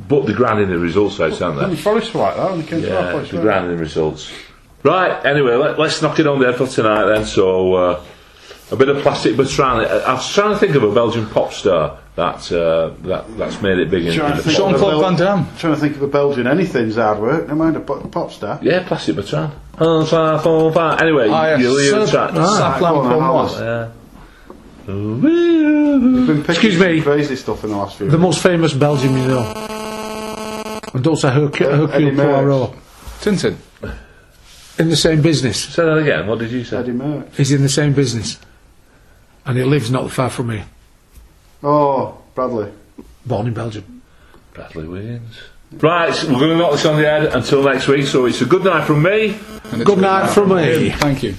but 0.07 0.25
they're 0.25 0.35
grinding 0.35 0.69
the 0.69 0.79
results 0.79 1.19
out, 1.19 1.41
aren't 1.41 1.69
they? 1.69 1.75
Forest 1.75 2.13
were 2.13 2.21
like 2.21 2.35
that 2.37 2.49
when 2.51 2.61
they 2.61 2.65
came 2.67 2.81
to 2.81 2.95
our 2.97 3.03
Yeah, 3.05 3.11
place. 3.11 3.31
they're 3.31 3.39
weren't 3.41 3.47
grinding 3.49 3.71
the 3.77 3.81
results. 3.83 4.31
Right. 4.83 5.25
Anyway, 5.25 5.55
let, 5.55 5.79
let's 5.79 6.01
knock 6.01 6.19
it 6.19 6.27
on 6.27 6.39
there 6.39 6.53
for 6.53 6.67
tonight 6.67 7.05
then. 7.05 7.25
So 7.25 7.73
uh, 7.73 8.03
a 8.71 8.75
bit 8.75 8.89
of 8.89 9.01
plastic 9.01 9.35
Bertrand. 9.35 9.85
I 9.87 10.13
was 10.13 10.31
trying 10.33 10.51
to 10.53 10.59
think 10.59 10.75
of 10.75 10.83
a 10.83 10.93
Belgian 10.93 11.27
pop 11.27 11.53
star 11.53 11.99
that 12.15 12.51
uh, 12.51 12.89
that 13.07 13.37
that's 13.37 13.61
made 13.61 13.77
it 13.79 13.89
big 13.89 14.05
in, 14.05 14.13
Trying 14.15 14.31
in 14.31 14.37
to 14.37 14.43
the 14.43 14.49
think 14.51 14.57
pop. 14.59 14.67
of 14.69 14.75
a 14.75 14.77
Jean-Claude 14.79 15.17
Van 15.17 15.25
Damme. 15.27 15.47
Trying 15.57 15.73
to 15.75 15.79
think 15.81 15.95
of 15.97 16.01
a 16.01 16.07
Belgian 16.07 16.47
anything's 16.47 16.95
hard 16.95 17.19
work, 17.19 17.47
no 17.47 17.55
mind 17.55 17.75
a 17.75 17.79
pop, 17.81 18.09
pop 18.11 18.31
star. 18.31 18.59
Yeah, 18.61 18.83
plastic 18.87 19.15
Bertrand. 19.17 19.51
Anyway, 19.79 21.27
Ah, 21.29 21.47
yes. 21.47 21.59
you'll 21.59 21.77
hear 21.77 21.99
the 21.99 22.07
Sir- 22.07 22.11
track. 22.11 22.31
Ah. 22.35 22.77
Ça 22.79 23.02
plane 23.02 23.59
Yeah. 23.59 23.89
We've 24.87 25.21
been 25.21 26.43
picking 26.43 26.51
Excuse 26.51 26.79
me. 26.79 27.01
crazy 27.01 27.35
stuff 27.35 27.63
in 27.63 27.71
the 27.71 27.75
last 27.77 27.97
few 27.97 28.05
The 28.09 28.17
weeks. 28.17 28.21
most 28.21 28.43
famous 28.43 28.73
Belgian 28.73 29.13
you 29.17 29.27
know. 29.27 29.43
And 30.93 31.03
don't 31.03 31.17
say 31.17 31.29
Hercule, 31.31 31.69
Uh, 31.69 31.87
Eddy 31.87 32.05
Hercule 32.11 32.11
Merckx. 32.11 32.45
Poirot. 32.45 32.73
Tintin. 33.21 33.55
In 34.77 34.89
the 34.89 34.95
same 34.95 35.21
business. 35.21 35.57
Say 35.59 35.83
that 35.83 35.97
again. 35.97 36.27
What 36.27 36.39
did 36.39 36.51
you 36.51 36.63
say? 36.63 36.77
Eddy 36.77 36.91
Merckx. 36.91 37.35
He's 37.35 37.51
in 37.51 37.61
the 37.63 37.69
same 37.69 37.93
business. 37.93 38.37
And 39.45 39.57
he 39.57 39.63
lives 39.63 39.89
not 39.91 40.09
far 40.11 40.29
from 40.29 40.51
here. 40.51 40.65
Oh, 41.67 42.15
Bradley. 42.35 42.71
Born 43.25 43.47
in 43.47 43.53
Belgium. 43.55 44.03
Bradley 44.53 44.87
Wiggins. 44.87 45.35
Right, 45.71 46.13
we're 46.25 46.39
going 46.39 46.51
to 46.51 46.57
knock 46.57 46.73
this 46.73 46.85
on 46.85 46.97
the 46.97 47.05
head 47.05 47.25
until 47.33 47.63
next 47.63 47.87
week. 47.87 48.05
So 48.05 48.25
it's 48.25 48.39
a 48.39 48.45
good 48.45 48.63
night 48.63 48.85
from 48.85 49.01
me. 49.01 49.29
And 49.71 49.81
it's 49.81 49.83
Good 49.83 49.97
night 49.97 50.29
from 50.29 50.55
me. 50.55 50.91
Thank 50.91 51.23
you. 51.23 51.33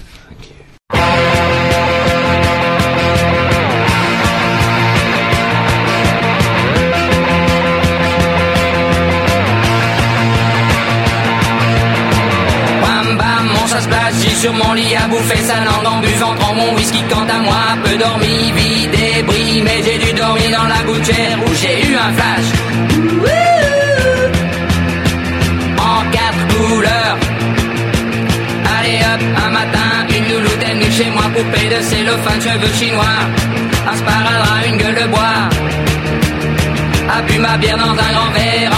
Sur 14.34 14.52
mon 14.52 14.72
lit 14.74 14.94
à 14.94 15.06
bouffer 15.08 15.42
sa 15.42 15.56
langue 15.56 15.86
en 15.86 16.00
buvant 16.00 16.34
prends 16.38 16.54
mon 16.54 16.74
whisky 16.74 17.02
quant 17.10 17.26
à 17.28 17.38
moi, 17.38 17.62
peu 17.84 17.96
dormi, 17.96 18.52
vide 18.56 18.94
et 18.94 19.22
bris, 19.22 19.62
mais 19.62 19.82
j'ai 19.84 19.98
dû 19.98 20.12
dormir 20.12 20.50
dans 20.58 20.68
la 20.68 20.82
gouttière 20.84 21.38
où 21.44 21.54
j'ai 21.54 21.86
eu 21.86 21.94
un 21.94 22.12
flash. 22.12 22.48
En 25.78 26.10
quatre 26.10 26.44
couleurs. 26.54 27.18
Allez 28.78 28.98
hop, 28.98 29.22
un 29.44 29.50
matin, 29.50 29.90
une 30.16 30.32
louloute 30.32 30.62
est 30.62 30.74
venue 30.74 30.92
chez 30.92 31.10
moi, 31.10 31.24
poupée 31.34 31.68
de 31.68 31.80
cellophane, 31.82 32.40
cheveux 32.40 32.74
chinois, 32.78 33.18
un 33.90 33.96
sparadrap, 33.96 34.66
une 34.66 34.76
gueule 34.78 34.94
de 34.94 35.06
bois. 35.08 35.48
A 37.08 37.22
bu 37.22 37.38
ma 37.38 37.56
bière 37.56 37.78
dans 37.78 37.92
un 37.92 38.12
grand 38.12 38.30
verre 38.32 38.72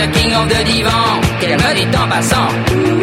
the 0.00 0.06
king 0.12 0.32
of 0.34 0.48
the 0.48 0.64
divan, 0.64 1.20
qu'elle 1.40 1.56
me 1.56 1.74
dit 1.74 1.96
en 1.96 2.08
passant? 2.08 2.99